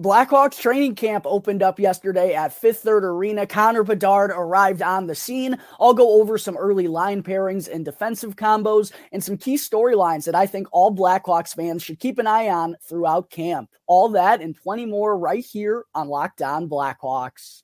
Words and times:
Blackhawks 0.00 0.60
training 0.60 0.94
camp 0.94 1.24
opened 1.26 1.60
up 1.60 1.80
yesterday 1.80 2.32
at 2.32 2.52
Fifth 2.52 2.82
Third 2.82 3.04
Arena. 3.04 3.46
Connor 3.46 3.82
Bedard 3.82 4.30
arrived 4.30 4.80
on 4.80 5.08
the 5.08 5.14
scene. 5.16 5.58
I'll 5.80 5.94
go 5.94 6.20
over 6.20 6.38
some 6.38 6.56
early 6.56 6.86
line 6.86 7.24
pairings 7.24 7.68
and 7.68 7.84
defensive 7.84 8.36
combos 8.36 8.92
and 9.10 9.24
some 9.24 9.36
key 9.36 9.56
storylines 9.56 10.24
that 10.26 10.36
I 10.36 10.46
think 10.46 10.68
all 10.70 10.94
Blackhawks 10.94 11.52
fans 11.52 11.82
should 11.82 11.98
keep 11.98 12.18
an 12.20 12.28
eye 12.28 12.48
on 12.48 12.76
throughout 12.80 13.30
camp. 13.30 13.70
All 13.88 14.10
that 14.10 14.40
and 14.40 14.56
plenty 14.56 14.86
more 14.86 15.18
right 15.18 15.44
here 15.44 15.84
on 15.96 16.08
Locked 16.08 16.42
On 16.42 16.68
Blackhawks. 16.68 17.62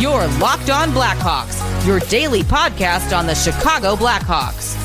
Your 0.00 0.26
Locked 0.38 0.70
On 0.70 0.90
Blackhawks, 0.90 1.86
your 1.86 2.00
daily 2.00 2.42
podcast 2.42 3.16
on 3.16 3.26
the 3.26 3.36
Chicago 3.36 3.94
Blackhawks. 3.94 4.76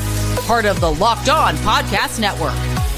Part 0.46 0.64
of 0.64 0.80
the 0.80 0.92
Locked 0.92 1.28
On 1.28 1.56
Podcast 1.56 2.20
Network. 2.20 2.67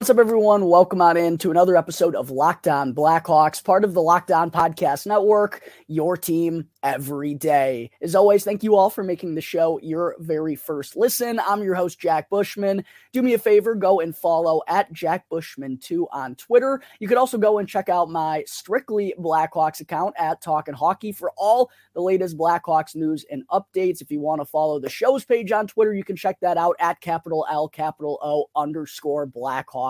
What's 0.00 0.10
up, 0.10 0.18
everyone? 0.18 0.66
Welcome 0.66 1.02
on 1.02 1.16
in 1.16 1.38
to 1.38 1.50
another 1.50 1.76
episode 1.76 2.14
of 2.14 2.30
Locked 2.30 2.68
On 2.68 2.94
Blackhawks, 2.94 3.64
part 3.64 3.82
of 3.82 3.94
the 3.94 4.00
Locked 4.00 4.30
On 4.30 4.48
Podcast 4.48 5.08
Network, 5.08 5.68
your 5.88 6.16
team 6.16 6.68
every 6.84 7.34
day. 7.34 7.90
As 8.00 8.14
always, 8.14 8.44
thank 8.44 8.62
you 8.62 8.76
all 8.76 8.90
for 8.90 9.02
making 9.02 9.34
the 9.34 9.40
show 9.40 9.80
your 9.82 10.14
very 10.20 10.54
first 10.54 10.94
listen. 10.94 11.40
I'm 11.40 11.64
your 11.64 11.74
host, 11.74 11.98
Jack 11.98 12.30
Bushman. 12.30 12.84
Do 13.12 13.22
me 13.22 13.34
a 13.34 13.38
favor, 13.38 13.74
go 13.74 13.98
and 13.98 14.16
follow 14.16 14.62
at 14.68 14.92
Jack 14.92 15.24
Bushman2 15.32 16.06
on 16.12 16.36
Twitter. 16.36 16.80
You 17.00 17.08
could 17.08 17.18
also 17.18 17.36
go 17.36 17.58
and 17.58 17.68
check 17.68 17.88
out 17.88 18.08
my 18.08 18.44
strictly 18.46 19.14
Blackhawks 19.18 19.80
account 19.80 20.14
at 20.16 20.40
Talking 20.40 20.74
Hockey 20.74 21.10
for 21.10 21.32
all 21.36 21.72
the 21.94 22.02
latest 22.02 22.38
Blackhawks 22.38 22.94
news 22.94 23.26
and 23.32 23.42
updates. 23.48 24.00
If 24.00 24.12
you 24.12 24.20
want 24.20 24.40
to 24.40 24.44
follow 24.44 24.78
the 24.78 24.88
show's 24.88 25.24
page 25.24 25.50
on 25.50 25.66
Twitter, 25.66 25.92
you 25.92 26.04
can 26.04 26.14
check 26.14 26.38
that 26.38 26.56
out 26.56 26.76
at 26.78 27.00
capital 27.00 27.44
L, 27.50 27.68
capital 27.68 28.20
O 28.22 28.44
underscore 28.54 29.26
Blackhawks. 29.26 29.87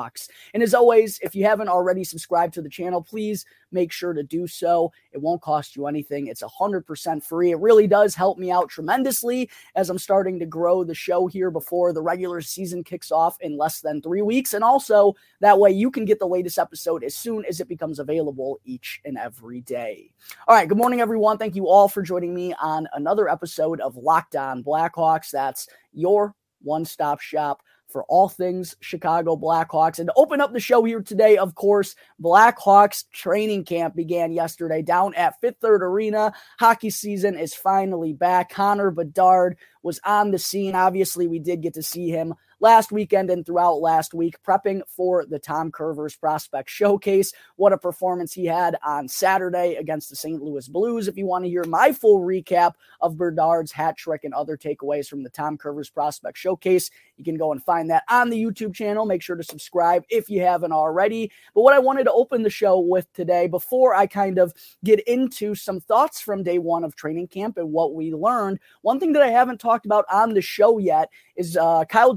And 0.55 0.63
as 0.63 0.75
always, 0.75 1.19
if 1.23 1.35
you 1.35 1.45
haven't 1.45 1.69
already 1.69 2.05
subscribed 2.05 2.55
to 2.55 2.63
the 2.63 2.69
channel, 2.69 3.03
please 3.03 3.45
make 3.73 3.93
sure 3.93 4.13
to 4.13 4.23
do 4.23 4.47
so. 4.47 4.93
It 5.13 5.21
won't 5.21 5.43
cost 5.43 5.77
you 5.77 5.87
anything. 5.87 6.27
It's 6.27 6.43
100% 6.43 7.23
free. 7.23 7.51
It 7.51 7.61
really 7.61 7.87
does 7.87 8.15
help 8.15 8.39
me 8.39 8.51
out 8.51 8.69
tremendously 8.69 9.51
as 9.75 9.91
I'm 9.91 9.99
starting 9.99 10.39
to 10.39 10.47
grow 10.47 10.85
the 10.85 10.95
show 10.95 11.27
here 11.27 11.51
before 11.51 11.93
the 11.93 12.03
regular 12.03 12.41
season 12.41 12.85
kicks 12.85 13.11
off 13.11 13.37
in 13.41 13.57
less 13.57 13.81
than 13.81 14.01
three 14.01 14.23
weeks. 14.23 14.55
And 14.55 14.65
also, 14.65 15.15
that 15.41 15.59
way 15.59 15.71
you 15.71 15.91
can 15.91 16.05
get 16.05 16.19
the 16.19 16.27
latest 16.27 16.59
episode 16.59 17.05
as 17.05 17.15
soon 17.15 17.45
as 17.45 17.61
it 17.61 17.69
becomes 17.69 17.99
available 17.99 18.59
each 18.65 19.01
and 19.05 19.19
every 19.19 19.61
day. 19.61 20.13
All 20.47 20.55
right. 20.55 20.69
Good 20.69 20.79
morning, 20.79 21.01
everyone. 21.01 21.39
Thank 21.39 21.57
you 21.57 21.69
all 21.69 21.89
for 21.89 22.03
joining 22.03 22.35
me 22.35 22.55
on 22.61 22.89
another 22.95 23.29
episode 23.29 23.81
of 23.81 23.97
Locked 23.97 24.37
On 24.37 24.63
Blackhawks. 24.63 25.31
That's 25.31 25.69
your 25.93 26.35
one 26.63 26.85
stop 26.85 27.21
shop 27.21 27.63
for 27.89 28.05
all 28.05 28.29
things 28.29 28.77
Chicago 28.81 29.37
Blackhawks. 29.37 29.99
And 29.99 30.09
to 30.09 30.15
open 30.17 30.41
up 30.41 30.53
the 30.53 30.61
show 30.61 30.85
here 30.85 31.01
today, 31.01 31.37
of 31.37 31.55
course, 31.55 31.97
Blackhawks 32.23 33.05
training 33.13 33.65
camp 33.65 33.97
began 33.97 34.33
yesterday 34.33 34.83
down 34.83 35.15
at 35.15 35.41
Fifth 35.41 35.57
Third 35.61 35.83
Arena. 35.83 36.33
Hockey 36.61 36.91
season 36.91 37.39
is 37.39 37.55
finally 37.55 38.13
back. 38.13 38.51
Connor 38.51 38.91
Bedard 38.91 39.57
was 39.83 40.01
on 40.05 40.31
the 40.31 40.39
scene. 40.39 40.75
Obviously, 40.75 41.27
we 41.27 41.39
did 41.39 41.63
get 41.63 41.75
to 41.75 41.83
see 41.83 42.09
him 42.09 42.35
last 42.61 42.91
weekend 42.91 43.31
and 43.31 43.47
throughout 43.47 43.81
last 43.81 44.15
week, 44.15 44.37
prepping 44.43 44.81
for 44.89 45.25
the 45.25 45.39
Tom 45.39 45.71
Kurvers 45.71 46.19
Prospect 46.19 46.69
Showcase. 46.69 47.33
What 47.57 47.73
a 47.73 47.79
performance 47.79 48.33
he 48.33 48.47
had 48.47 48.77
on 48.85 49.09
Saturday 49.09 49.77
against 49.77 50.11
the 50.11 50.17
St. 50.17 50.43
Louis 50.43 50.69
Blues. 50.69 51.09
If 51.09 51.17
you 51.17 51.27
want 51.27 51.45
to 51.45 51.51
hear 51.51 51.65
my 51.65 51.93
full 51.93 52.21
recap 52.21 52.73
of 53.01 53.17
Bedard's 53.17 53.73
hat 53.73 53.97
trick 53.97 54.25
and 54.25 54.35
other 54.35 54.57
takeaways 54.57 55.09
from 55.09 55.23
the 55.23 55.31
Tom 55.31 55.57
Kurvers 55.57 55.93
Prospect 55.93 56.37
Showcase, 56.37 56.91
you 57.17 57.25
can 57.25 57.37
go 57.37 57.53
and 57.53 57.63
find 57.63 57.91
that 57.91 58.05
on 58.09 58.31
the 58.31 58.43
YouTube 58.43 58.75
channel. 58.75 59.07
Make 59.07 59.23
sure 59.23 59.37
to 59.37 59.45
subscribe 59.45 60.05
if 60.09 60.29
you 60.29 60.41
haven't 60.41 60.73
already. 60.73 61.31
But 61.55 61.63
what 61.63 61.75
I 61.75 61.79
wanted 61.79 62.05
to 62.05 62.13
open 62.13 62.43
the 62.43 62.51
show 62.51 62.79
with 62.79 63.13
today, 63.13 63.47
before 63.47 63.95
I 63.95 64.07
kind 64.07 64.39
of 64.39 64.53
get 64.85 65.01
into 65.01 65.55
some 65.55 65.81
thoughts 65.81 66.21
from 66.21 66.43
day 66.43 66.59
one 66.59 66.85
of 66.85 66.97
training 66.97 67.29
camp 67.29 67.57
and 67.57 67.73
what 67.73 67.95
we 67.95 68.13
learned, 68.13 68.59
one 68.83 69.01
thing 69.01 69.13
that 69.13 69.23
I 69.23 69.29
haven't 69.29 69.61
talked 69.61 69.87
about 69.87 70.05
on 70.13 70.35
the 70.35 70.43
show 70.43 70.79
yet 70.79 71.11
is 71.37 71.57
uh, 71.57 71.85
Kyle 71.85 72.15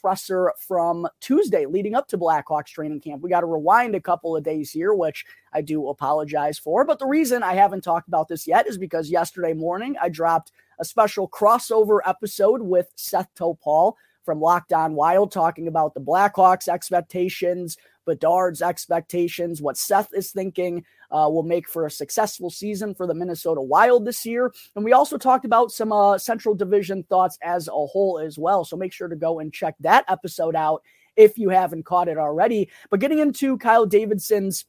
Presser 0.00 0.52
from 0.66 1.08
Tuesday 1.20 1.66
leading 1.66 1.94
up 1.94 2.08
to 2.08 2.18
Blackhawks 2.18 2.66
training 2.66 3.00
camp. 3.00 3.22
We 3.22 3.30
got 3.30 3.40
to 3.40 3.46
rewind 3.46 3.94
a 3.94 4.00
couple 4.00 4.36
of 4.36 4.44
days 4.44 4.70
here, 4.70 4.94
which 4.94 5.24
I 5.52 5.62
do 5.62 5.88
apologize 5.88 6.58
for. 6.58 6.84
But 6.84 6.98
the 6.98 7.06
reason 7.06 7.42
I 7.42 7.54
haven't 7.54 7.82
talked 7.82 8.08
about 8.08 8.28
this 8.28 8.46
yet 8.46 8.68
is 8.68 8.78
because 8.78 9.10
yesterday 9.10 9.54
morning 9.54 9.96
I 10.00 10.08
dropped 10.08 10.52
a 10.78 10.84
special 10.84 11.28
crossover 11.28 11.98
episode 12.06 12.62
with 12.62 12.90
Seth 12.94 13.34
Topal 13.34 13.94
from 14.24 14.40
Locked 14.40 14.72
On 14.72 14.94
Wild 14.94 15.32
talking 15.32 15.68
about 15.68 15.94
the 15.94 16.00
Blackhawks 16.00 16.68
expectations, 16.68 17.78
Bedard's 18.04 18.60
expectations, 18.60 19.62
what 19.62 19.76
Seth 19.76 20.12
is 20.12 20.30
thinking 20.32 20.84
uh, 21.10 21.28
will 21.30 21.42
make 21.42 21.68
for 21.68 21.86
a 21.86 21.90
successful 21.90 22.50
season 22.50 22.94
for 22.94 23.06
the 23.06 23.14
Minnesota 23.14 23.60
Wild 23.60 24.04
this 24.04 24.26
year. 24.26 24.52
And 24.76 24.84
we 24.84 24.92
also 24.92 25.16
talked 25.18 25.44
about 25.44 25.72
some 25.72 25.92
uh, 25.92 26.18
Central 26.18 26.54
Division 26.54 27.02
thoughts 27.04 27.38
as 27.42 27.68
a 27.68 27.72
whole 27.72 28.18
as 28.18 28.38
well. 28.38 28.64
So 28.64 28.76
make 28.76 28.92
sure 28.92 29.08
to 29.08 29.16
go 29.16 29.40
and 29.40 29.52
check 29.52 29.74
that 29.80 30.04
episode 30.08 30.56
out 30.56 30.82
if 31.16 31.36
you 31.36 31.48
haven't 31.48 31.84
caught 31.84 32.08
it 32.08 32.18
already. 32.18 32.70
But 32.90 33.00
getting 33.00 33.18
into 33.18 33.58
Kyle 33.58 33.86
Davidson's 33.86 34.64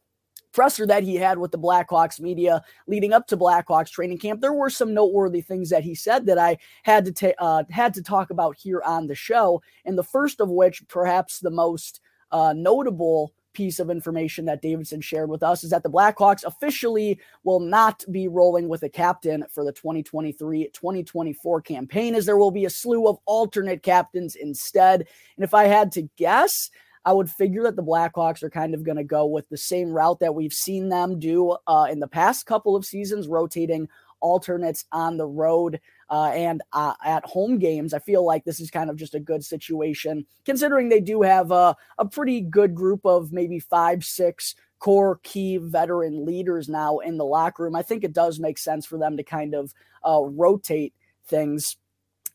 presser 0.51 0.87
that 0.87 1.03
he 1.03 1.15
had 1.15 1.37
with 1.37 1.51
the 1.51 1.59
Blackhawks 1.59 2.19
media 2.19 2.63
leading 2.87 3.13
up 3.13 3.27
to 3.27 3.37
Blackhawks 3.37 3.91
training 3.91 4.17
camp, 4.17 4.41
there 4.41 4.53
were 4.53 4.69
some 4.69 4.93
noteworthy 4.93 5.41
things 5.41 5.69
that 5.69 5.83
he 5.83 5.93
said 5.93 6.25
that 6.25 6.39
I 6.39 6.57
had 6.83 7.05
to 7.05 7.11
ta- 7.11 7.37
uh, 7.37 7.63
had 7.69 7.93
to 7.93 8.01
talk 8.01 8.31
about 8.31 8.57
here 8.57 8.81
on 8.83 9.07
the 9.07 9.15
show. 9.15 9.61
And 9.85 9.97
the 9.97 10.03
first 10.03 10.41
of 10.41 10.49
which, 10.49 10.87
perhaps 10.87 11.39
the 11.39 11.51
most 11.51 12.01
uh, 12.31 12.53
notable 12.55 13.33
piece 13.59 13.79
of 13.81 13.89
information 13.89 14.45
that 14.45 14.61
Davidson 14.61 15.01
shared 15.01 15.29
with 15.29 15.43
us 15.43 15.65
is 15.65 15.71
that 15.71 15.83
the 15.83 15.89
Blackhawks 15.89 16.45
officially 16.45 17.19
will 17.43 17.59
not 17.59 18.05
be 18.09 18.29
rolling 18.29 18.69
with 18.69 18.83
a 18.83 18.89
captain 18.89 19.43
for 19.53 19.65
the 19.65 19.73
2023 19.73 20.69
2024 20.69 21.61
campaign, 21.63 22.15
as 22.15 22.25
there 22.25 22.37
will 22.37 22.51
be 22.51 22.63
a 22.63 22.69
slew 22.69 23.05
of 23.05 23.17
alternate 23.25 23.83
captains 23.83 24.37
instead. 24.37 25.01
And 25.35 25.43
if 25.43 25.53
I 25.53 25.65
had 25.65 25.91
to 25.91 26.03
guess, 26.15 26.69
I 27.03 27.11
would 27.11 27.29
figure 27.29 27.63
that 27.63 27.75
the 27.75 27.83
Blackhawks 27.83 28.43
are 28.43 28.49
kind 28.49 28.73
of 28.73 28.83
going 28.83 28.95
to 28.95 29.03
go 29.03 29.25
with 29.25 29.49
the 29.49 29.57
same 29.57 29.91
route 29.91 30.21
that 30.21 30.35
we've 30.35 30.53
seen 30.53 30.87
them 30.87 31.19
do 31.19 31.57
uh, 31.67 31.87
in 31.91 31.99
the 31.99 32.07
past 32.07 32.45
couple 32.45 32.77
of 32.77 32.85
seasons, 32.85 33.27
rotating 33.27 33.89
alternates 34.21 34.85
on 34.93 35.17
the 35.17 35.27
road 35.27 35.81
uh, 36.09 36.31
and 36.33 36.61
uh, 36.73 36.93
at 37.03 37.25
home 37.25 37.59
games. 37.59 37.93
I 37.93 37.99
feel 37.99 38.25
like 38.25 38.43
this 38.43 38.59
is 38.59 38.71
kind 38.71 38.89
of 38.89 38.95
just 38.95 39.15
a 39.15 39.19
good 39.19 39.43
situation, 39.43 40.25
considering 40.45 40.89
they 40.89 41.01
do 41.01 41.21
have 41.21 41.51
a, 41.51 41.75
a 41.97 42.05
pretty 42.05 42.41
good 42.41 42.73
group 42.75 43.05
of 43.05 43.31
maybe 43.31 43.59
five, 43.59 44.03
six 44.03 44.55
core 44.79 45.19
key 45.23 45.57
veteran 45.57 46.25
leaders 46.25 46.69
now 46.69 46.99
in 46.99 47.17
the 47.17 47.25
locker 47.25 47.63
room. 47.63 47.75
I 47.75 47.81
think 47.81 48.03
it 48.03 48.13
does 48.13 48.39
make 48.39 48.57
sense 48.57 48.85
for 48.85 48.97
them 48.97 49.17
to 49.17 49.23
kind 49.23 49.53
of 49.53 49.73
uh, 50.07 50.21
rotate 50.23 50.93
things. 51.25 51.77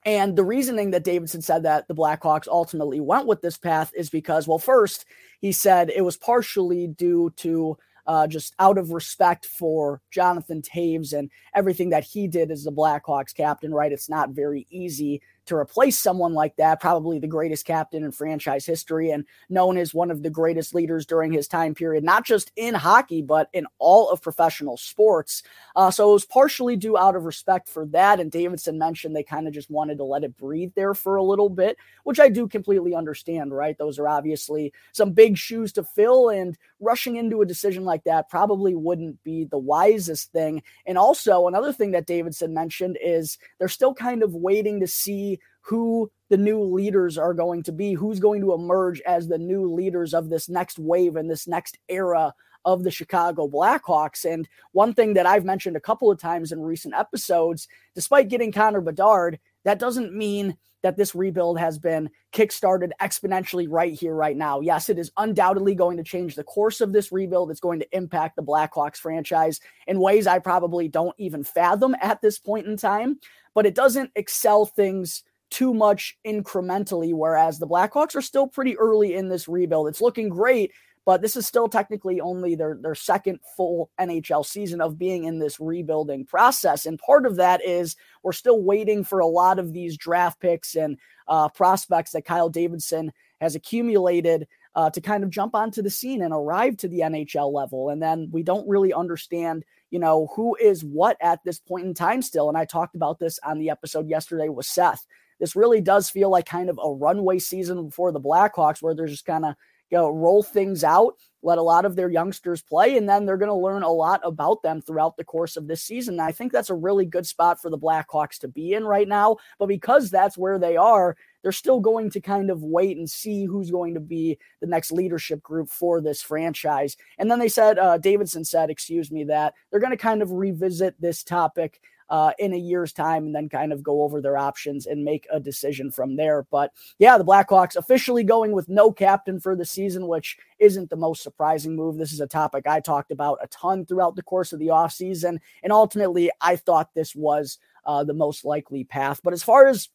And 0.06 0.37
the 0.37 0.45
reasoning 0.45 0.91
that 0.91 1.05
Davidson 1.05 1.41
said 1.41 1.62
that 1.62 1.89
the 1.89 1.95
Blackhawks 1.95 2.47
ultimately 2.47 3.01
went 3.01 3.27
with 3.27 3.41
this 3.41 3.56
path 3.56 3.91
is 3.97 4.11
because, 4.11 4.47
well, 4.47 4.59
first, 4.59 5.06
he 5.41 5.51
said 5.51 5.91
it 5.91 6.03
was 6.05 6.19
partially 6.19 6.87
due 6.87 7.33
to 7.37 7.79
uh, 8.06 8.26
just 8.26 8.54
out 8.59 8.78
of 8.78 8.92
respect 8.92 9.47
for 9.47 10.00
Jonathan 10.10 10.62
Toews 10.62 11.12
and 11.12 11.31
everything 11.54 11.91
that 11.91 12.04
he 12.04 12.28
did 12.28 12.50
as 12.50 12.65
the 12.65 12.72
Blackhawks 12.72 13.34
captain, 13.34 13.72
right? 13.72 13.92
It's 13.92 14.09
not 14.09 14.31
very 14.31 14.66
easy 14.70 15.22
to 15.47 15.56
replace 15.56 15.99
someone 15.99 16.32
like 16.34 16.56
that, 16.56 16.81
probably 16.81 17.19
the 17.19 17.27
greatest 17.27 17.66
captain 17.66 18.05
in 18.05 18.12
franchise 18.12 18.65
history 18.65 19.10
and 19.10 19.25
known 19.49 19.77
as 19.77 19.94
one 19.94 20.10
of 20.10 20.22
the 20.22 20.31
greatest 20.31 20.75
leaders 20.75 21.06
during 21.06 21.32
his 21.32 21.49
time 21.49 21.75
period, 21.75 22.05
not 22.05 22.25
just 22.25 22.50
in 22.56 22.75
hockey, 22.75 23.22
but 23.22 23.49
in 23.53 23.66
all 23.78 24.10
of 24.10 24.22
professional 24.22 24.77
sports. 24.77 25.43
Uh, 25.77 25.91
so 25.91 26.10
it 26.10 26.12
was 26.12 26.25
partially 26.25 26.76
due 26.76 26.96
out 26.96 27.17
of 27.17 27.25
respect 27.25 27.69
for 27.69 27.87
that. 27.87 28.20
And 28.20 28.31
Davidson 28.31 28.79
mentioned 28.79 29.14
they 29.14 29.23
kind 29.23 29.46
of 29.46 29.55
just 29.55 29.70
wanted 29.70 29.99
to 29.99 30.05
let 30.05 30.25
it 30.25 30.37
breathe 30.37 30.73
there 30.75 30.94
for 30.94 31.17
a 31.17 31.23
little 31.23 31.49
bit, 31.49 31.76
which 32.05 32.20
I 32.20 32.29
do 32.29 32.49
completely 32.49 32.94
understand, 32.94 33.52
right? 33.52 33.76
Those 33.76 33.99
are 33.99 34.08
obviously 34.08 34.73
some 34.93 35.12
big 35.12 35.37
shoes 35.37 35.73
to 35.73 35.85
fill, 35.85 36.31
and 36.31 36.56
rushing 36.81 37.17
into 37.17 37.43
a 37.43 37.46
decision 37.46 37.85
like 37.85 38.05
that 38.05 38.29
probably 38.29 38.75
wouldn't 38.75 39.23
be 39.25 39.44
the 39.44 39.58
wisest 39.58 40.32
thing. 40.32 40.62
And 40.87 40.99
also, 40.99 41.46
another 41.46 41.73
thing 41.73 41.93
that 41.93 42.06
Davidson 42.06 42.55
mentioned 42.55 42.99
is 43.02 43.38
they're 43.58 43.69
still 43.69 43.94
kind 43.94 44.23
of 44.23 44.35
waiting 44.35 44.81
to 44.81 44.87
see 44.87 45.33
who 45.64 46.11
the 46.28 46.37
new 46.37 46.62
leaders 46.62 47.16
are 47.16 47.34
going 47.34 47.62
to 47.62 47.72
be, 47.72 47.94
who's 47.94 48.20
going 48.20 48.40
to 48.43 48.52
emerge 48.52 49.00
as 49.02 49.28
the 49.28 49.38
new 49.38 49.72
leaders 49.72 50.12
of 50.14 50.28
this 50.28 50.49
next 50.49 50.78
wave 50.78 51.16
and 51.16 51.31
this 51.31 51.46
next 51.49 51.78
era 51.88 52.34
of 52.64 52.82
the 52.82 52.90
Chicago 52.90 53.49
Blackhawks. 53.49 54.25
And 54.31 54.49
one 54.72 54.94
thing 54.94 55.14
that 55.14 55.26
I've 55.26 55.44
mentioned 55.44 55.76
a 55.76 55.81
couple 55.81 56.11
of 56.11 56.19
times 56.19 56.52
in 56.52 56.61
recent 56.61 56.94
episodes, 56.94 57.69
despite 57.94 58.28
getting 58.28 58.52
Connor 58.52 58.81
Bedard, 58.81 59.38
that 59.64 59.78
doesn't 59.78 60.14
mean 60.14 60.56
that 60.82 60.99
this 60.99 61.14
rebuild 61.14 61.58
has 61.58 61.78
been 61.78 62.10
kickstarted 62.32 62.90
exponentially 63.00 63.67
right 63.70 63.94
here, 63.94 64.14
right 64.14 64.37
now. 64.37 64.60
Yes, 64.60 64.90
it 64.90 64.99
is 64.99 65.10
undoubtedly 65.17 65.75
going 65.75 65.96
to 65.96 66.02
change 66.02 66.34
the 66.34 66.44
course 66.44 66.82
of 66.82 66.93
this 66.93 67.10
rebuild. 67.10 67.50
It's 67.50 67.60
going 67.60 67.81
to 67.81 67.96
impact 67.96 68.37
the 68.37 68.43
Blackhawks 68.43 68.99
franchise 68.99 69.60
in 69.87 69.99
ways 69.99 70.26
I 70.26 70.40
probably 70.40 70.88
don't 70.88 71.14
even 71.17 71.43
fathom 71.43 71.96
at 72.02 72.20
this 72.20 72.38
point 72.38 72.67
in 72.67 72.76
time, 72.76 73.19
but 73.55 73.64
it 73.64 73.75
doesn't 73.75 74.10
excel 74.14 74.67
things 74.67 75.22
too 75.55 75.73
much 75.73 76.19
incrementally, 76.27 77.15
whereas 77.15 77.61
the 77.61 77.67
Blackhawks 77.67 78.17
are 78.17 78.23
still 78.23 78.49
pretty 78.49 78.77
early 78.77 79.15
in 79.15 79.29
this 79.29 79.47
rebuild. 79.47 79.87
It's 79.87 80.01
looking 80.01 80.29
great, 80.29 80.73
but 81.05 81.23
this 81.23 81.37
is 81.37 81.47
still 81.47 81.69
technically 81.69 82.21
only 82.21 82.56
their, 82.56 82.77
their 82.83 82.97
second 82.97 83.39
full 83.56 83.89
NHL 84.01 84.45
season 84.45 84.81
of 84.81 84.99
being 84.99 85.25
in 85.25 85.39
this 85.39 85.61
rebuilding 85.61 86.27
process. 86.27 86.87
And 86.87 86.99
part 86.99 87.25
of 87.25 87.37
that 87.37 87.65
is 87.65 87.95
we're 88.25 88.33
still 88.33 88.62
waiting 88.62 89.05
for 89.05 89.21
a 89.21 89.29
lot 89.29 89.61
of 89.61 89.73
these 89.73 89.97
draft 89.97 90.41
picks 90.41 90.75
and 90.75 90.99
uh, 91.29 91.49
prospects 91.51 92.11
that 92.12 92.25
Kyle 92.25 92.49
Davidson 92.49 93.12
has 93.41 93.55
accumulated 93.55 94.49
uh, 94.75 94.91
to 94.91 95.01
kind 95.01 95.23
of 95.23 95.31
jump 95.31 95.55
onto 95.55 95.83
the 95.83 95.91
scene 95.91 96.21
and 96.21 96.35
arrive 96.35 96.77
to 96.79 96.89
the 96.89 96.99
NHL 96.99 97.53
level. 97.53 97.91
And 97.91 98.03
then 98.03 98.29
we 98.33 98.43
don't 98.43 98.69
really 98.69 98.93
understand, 98.93 99.65
you 99.93 100.01
know, 100.01 100.33
who 100.35 100.56
is 100.56 100.83
what 100.83 101.17
at 101.21 101.39
this 101.45 101.61
point 101.61 101.87
in 101.87 101.95
time 101.95 102.23
still. 102.23 102.49
And 102.49 102.59
I 102.59 102.65
talked 102.65 102.97
about 102.97 103.21
this 103.21 103.39
on 103.45 103.61
the 103.61 103.71
episode 103.71 104.09
yesterday 104.09 104.49
with 104.49 104.67
Seth. 104.67 105.06
This 105.40 105.56
really 105.56 105.81
does 105.81 106.10
feel 106.10 106.31
like 106.31 106.46
kind 106.46 106.70
of 106.70 106.78
a 106.82 106.92
runway 106.92 107.38
season 107.38 107.90
for 107.90 108.12
the 108.12 108.20
Blackhawks 108.20 108.82
where 108.82 108.94
they're 108.94 109.06
just 109.06 109.26
kind 109.26 109.44
of 109.44 109.54
you 109.90 109.98
know, 109.98 110.10
roll 110.10 110.42
things 110.42 110.82
out, 110.82 111.14
let 111.42 111.58
a 111.58 111.62
lot 111.62 111.84
of 111.84 111.94
their 111.94 112.10
youngsters 112.10 112.62
play, 112.62 112.96
and 112.96 113.08
then 113.08 113.26
they're 113.26 113.36
going 113.36 113.50
to 113.50 113.54
learn 113.54 113.82
a 113.82 113.92
lot 113.92 114.20
about 114.25 114.62
them 114.62 114.81
throughout 114.81 115.16
the 115.16 115.25
course 115.25 115.56
of 115.56 115.69
this 115.69 115.82
season. 115.82 116.14
And 116.14 116.22
I 116.22 116.32
think 116.32 116.52
that's 116.52 116.70
a 116.70 116.75
really 116.75 117.04
good 117.04 117.26
spot 117.26 117.60
for 117.60 117.70
the 117.70 117.78
Blackhawks 117.78 118.38
to 118.40 118.48
be 118.48 118.72
in 118.72 118.84
right 118.84 119.06
now. 119.06 119.36
But 119.58 119.66
because 119.66 120.10
that's 120.10 120.38
where 120.38 120.58
they 120.58 120.76
are, 120.76 121.16
they're 121.42 121.52
still 121.52 121.81
going 121.81 122.10
to 122.10 122.20
kind 122.20 122.50
of 122.50 122.64
wait 122.64 122.96
and 122.96 123.08
see 123.08 123.44
who's 123.44 123.70
going 123.70 123.94
to 123.94 124.00
be 124.00 124.38
the 124.60 124.66
next 124.66 124.90
leadership 124.90 125.42
group 125.42 125.69
for 125.69 126.00
this 126.00 126.22
franchise. 126.22 126.96
And 127.19 127.31
then 127.31 127.38
they 127.38 127.48
said, 127.48 127.78
uh, 127.78 127.98
Davidson 127.98 128.44
said, 128.44 128.70
excuse 128.70 129.12
me, 129.12 129.25
that 129.25 129.54
they're 129.70 129.81
going 129.81 129.90
to 129.90 129.96
kind 129.96 130.22
of 130.22 130.32
revisit 130.32 130.98
this 131.00 131.22
topic 131.22 131.81
uh, 132.11 132.33
in 132.39 132.53
a 132.53 132.59
year's 132.59 132.93
time 132.93 133.27
and 133.27 133.35
then 133.35 133.49
kind 133.49 133.73
of 133.73 133.83
go 133.83 134.03
over 134.03 134.21
their 134.21 134.37
options 134.37 134.87
and 134.87 135.05
make 135.05 135.27
a 135.31 135.41
decision 135.41 135.91
from 135.91 136.17
there. 136.17 136.47
But 136.51 136.73
yeah, 136.99 137.19
the 137.19 137.25
Blackhawks 137.25 137.77
officially 137.77 138.25
going 138.25 138.53
with 138.53 138.69
no 138.69 138.93
captain 138.93 139.41
for 139.41 139.56
the 139.56 139.65
season, 139.65 140.06
which 140.06 140.37
isn't 140.59 140.91
the 140.91 140.97
most 140.97 141.23
surprising 141.23 141.77
move. 141.77 141.97
This 141.97 142.12
is 142.12 142.21
a 142.21 142.27
topic 142.27 142.67
I 142.67 142.81
talked 142.81 143.11
about 143.11 143.39
a 143.43 143.49
ton 143.49 143.87
throughout 143.87 144.17
the 144.17 144.23
course 144.23 144.53
of 144.53 144.59
the 144.59 144.69
offseason. 144.69 145.39
And 145.62 145.73
ultimately, 145.73 146.31
I 146.41 146.56
thought 146.56 146.95
this 146.95 147.15
was 147.15 147.59
uh, 147.85 148.05
the 148.05 148.15
most 148.15 148.45
likely 148.45 148.85
path. 148.85 149.21
But 149.23 149.33
as 149.33 149.43
far 149.43 149.67
as 149.67 149.89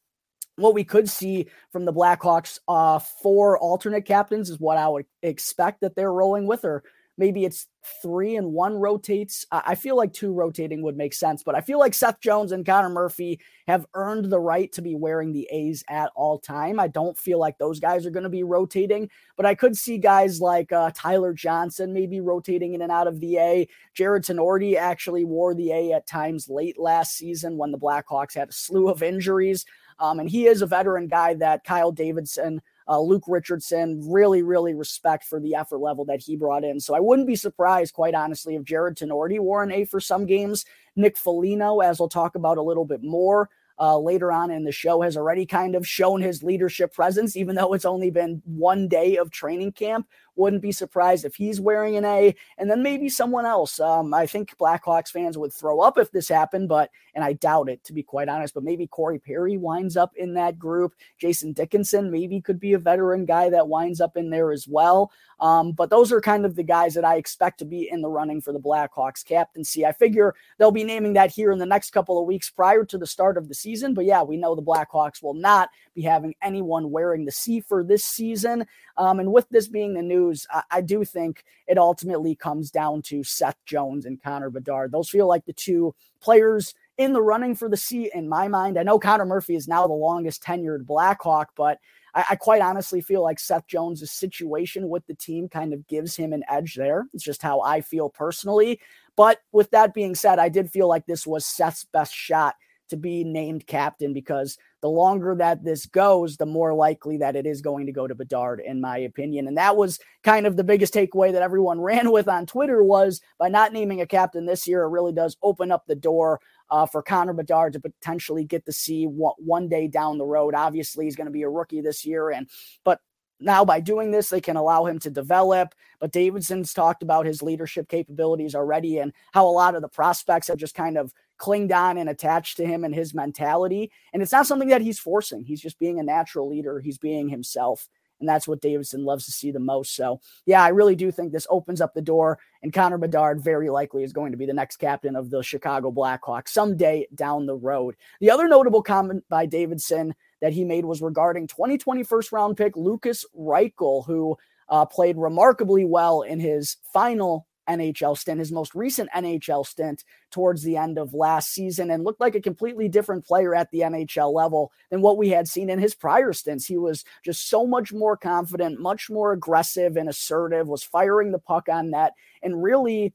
what 0.56 0.74
we 0.74 0.84
could 0.84 1.10
see 1.10 1.48
from 1.72 1.86
the 1.86 1.94
Blackhawks, 1.94 2.60
uh, 2.68 3.00
four 3.00 3.58
alternate 3.58 4.06
captains 4.06 4.50
is 4.50 4.60
what 4.60 4.78
I 4.78 4.88
would 4.88 5.06
expect 5.24 5.82
that 5.82 5.96
they're 5.96 6.12
rolling 6.12 6.48
with, 6.48 6.66
or 6.66 6.84
maybe 7.20 7.44
it's 7.44 7.68
three 8.02 8.38
and 8.38 8.54
one 8.54 8.76
rotates. 8.76 9.46
I 9.52 9.76
feel 9.76 9.98
like 9.98 10.14
two 10.14 10.32
rotating 10.32 10.82
would 10.82 10.96
make 10.96 11.14
sense, 11.14 11.44
but 11.44 11.54
I 11.54 11.62
feel 11.62 11.78
like 11.78 11.94
Seth 11.94 12.22
Jones 12.22 12.54
and 12.54 12.66
Connor 12.66 12.90
Murphy 12.90 13.42
have 13.68 13.86
earned 13.94 14.32
the 14.32 14.40
right 14.40 14.72
to 14.72 14.82
be 14.82 14.96
wearing 14.96 15.34
the 15.34 15.48
A's 15.52 15.84
at 15.90 16.12
all 16.16 16.40
time. 16.40 16.80
I 16.80 16.88
don't 16.88 17.18
feel 17.18 17.38
like 17.38 17.58
those 17.58 17.80
guys 17.80 18.06
are 18.06 18.12
going 18.12 18.24
to 18.24 18.30
be 18.30 18.44
rotating, 18.44 19.10
but 19.36 19.46
I 19.46 19.54
could 19.54 19.78
see 19.78 19.98
guys 19.98 20.40
like 20.40 20.72
uh, 20.72 20.92
Tyler 20.96 21.34
Johnson 21.34 21.94
maybe 21.94 22.22
rotating 22.22 22.74
in 22.74 22.82
and 22.82 22.92
out 22.92 23.08
of 23.08 23.20
the 23.20 23.38
A. 23.38 23.68
Jarred 23.94 24.24
Tinordi 24.24 24.78
actually 24.78 25.26
wore 25.26 25.54
the 25.54 25.72
A 25.74 25.92
at 25.92 26.08
times 26.08 26.48
late 26.48 26.80
last 26.80 27.18
season 27.18 27.58
when 27.58 27.72
the 27.72 27.78
Blackhawks 27.78 28.34
had 28.34 28.50
a 28.50 28.54
slew 28.54 28.88
of 28.88 29.04
injuries. 29.04 29.66
Um, 30.00 30.20
and 30.20 30.30
he 30.30 30.48
is 30.48 30.62
a 30.62 30.68
veteran 30.68 31.08
guy 31.08 31.34
that 31.36 31.66
Kyle 31.66 31.92
Davidson 31.92 32.62
uh, 32.90 33.00
Luke 33.00 33.26
Richardson, 33.28 34.02
really, 34.12 34.42
really 34.42 34.74
respect 34.74 35.24
for 35.24 35.40
the 35.40 35.54
effort 35.54 35.78
level 35.78 36.04
that 36.06 36.22
he 36.22 36.36
brought 36.36 36.64
in. 36.64 36.80
So 36.80 36.96
I 36.96 37.00
wouldn't 37.00 37.28
be 37.28 37.36
surprised, 37.36 37.94
quite 37.94 38.16
honestly, 38.16 38.56
if 38.56 38.64
Jarred 38.64 38.98
Tinordi 38.98 39.40
wore 39.40 39.62
an 39.62 39.72
A 39.72 39.86
for 39.86 40.00
some 40.00 40.26
games. 40.26 40.66
Nick 40.96 41.16
Foligno, 41.16 41.80
as 41.80 42.00
we'll 42.00 42.10
talk 42.10 42.34
about 42.34 42.58
a 42.58 42.64
little 42.64 42.86
bit 42.86 43.04
more, 43.04 43.50
uh, 43.80 43.98
later 43.98 44.32
on 44.32 44.52
in 44.52 44.64
the 44.64 44.72
show 44.72 45.02
has 45.02 45.16
already 45.16 45.46
kind 45.46 45.76
of 45.76 45.88
shown 45.88 46.22
his 46.22 46.44
leadership 46.44 46.94
presence, 46.94 47.38
even 47.38 47.56
though 47.56 47.74
it's 47.74 47.86
only 47.86 48.12
been 48.12 48.42
one 48.46 48.88
day 48.88 49.16
of 49.16 49.32
training 49.32 49.72
camp. 49.72 50.08
Wouldn't 50.40 50.62
be 50.62 50.72
surprised 50.72 51.26
if 51.26 51.36
he's 51.36 51.60
wearing 51.60 51.98
an 51.98 52.06
A, 52.06 52.34
and 52.58 52.72
then 52.72 52.82
maybe 52.82 53.10
someone 53.10 53.46
else. 53.46 53.78
Um, 53.80 54.14
I 54.14 54.26
think 54.26 54.56
Blackhawks 54.58 55.10
fans 55.10 55.38
would 55.38 55.52
throw 55.52 55.82
up 55.82 55.98
if 55.98 56.12
this 56.12 56.30
happened, 56.30 56.70
but 56.70 56.90
and 57.14 57.26
I 57.26 57.34
doubt 57.34 57.68
it 57.68 57.84
to 57.84 57.94
be 57.94 58.04
quite 58.04 58.30
honest. 58.30 58.54
But 58.54 58.64
maybe 58.64 58.88
Corey 58.88 59.20
Perry 59.20 59.58
winds 59.58 59.98
up 59.98 60.12
in 60.16 60.34
that 60.36 60.58
group. 60.58 60.96
Jason 61.18 61.52
Dickinson 61.52 62.10
maybe 62.10 62.40
could 62.40 62.60
be 62.60 62.72
a 62.72 62.80
veteran 62.80 63.26
guy 63.26 63.50
that 63.50 63.68
winds 63.68 64.00
up 64.00 64.16
in 64.16 64.30
there 64.30 64.54
as 64.54 64.66
well. 64.66 65.12
Um, 65.42 65.74
but 65.74 65.90
those 65.90 66.12
are 66.12 66.22
kind 66.22 66.46
of 66.46 66.56
the 66.56 66.64
guys 66.64 66.94
that 66.94 67.06
I 67.06 67.18
expect 67.18 67.60
to 67.60 67.66
be 67.66 67.90
in 67.92 68.02
the 68.02 68.10
running 68.10 68.42
for 68.42 68.54
the 68.54 68.60
Blackhawks 68.60 69.26
captaincy. 69.26 69.86
I 69.86 69.92
figure 69.92 70.36
they'll 70.58 70.72
be 70.72 70.84
naming 70.84 71.14
that 71.14 71.32
here 71.32 71.52
in 71.52 71.60
the 71.60 71.66
next 71.66 71.92
couple 71.92 72.20
of 72.20 72.26
weeks 72.26 72.50
prior 72.50 72.86
to 72.86 72.98
the 72.98 73.08
start 73.08 73.38
of 73.38 73.48
the 73.48 73.54
season. 73.56 73.94
But 73.94 74.06
yeah, 74.06 74.24
we 74.24 74.38
know 74.38 74.56
the 74.56 74.62
Blackhawks 74.62 75.22
will 75.22 75.34
not 75.34 75.70
be 76.00 76.06
having 76.06 76.34
anyone 76.42 76.92
wearing 76.92 77.26
the 77.26 77.32
C 77.32 77.60
for 77.60 77.84
this 77.84 78.06
season. 78.06 78.66
Um, 78.98 79.20
and 79.20 79.34
with 79.34 79.48
this 79.50 79.68
being 79.68 79.94
the 79.94 80.02
news, 80.02 80.48
I, 80.50 80.64
I, 80.72 80.82
do 80.82 81.04
think 81.04 81.44
it 81.68 81.78
ultimately 81.78 82.36
comes 82.36 82.72
down 82.72 83.02
to 83.04 83.24
Seth 83.24 83.58
Jones 83.66 84.06
and 84.06 84.22
Connor 84.22 84.50
Bedard. 84.50 84.92
Those 84.92 85.10
feel 85.10 85.28
like 85.28 85.46
the 85.46 85.54
two 85.54 85.94
players 86.22 86.74
in 86.98 87.12
the 87.12 87.22
running 87.22 87.54
for 87.56 87.68
the 87.68 87.78
C 87.78 88.10
in 88.14 88.30
my 88.30 88.48
mind. 88.48 88.80
I 88.80 88.84
know 88.84 88.98
Connor 88.98 89.26
Murphy 89.26 89.56
is 89.56 89.68
now 89.68 89.88
the 89.88 89.94
longest 89.94 90.42
tenured 90.42 90.86
Blackhawk, 90.86 91.50
but 91.56 91.80
I, 92.14 92.26
I 92.32 92.36
quite 92.36 92.62
honestly 92.62 93.02
feel 93.02 93.22
like 93.22 93.40
Seth 93.40 93.68
Jones' 93.68 94.10
situation 94.10 94.88
with 94.88 95.06
the 95.08 95.16
team 95.16 95.50
kind 95.50 95.74
of 95.74 95.86
gives 95.88 96.16
him 96.16 96.32
an 96.32 96.44
edge 96.50 96.76
there. 96.76 97.08
It's 97.14 97.24
just 97.24 97.42
how 97.42 97.60
I 97.60 97.82
feel 97.82 98.10
personally. 98.10 98.80
But 99.18 99.40
with 99.52 99.70
that 99.72 99.94
being 99.94 100.16
said, 100.16 100.40
I 100.40 100.48
did 100.48 100.70
feel 100.70 100.88
like 100.88 101.06
this 101.06 101.28
was 101.28 101.46
Seth's 101.46 101.84
best 101.84 102.14
shot 102.14 102.56
to 102.90 102.98
be 102.98 103.24
named 103.24 103.68
captain 103.68 104.14
because 104.14 104.58
the 104.82 104.90
longer 104.90 105.36
that 105.36 105.64
this 105.64 105.86
goes, 105.86 106.38
the 106.38 106.46
more 106.46 106.74
likely 106.74 107.18
that 107.18 107.36
it 107.36 107.46
is 107.46 107.62
going 107.62 107.86
to 107.86 107.92
go 107.92 108.08
to 108.08 108.16
Bedard, 108.16 108.62
in 108.66 108.80
my 108.80 108.98
opinion. 108.98 109.48
And 109.48 109.58
that 109.58 109.76
was 109.76 110.00
kind 110.24 110.48
of 110.48 110.56
the 110.56 110.64
biggest 110.64 110.94
takeaway 110.94 111.32
that 111.32 111.42
everyone 111.42 111.82
ran 111.90 112.12
with 112.12 112.28
on 112.28 112.46
Twitter 112.46 112.84
was 112.84 113.22
by 113.38 113.50
not 113.50 113.74
naming 113.74 114.02
a 114.02 114.08
captain 114.08 114.46
this 114.46 114.68
year, 114.68 114.84
it 114.84 114.90
really 114.90 115.14
does 115.14 115.38
open 115.44 115.72
up 115.72 115.86
the 115.86 115.96
door 115.96 116.40
uh, 116.70 116.86
for 116.86 117.02
Connor 117.02 117.34
Bedard 117.34 117.74
to 117.74 117.80
potentially 117.80 118.44
get 118.44 118.66
to 118.66 118.72
see 118.72 119.06
one, 119.06 119.34
one 119.38 119.68
day 119.68 119.88
down 119.88 120.18
the 120.18 120.26
road. 120.26 120.54
Obviously, 120.56 121.06
he's 121.06 121.16
going 121.16 121.26
to 121.26 121.32
be 121.32 121.44
a 121.44 121.50
rookie 121.50 121.82
this 121.82 122.06
year, 122.06 122.30
and 122.30 122.48
but 122.84 123.00
now 123.40 123.64
by 123.64 123.80
doing 123.80 124.12
this 124.12 124.30
they 124.30 124.42
can 124.42 124.58
allow 124.58 124.86
him 124.86 125.00
to 125.00 125.10
develop 125.10 125.74
but 126.00 126.12
davidson's 126.12 126.74
talked 126.74 127.02
about 127.02 127.26
his 127.26 127.42
leadership 127.42 127.88
capabilities 127.88 128.54
already 128.54 128.98
and 128.98 129.14
how 129.32 129.48
a 129.48 129.50
lot 129.50 129.76
of 129.76 129.82
the 129.82 129.88
prospects 129.88 130.50
have 130.50 130.58
just 130.58 130.76
kind 130.76 130.98
of 130.98 131.14
clinged 131.40 131.72
on 131.72 131.98
and 131.98 132.10
attached 132.10 132.58
to 132.58 132.66
him 132.66 132.84
and 132.84 132.94
his 132.94 133.16
mentality. 133.16 133.92
And 134.14 134.22
it's 134.22 134.32
not 134.32 134.46
something 134.46 134.70
that 134.70 134.82
he's 134.82 135.00
forcing. 135.00 135.44
He's 135.44 135.62
just 135.62 135.80
being 135.80 136.00
a 136.00 136.04
natural 136.04 136.48
leader. 136.48 136.80
He's 136.80 137.00
being 137.00 137.30
himself. 137.30 137.90
And 138.20 138.28
that's 138.28 138.48
what 138.48 138.62
Davidson 138.62 139.06
loves 139.06 139.26
to 139.26 139.32
see 139.32 139.52
the 139.52 139.60
most. 139.60 139.96
So, 139.96 140.20
yeah, 140.46 140.62
I 140.62 140.70
really 140.70 140.96
do 140.96 141.10
think 141.12 141.32
this 141.32 141.48
opens 141.50 141.80
up 141.80 141.94
the 141.94 142.02
door, 142.02 142.38
and 142.62 142.74
Connor 142.74 142.98
Bedard 142.98 143.42
very 143.42 143.70
likely 143.70 144.04
is 144.04 144.12
going 144.12 144.32
to 144.32 144.38
be 144.38 144.46
the 144.46 144.54
next 144.54 144.78
captain 144.78 145.16
of 145.16 145.30
the 145.30 145.42
Chicago 145.42 145.90
Blackhawks 145.90 146.50
someday 146.50 147.08
down 147.16 147.46
the 147.46 147.56
road. 147.56 147.96
The 148.20 148.30
other 148.30 148.48
notable 148.48 148.84
comment 148.84 149.24
by 149.30 149.46
Davidson 149.46 150.16
that 150.42 150.54
he 150.54 150.66
made 150.66 150.84
was 150.84 151.02
regarding 151.02 151.48
2020 151.48 152.04
first 152.04 152.32
round 152.32 152.58
pick 152.58 152.76
Lukas 152.76 153.26
Reichel, 153.38 154.06
who 154.06 154.38
uh, 154.68 154.86
played 154.86 155.18
remarkably 155.18 155.86
well 155.86 156.22
in 156.22 156.40
his 156.40 156.78
final 156.94 157.48
NHL 157.70 158.18
stint, 158.18 158.40
his 158.40 158.52
most 158.52 158.74
recent 158.76 159.10
NHL 159.16 159.66
stint 159.66 160.04
towards 160.32 160.64
the 160.64 160.78
end 160.78 160.98
of 160.98 161.14
last 161.14 161.54
season, 161.54 161.92
and 161.92 162.04
looked 162.04 162.22
like 162.22 162.36
a 162.36 162.42
completely 162.42 162.90
different 162.90 163.26
player 163.26 163.56
at 163.56 163.70
the 163.72 163.82
NHL 163.82 164.34
level 164.34 164.72
than 164.90 165.02
what 165.02 165.18
we 165.18 165.30
had 165.30 165.48
seen 165.48 165.70
in 165.70 165.80
his 165.80 165.96
prior 165.96 166.34
stints. 166.34 166.66
He 166.66 166.78
was 166.78 167.06
just 167.24 167.50
so 167.50 167.66
much 167.66 167.94
more 167.94 168.18
confident, 168.18 168.80
much 168.80 169.10
more 169.10 169.32
aggressive 169.32 169.96
and 169.96 170.10
assertive, 170.10 170.68
was 170.68 170.84
firing 170.84 171.32
the 171.32 171.40
puck 171.40 171.70
on 171.70 171.92
net, 171.92 172.14
and 172.42 172.62
really 172.62 173.14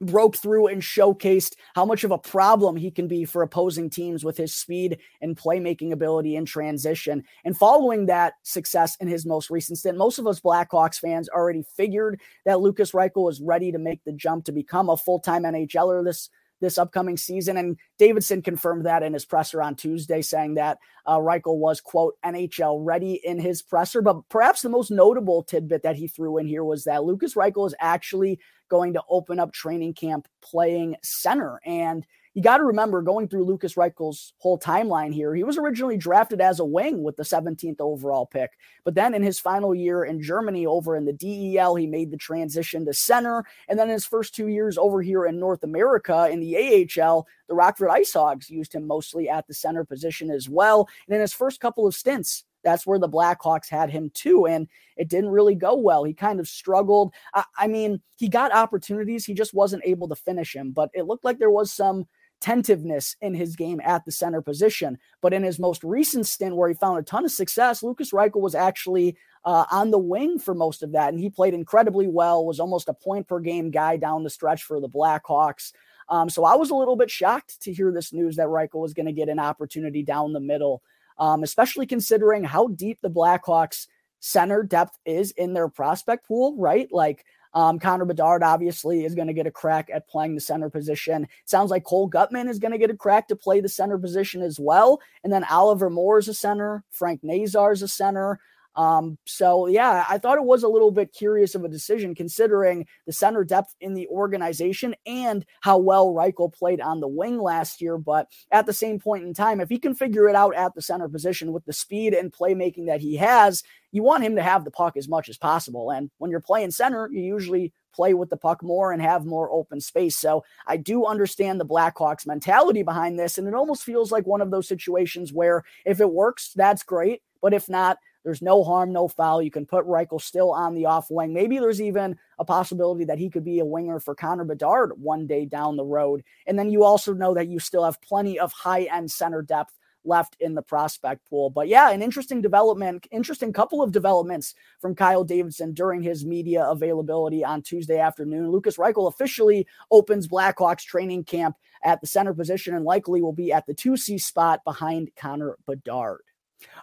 broke 0.00 0.36
through 0.36 0.68
and 0.68 0.82
showcased 0.82 1.54
how 1.74 1.84
much 1.84 2.04
of 2.04 2.10
a 2.10 2.18
problem 2.18 2.76
he 2.76 2.90
can 2.90 3.08
be 3.08 3.24
for 3.24 3.42
opposing 3.42 3.90
teams 3.90 4.24
with 4.24 4.36
his 4.36 4.54
speed 4.54 4.98
and 5.20 5.36
playmaking 5.36 5.92
ability 5.92 6.36
in 6.36 6.44
transition. 6.44 7.22
And 7.44 7.56
following 7.56 8.06
that 8.06 8.34
success 8.42 8.96
in 9.00 9.08
his 9.08 9.26
most 9.26 9.50
recent 9.50 9.78
stint, 9.78 9.98
most 9.98 10.18
of 10.18 10.26
us 10.26 10.40
Blackhawks 10.40 10.98
fans 10.98 11.28
already 11.28 11.64
figured 11.76 12.20
that 12.44 12.60
Lukas 12.60 12.92
Reichel 12.92 13.24
was 13.24 13.40
ready 13.40 13.72
to 13.72 13.78
make 13.78 14.04
the 14.04 14.12
jump 14.12 14.44
to 14.44 14.52
become 14.52 14.88
a 14.88 14.96
full-time 14.96 15.42
NHLer 15.42 16.04
this 16.04 16.30
this 16.60 16.78
upcoming 16.78 17.16
season. 17.16 17.56
And 17.56 17.76
Davidson 17.98 18.42
confirmed 18.42 18.86
that 18.86 19.02
in 19.02 19.12
his 19.12 19.24
presser 19.24 19.62
on 19.62 19.74
Tuesday, 19.74 20.22
saying 20.22 20.54
that 20.54 20.78
uh, 21.06 21.18
Reichel 21.18 21.56
was, 21.56 21.80
quote, 21.80 22.14
NHL 22.24 22.78
ready 22.80 23.20
in 23.24 23.38
his 23.38 23.62
presser. 23.62 24.02
But 24.02 24.28
perhaps 24.28 24.62
the 24.62 24.68
most 24.68 24.90
notable 24.90 25.42
tidbit 25.42 25.82
that 25.82 25.96
he 25.96 26.08
threw 26.08 26.38
in 26.38 26.46
here 26.46 26.64
was 26.64 26.84
that 26.84 27.04
Lukas 27.04 27.34
Reichel 27.34 27.66
is 27.66 27.74
actually 27.80 28.40
going 28.68 28.92
to 28.94 29.02
open 29.08 29.38
up 29.38 29.52
training 29.52 29.94
camp 29.94 30.28
playing 30.42 30.96
center. 31.02 31.60
And 31.64 32.04
you 32.38 32.42
got 32.44 32.58
to 32.58 32.64
remember 32.64 33.02
going 33.02 33.26
through 33.26 33.46
Lukas 33.46 33.76
Reichel's 33.76 34.32
whole 34.38 34.60
timeline 34.60 35.12
here, 35.12 35.34
he 35.34 35.42
was 35.42 35.58
originally 35.58 35.96
drafted 35.96 36.40
as 36.40 36.60
a 36.60 36.64
wing 36.64 37.02
with 37.02 37.16
the 37.16 37.24
17th 37.24 37.80
overall 37.80 38.26
pick. 38.26 38.52
But 38.84 38.94
then 38.94 39.12
in 39.12 39.24
his 39.24 39.40
final 39.40 39.74
year 39.74 40.04
in 40.04 40.22
Germany 40.22 40.64
over 40.64 40.94
in 40.94 41.04
the 41.04 41.12
DEL, 41.12 41.74
he 41.74 41.88
made 41.88 42.12
the 42.12 42.16
transition 42.16 42.86
to 42.86 42.94
center. 42.94 43.44
And 43.68 43.76
then 43.76 43.88
his 43.88 44.06
first 44.06 44.36
two 44.36 44.46
years 44.46 44.78
over 44.78 45.02
here 45.02 45.26
in 45.26 45.40
North 45.40 45.64
America 45.64 46.28
in 46.30 46.38
the 46.38 46.86
AHL, 46.96 47.26
the 47.48 47.56
Rockford 47.56 47.90
Ice 47.90 48.12
Hogs 48.12 48.48
used 48.48 48.72
him 48.72 48.86
mostly 48.86 49.28
at 49.28 49.48
the 49.48 49.54
center 49.54 49.84
position 49.84 50.30
as 50.30 50.48
well. 50.48 50.88
And 51.08 51.16
in 51.16 51.20
his 51.20 51.32
first 51.32 51.58
couple 51.58 51.88
of 51.88 51.94
stints 51.96 52.44
that's 52.64 52.86
where 52.86 52.98
the 52.98 53.08
Blackhawks 53.08 53.68
had 53.68 53.90
him 53.90 54.10
too. 54.14 54.46
And 54.46 54.68
it 54.96 55.08
didn't 55.08 55.30
really 55.30 55.54
go 55.54 55.74
well. 55.76 56.04
He 56.04 56.12
kind 56.12 56.40
of 56.40 56.48
struggled. 56.48 57.14
I, 57.34 57.44
I, 57.56 57.66
mean, 57.66 58.00
he 58.16 58.28
got 58.28 58.54
opportunities, 58.54 59.24
he 59.24 59.34
just 59.34 59.54
wasn't 59.54 59.84
able 59.86 60.08
to 60.08 60.16
finish 60.16 60.54
him. 60.54 60.72
But 60.72 60.90
it 60.92 61.06
looked 61.06 61.24
like 61.24 61.38
there 61.38 61.50
was 61.50 61.72
some 61.72 62.06
tentativeness 62.40 63.16
in 63.20 63.34
his 63.34 63.56
game 63.56 63.80
at 63.84 64.04
the 64.04 64.12
center 64.12 64.40
position. 64.40 64.98
But 65.20 65.32
in 65.32 65.42
his 65.42 65.58
most 65.58 65.82
recent 65.84 66.26
stint, 66.26 66.56
where 66.56 66.68
he 66.68 66.74
found 66.74 66.98
a 66.98 67.02
ton 67.02 67.24
of 67.24 67.32
success, 67.32 67.82
Lukas 67.82 68.12
Reichel 68.12 68.40
was 68.40 68.54
actually 68.54 69.16
uh, 69.44 69.64
on 69.70 69.90
the 69.90 69.98
wing 69.98 70.38
for 70.38 70.54
most 70.54 70.82
of 70.82 70.92
that. 70.92 71.10
And 71.12 71.20
he 71.20 71.30
played 71.30 71.54
incredibly 71.54 72.08
well, 72.08 72.44
was 72.44 72.60
almost 72.60 72.88
a 72.88 72.94
point 72.94 73.28
per 73.28 73.40
game 73.40 73.70
guy 73.70 73.96
down 73.96 74.24
the 74.24 74.30
stretch 74.30 74.62
for 74.62 74.80
the 74.80 74.88
Blackhawks. 74.88 75.72
Um, 76.08 76.30
so 76.30 76.44
I 76.44 76.54
was 76.54 76.70
a 76.70 76.74
little 76.74 76.96
bit 76.96 77.10
shocked 77.10 77.60
to 77.62 77.72
hear 77.72 77.92
this 77.92 78.12
news 78.12 78.36
that 78.36 78.46
Reichel 78.46 78.80
was 78.80 78.94
going 78.94 79.06
to 79.06 79.12
get 79.12 79.28
an 79.28 79.38
opportunity 79.38 80.02
down 80.02 80.32
the 80.32 80.40
middle 80.40 80.82
um, 81.18 81.42
especially 81.42 81.86
considering 81.86 82.44
how 82.44 82.68
deep 82.68 82.98
the 83.02 83.10
Blackhawks 83.10 83.86
center 84.20 84.62
depth 84.62 84.98
is 85.04 85.30
in 85.32 85.52
their 85.52 85.68
prospect 85.68 86.26
pool, 86.26 86.56
right? 86.56 86.88
Like 86.90 87.24
um, 87.54 87.78
Connor 87.78 88.04
Bedard 88.04 88.42
obviously 88.42 89.04
is 89.04 89.14
going 89.14 89.28
to 89.28 89.34
get 89.34 89.46
a 89.46 89.50
crack 89.50 89.88
at 89.92 90.08
playing 90.08 90.34
the 90.34 90.40
center 90.40 90.70
position. 90.70 91.26
sounds 91.44 91.70
like 91.70 91.84
Cole 91.84 92.10
Guttman 92.10 92.48
is 92.48 92.58
going 92.58 92.72
to 92.72 92.78
get 92.78 92.90
a 92.90 92.96
crack 92.96 93.28
to 93.28 93.36
play 93.36 93.60
the 93.60 93.68
center 93.68 93.98
position 93.98 94.42
as 94.42 94.58
well. 94.60 95.00
And 95.24 95.32
then 95.32 95.44
Oliver 95.44 95.90
Moore 95.90 96.18
is 96.18 96.28
a 96.28 96.34
center, 96.34 96.84
Frank 96.90 97.20
Nazar 97.22 97.72
is 97.72 97.82
a 97.82 97.88
center. 97.88 98.40
Um, 98.78 99.18
so 99.26 99.66
yeah, 99.66 100.04
I 100.08 100.18
thought 100.18 100.38
it 100.38 100.44
was 100.44 100.62
a 100.62 100.68
little 100.68 100.92
bit 100.92 101.12
curious 101.12 101.56
of 101.56 101.64
a 101.64 101.68
decision 101.68 102.14
considering 102.14 102.86
the 103.06 103.12
center 103.12 103.42
depth 103.42 103.74
in 103.80 103.94
the 103.94 104.06
organization 104.06 104.94
and 105.04 105.44
how 105.62 105.78
well 105.78 106.14
Reichel 106.14 106.54
played 106.54 106.80
on 106.80 107.00
the 107.00 107.08
wing 107.08 107.40
last 107.40 107.80
year. 107.80 107.98
But 107.98 108.28
at 108.52 108.66
the 108.66 108.72
same 108.72 109.00
point 109.00 109.24
in 109.24 109.34
time, 109.34 109.60
if 109.60 109.68
he 109.68 109.78
can 109.78 109.96
figure 109.96 110.28
it 110.28 110.36
out 110.36 110.54
at 110.54 110.76
the 110.76 110.80
center 110.80 111.08
position 111.08 111.52
with 111.52 111.64
the 111.64 111.72
speed 111.72 112.14
and 112.14 112.32
playmaking 112.32 112.86
that 112.86 113.00
he 113.00 113.16
has, 113.16 113.64
you 113.90 114.04
want 114.04 114.22
him 114.22 114.36
to 114.36 114.42
have 114.42 114.64
the 114.64 114.70
puck 114.70 114.96
as 114.96 115.08
much 115.08 115.28
as 115.28 115.36
possible. 115.36 115.90
And 115.90 116.08
when 116.18 116.30
you're 116.30 116.38
playing 116.38 116.70
center, 116.70 117.08
you 117.10 117.20
usually 117.20 117.72
play 117.92 118.14
with 118.14 118.30
the 118.30 118.36
puck 118.36 118.62
more 118.62 118.92
and 118.92 119.02
have 119.02 119.26
more 119.26 119.50
open 119.50 119.80
space. 119.80 120.16
So 120.16 120.44
I 120.68 120.76
do 120.76 121.04
understand 121.04 121.60
the 121.60 121.66
Blackhawks 121.66 122.28
mentality 122.28 122.84
behind 122.84 123.18
this. 123.18 123.38
And 123.38 123.48
it 123.48 123.54
almost 123.54 123.82
feels 123.82 124.12
like 124.12 124.24
one 124.24 124.40
of 124.40 124.52
those 124.52 124.68
situations 124.68 125.32
where 125.32 125.64
if 125.84 126.00
it 126.00 126.12
works, 126.12 126.52
that's 126.54 126.84
great. 126.84 127.22
But 127.42 127.54
if 127.54 127.68
not, 127.68 127.98
there's 128.24 128.42
no 128.42 128.64
harm, 128.64 128.92
no 128.92 129.08
foul. 129.08 129.42
You 129.42 129.50
can 129.50 129.66
put 129.66 129.86
Reichel 129.86 130.20
still 130.20 130.50
on 130.50 130.74
the 130.74 130.86
off 130.86 131.10
wing. 131.10 131.32
Maybe 131.32 131.58
there's 131.58 131.80
even 131.80 132.18
a 132.38 132.44
possibility 132.44 133.04
that 133.04 133.18
he 133.18 133.30
could 133.30 133.44
be 133.44 133.60
a 133.60 133.64
winger 133.64 134.00
for 134.00 134.14
Connor 134.14 134.44
Bedard 134.44 134.92
one 134.96 135.26
day 135.26 135.44
down 135.44 135.76
the 135.76 135.84
road. 135.84 136.22
And 136.46 136.58
then 136.58 136.70
you 136.70 136.84
also 136.84 137.14
know 137.14 137.34
that 137.34 137.48
you 137.48 137.58
still 137.58 137.84
have 137.84 138.02
plenty 138.02 138.38
of 138.38 138.52
high 138.52 138.82
end 138.84 139.10
center 139.10 139.42
depth 139.42 139.78
left 140.04 140.36
in 140.40 140.54
the 140.54 140.62
prospect 140.62 141.28
pool. 141.28 141.50
But 141.50 141.68
yeah, 141.68 141.90
an 141.90 142.02
interesting 142.02 142.40
development, 142.40 143.06
interesting 143.10 143.52
couple 143.52 143.82
of 143.82 143.92
developments 143.92 144.54
from 144.80 144.94
Kyle 144.94 145.24
Davidson 145.24 145.74
during 145.74 146.02
his 146.02 146.24
media 146.24 146.64
availability 146.64 147.44
on 147.44 147.62
Tuesday 147.62 147.98
afternoon. 147.98 148.50
Lukas 148.50 148.76
Reichel 148.76 149.08
officially 149.08 149.66
opens 149.90 150.26
Blackhawks 150.26 150.84
training 150.84 151.24
camp 151.24 151.56
at 151.84 152.00
the 152.00 152.06
center 152.06 152.34
position 152.34 152.74
and 152.74 152.84
likely 152.84 153.22
will 153.22 153.32
be 153.32 153.52
at 153.52 153.66
the 153.66 153.74
2C 153.74 154.20
spot 154.20 154.64
behind 154.64 155.10
Connor 155.16 155.56
Bedard. 155.66 156.22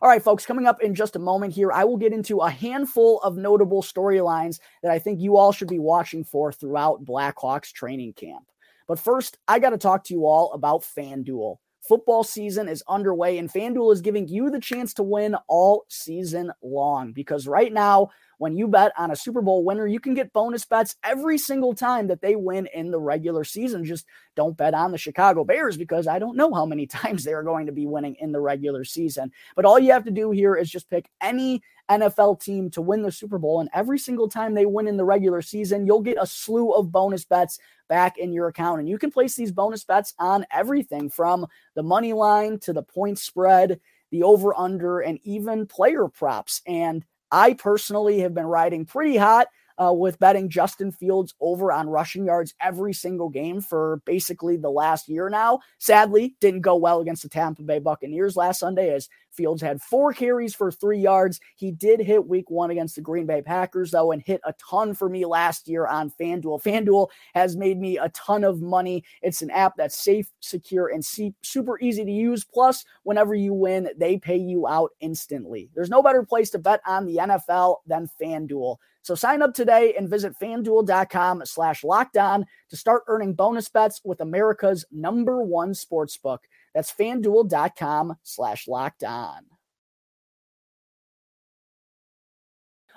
All 0.01 0.09
right, 0.09 0.23
folks, 0.23 0.45
coming 0.45 0.67
up 0.67 0.81
in 0.81 0.95
just 0.95 1.15
a 1.15 1.19
moment 1.19 1.53
here, 1.53 1.71
I 1.71 1.83
will 1.83 1.97
get 1.97 2.13
into 2.13 2.39
a 2.39 2.49
handful 2.49 3.19
of 3.21 3.37
notable 3.37 3.81
storylines 3.81 4.59
that 4.81 4.91
I 4.91 4.99
think 4.99 5.19
you 5.19 5.37
all 5.37 5.51
should 5.51 5.67
be 5.67 5.79
watching 5.79 6.23
for 6.23 6.51
throughout 6.51 7.03
Blackhawks 7.03 7.71
training 7.71 8.13
camp. 8.13 8.45
But 8.87 8.99
first, 8.99 9.37
I 9.47 9.59
got 9.59 9.71
to 9.71 9.77
talk 9.77 10.03
to 10.05 10.13
you 10.13 10.25
all 10.25 10.53
about 10.53 10.81
FanDuel. 10.81 11.57
Football 11.87 12.23
season 12.23 12.67
is 12.67 12.83
underway, 12.87 13.37
and 13.37 13.51
FanDuel 13.51 13.93
is 13.93 14.01
giving 14.01 14.27
you 14.27 14.49
the 14.49 14.59
chance 14.59 14.93
to 14.95 15.03
win 15.03 15.35
all 15.47 15.85
season 15.89 16.51
long 16.63 17.11
because 17.13 17.47
right 17.47 17.71
now, 17.71 18.09
when 18.37 18.55
you 18.55 18.67
bet 18.67 18.91
on 18.97 19.11
a 19.11 19.15
Super 19.15 19.41
Bowl 19.41 19.63
winner, 19.63 19.87
you 19.87 19.99
can 19.99 20.13
get 20.13 20.33
bonus 20.33 20.65
bets 20.65 20.95
every 21.03 21.37
single 21.37 21.73
time 21.73 22.07
that 22.07 22.21
they 22.21 22.35
win 22.35 22.67
in 22.73 22.91
the 22.91 22.99
regular 22.99 23.43
season. 23.43 23.85
Just 23.85 24.05
don't 24.35 24.57
bet 24.57 24.73
on 24.73 24.91
the 24.91 24.97
Chicago 24.97 25.43
Bears 25.43 25.77
because 25.77 26.07
I 26.07 26.19
don't 26.19 26.37
know 26.37 26.53
how 26.53 26.65
many 26.65 26.85
times 26.87 27.23
they 27.23 27.33
are 27.33 27.43
going 27.43 27.65
to 27.65 27.71
be 27.71 27.85
winning 27.85 28.15
in 28.19 28.31
the 28.31 28.41
regular 28.41 28.83
season. 28.83 29.31
But 29.55 29.65
all 29.65 29.79
you 29.79 29.91
have 29.91 30.05
to 30.05 30.11
do 30.11 30.31
here 30.31 30.55
is 30.55 30.69
just 30.69 30.89
pick 30.89 31.09
any 31.21 31.61
NFL 31.89 32.41
team 32.41 32.69
to 32.71 32.81
win 32.81 33.01
the 33.01 33.11
Super 33.11 33.37
Bowl. 33.37 33.59
And 33.59 33.69
every 33.73 33.99
single 33.99 34.27
time 34.27 34.53
they 34.53 34.65
win 34.65 34.87
in 34.87 34.97
the 34.97 35.05
regular 35.05 35.41
season, 35.41 35.85
you'll 35.85 36.01
get 36.01 36.17
a 36.19 36.25
slew 36.25 36.71
of 36.71 36.91
bonus 36.91 37.25
bets 37.25 37.59
back 37.87 38.17
in 38.17 38.33
your 38.33 38.47
account. 38.47 38.79
And 38.79 38.89
you 38.89 38.97
can 38.97 39.11
place 39.11 39.35
these 39.35 39.51
bonus 39.51 39.83
bets 39.83 40.13
on 40.19 40.45
everything 40.51 41.09
from 41.09 41.45
the 41.75 41.83
money 41.83 42.13
line 42.13 42.59
to 42.59 42.73
the 42.73 42.83
point 42.83 43.19
spread, 43.19 43.79
the 44.11 44.23
over 44.23 44.57
under, 44.57 44.99
and 44.99 45.19
even 45.23 45.67
player 45.67 46.07
props. 46.07 46.61
And 46.65 47.05
I 47.31 47.53
personally 47.53 48.19
have 48.19 48.33
been 48.33 48.45
riding 48.45 48.85
pretty 48.85 49.17
hot 49.17 49.47
uh, 49.77 49.93
with 49.93 50.19
betting 50.19 50.49
Justin 50.49 50.91
Fields 50.91 51.33
over 51.41 51.71
on 51.71 51.89
rushing 51.89 52.25
yards 52.25 52.53
every 52.61 52.93
single 52.93 53.29
game 53.29 53.61
for 53.61 54.01
basically 54.05 54.57
the 54.57 54.69
last 54.69 55.07
year 55.07 55.29
now. 55.29 55.59
Sadly, 55.79 56.35
didn't 56.39 56.61
go 56.61 56.75
well 56.75 56.99
against 56.99 57.23
the 57.23 57.29
Tampa 57.29 57.63
Bay 57.63 57.79
Buccaneers 57.79 58.35
last 58.35 58.59
Sunday 58.59 58.93
as 58.93 59.09
Fields 59.35 59.61
had 59.61 59.81
four 59.81 60.13
carries 60.13 60.55
for 60.55 60.71
three 60.71 60.99
yards. 60.99 61.39
He 61.55 61.71
did 61.71 61.99
hit 61.99 62.27
week 62.27 62.49
one 62.49 62.71
against 62.71 62.95
the 62.95 63.01
Green 63.01 63.25
Bay 63.25 63.41
Packers, 63.41 63.91
though, 63.91 64.11
and 64.11 64.21
hit 64.21 64.41
a 64.45 64.53
ton 64.53 64.93
for 64.93 65.09
me 65.09 65.25
last 65.25 65.67
year 65.67 65.85
on 65.87 66.09
FanDuel. 66.09 66.63
FanDuel 66.63 67.09
has 67.33 67.55
made 67.57 67.79
me 67.79 67.97
a 67.97 68.09
ton 68.09 68.43
of 68.43 68.61
money. 68.61 69.03
It's 69.21 69.41
an 69.41 69.51
app 69.51 69.73
that's 69.77 70.01
safe, 70.01 70.31
secure, 70.39 70.87
and 70.87 71.05
super 71.05 71.79
easy 71.79 72.05
to 72.05 72.11
use. 72.11 72.43
Plus, 72.43 72.85
whenever 73.03 73.35
you 73.35 73.53
win, 73.53 73.89
they 73.97 74.17
pay 74.17 74.37
you 74.37 74.67
out 74.67 74.91
instantly. 75.01 75.69
There's 75.75 75.89
no 75.89 76.01
better 76.01 76.23
place 76.23 76.49
to 76.51 76.59
bet 76.59 76.81
on 76.85 77.05
the 77.05 77.17
NFL 77.17 77.77
than 77.85 78.09
FanDuel. 78.21 78.77
So 79.05 79.13
sign 79.13 79.43
up 79.43 79.53
today 79.53 79.93
and 79.95 80.09
visit 80.09 80.33
fanduel.com 80.41 81.43
slash 81.45 81.83
lockedon 81.83 82.43
to 82.71 82.75
start 82.75 83.03
earning 83.05 83.35
bonus 83.35 83.69
bets 83.69 84.01
with 84.03 84.19
America's 84.19 84.83
number 84.91 85.43
one 85.43 85.73
sportsbook. 85.73 86.39
That's 86.73 86.91
fanduel.com 86.91 88.15
slash 88.23 88.67
locked 88.67 89.03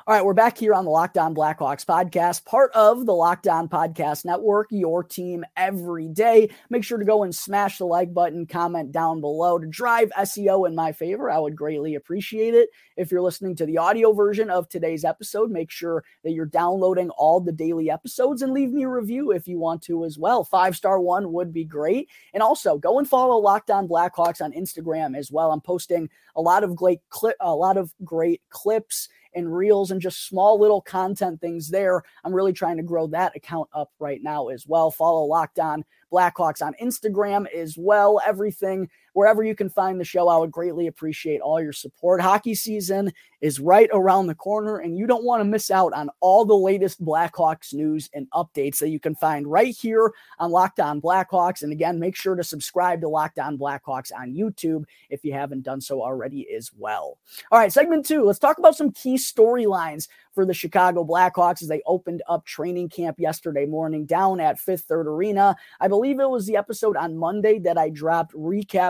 All 0.09 0.15
right, 0.15 0.25
we're 0.25 0.33
back 0.33 0.57
here 0.57 0.73
on 0.73 0.87
the 0.87 0.91
Locked 0.91 1.19
On 1.19 1.35
Blackhawks 1.35 1.85
podcast, 1.85 2.47
part 2.47 2.73
of 2.73 3.05
the 3.05 3.13
Locked 3.13 3.47
On 3.47 3.69
Podcast 3.69 4.25
Network, 4.25 4.69
your 4.71 5.05
team 5.05 5.45
every 5.55 6.09
day. 6.09 6.49
Make 6.71 6.83
sure 6.83 6.97
to 6.97 7.05
go 7.05 7.25
and 7.25 7.35
smash 7.35 7.77
the 7.77 7.85
like 7.85 8.15
button, 8.15 8.47
comment 8.47 8.91
down 8.91 9.21
below 9.21 9.59
to 9.59 9.67
drive 9.67 10.11
SEO 10.19 10.67
in 10.67 10.75
my 10.75 10.93
favor. 10.93 11.31
I 11.31 11.39
would 11.39 11.55
greatly 11.55 11.95
appreciate 11.95 12.55
it. 12.55 12.71
If 12.97 13.13
you're 13.13 13.21
listening 13.21 13.55
to 13.57 13.67
the 13.67 13.77
audio 13.77 14.15
version 14.15 14.49
of 14.49 14.67
today's 14.71 15.05
episode, 15.05 15.51
make 15.51 15.71
sure 15.71 16.03
that 16.25 16.33
you're 16.33 16.47
downloading 16.47 17.11
all 17.11 17.41
the 17.41 17.53
daily 17.53 17.91
episodes 17.91 18.41
and 18.41 18.55
leave 18.55 18.73
me 18.73 18.85
a 18.85 18.89
review 18.89 19.33
if 19.33 19.47
you 19.47 19.59
want 19.59 19.83
to 19.83 20.07
as 20.07 20.17
well. 20.17 20.43
Five 20.43 20.75
star 20.75 20.99
one 20.99 21.35
would 21.35 21.53
be 21.53 21.67
great. 21.67 22.09
And 22.33 22.43
also 22.43 22.79
go 22.79 22.99
and 22.99 23.07
follow 23.07 23.37
Locked 23.37 23.71
On 23.71 23.87
Blackhawks 23.87 24.41
on 24.41 24.53
Instagram 24.53 25.15
as 25.15 25.31
well. 25.31 25.53
I'm 25.53 25.61
posting 25.61 26.09
a 26.35 26.41
lot 26.41 26.65
of 26.65 26.75
great 26.75 27.01
a 27.41 27.55
lot 27.55 27.77
of 27.77 27.93
great 28.05 28.41
clips 28.49 29.11
and 29.39 29.55
reels 29.55 29.91
and 29.91 30.01
just 30.01 30.27
small 30.27 30.61
little 30.61 30.83
content 30.83 31.41
things 31.41 31.69
there. 31.69 32.03
I'm 32.25 32.35
really 32.35 32.53
trying 32.53 32.77
to 32.77 32.83
grow 32.83 33.07
that 33.09 33.35
account 33.37 33.69
up 33.73 33.91
right 33.99 34.23
now 34.23 34.49
as 34.49 34.67
well. 34.67 34.91
Follow 34.91 35.25
Locked 35.25 35.59
On 35.59 35.85
Blackhawks 36.13 36.63
on 36.63 36.75
Instagram 36.83 37.47
as 37.55 37.77
well. 37.79 38.21
Everything 38.27 38.89
wherever 39.13 39.43
you 39.43 39.55
can 39.55 39.71
find 39.71 40.01
the 40.01 40.05
show, 40.05 40.29
I 40.29 40.39
would 40.39 40.51
greatly 40.51 40.87
appreciate 40.87 41.41
all 41.41 41.61
your 41.61 41.73
support. 41.73 42.21
Hockey 42.21 42.55
season 42.55 43.13
is 43.41 43.61
right 43.61 43.89
around 43.93 44.27
the 44.27 44.35
corner, 44.35 44.79
and 44.79 44.97
you 44.97 45.07
don't 45.07 45.25
want 45.25 45.41
to 45.41 45.45
miss 45.45 45.71
out 45.71 45.93
on 45.93 46.11
all 46.21 46.45
the 46.45 46.57
latest 46.57 47.05
Blackhawks 47.05 47.73
news 47.73 48.11
and 48.13 48.29
updates 48.31 48.79
that 48.79 48.89
you 48.89 48.99
can 48.99 49.15
find 49.15 49.47
right 49.47 49.75
here 49.75 50.13
on 50.39 50.51
Locked 50.51 50.81
On 50.81 51.01
Blackhawks. 51.01 51.63
And 51.63 51.73
again, 51.73 52.01
make 52.01 52.17
sure 52.17 52.35
to 52.35 52.43
subscribe 52.43 53.01
to 53.03 53.09
Locked 53.09 53.39
On 53.39 53.57
Blackhawks 53.57 54.11
on 54.13 54.35
YouTube 54.35 54.85
if 55.09 55.25
you 55.25 55.33
haven't 55.33 55.63
done 55.63 55.81
so 55.81 56.03
already 56.03 56.49
as 56.55 56.73
well. 56.77 57.19
All 57.53 57.59
right, 57.59 57.73
segment 57.73 58.07
two, 58.07 58.25
let's 58.25 58.39
talk 58.39 58.59
about 58.59 58.77
some 58.77 58.91
key 58.91 59.15
storylines 59.15 60.09
for 60.35 60.45
the 60.45 60.55
Chicago 60.55 61.05
Blackhawks 61.05 61.63
as 61.63 61.69
they 61.69 61.83
opened 61.85 62.23
up 62.29 62.45
training 62.45 62.89
camp 62.89 63.19
yesterday 63.19 63.67
morning 63.67 64.05
down 64.05 64.41
at 64.41 64.59
Fifth 64.59 64.83
Third 64.83 65.09
Arena. 65.09 65.57
I 65.81 65.89
believe 65.89 66.21
it 66.21 66.31
was 66.31 66.47
the 66.47 66.57
episode 66.57 66.97
on 66.97 67.17
Monday 67.17 67.59
that 67.61 67.77
I 67.77 67.89
dropped 67.89 68.33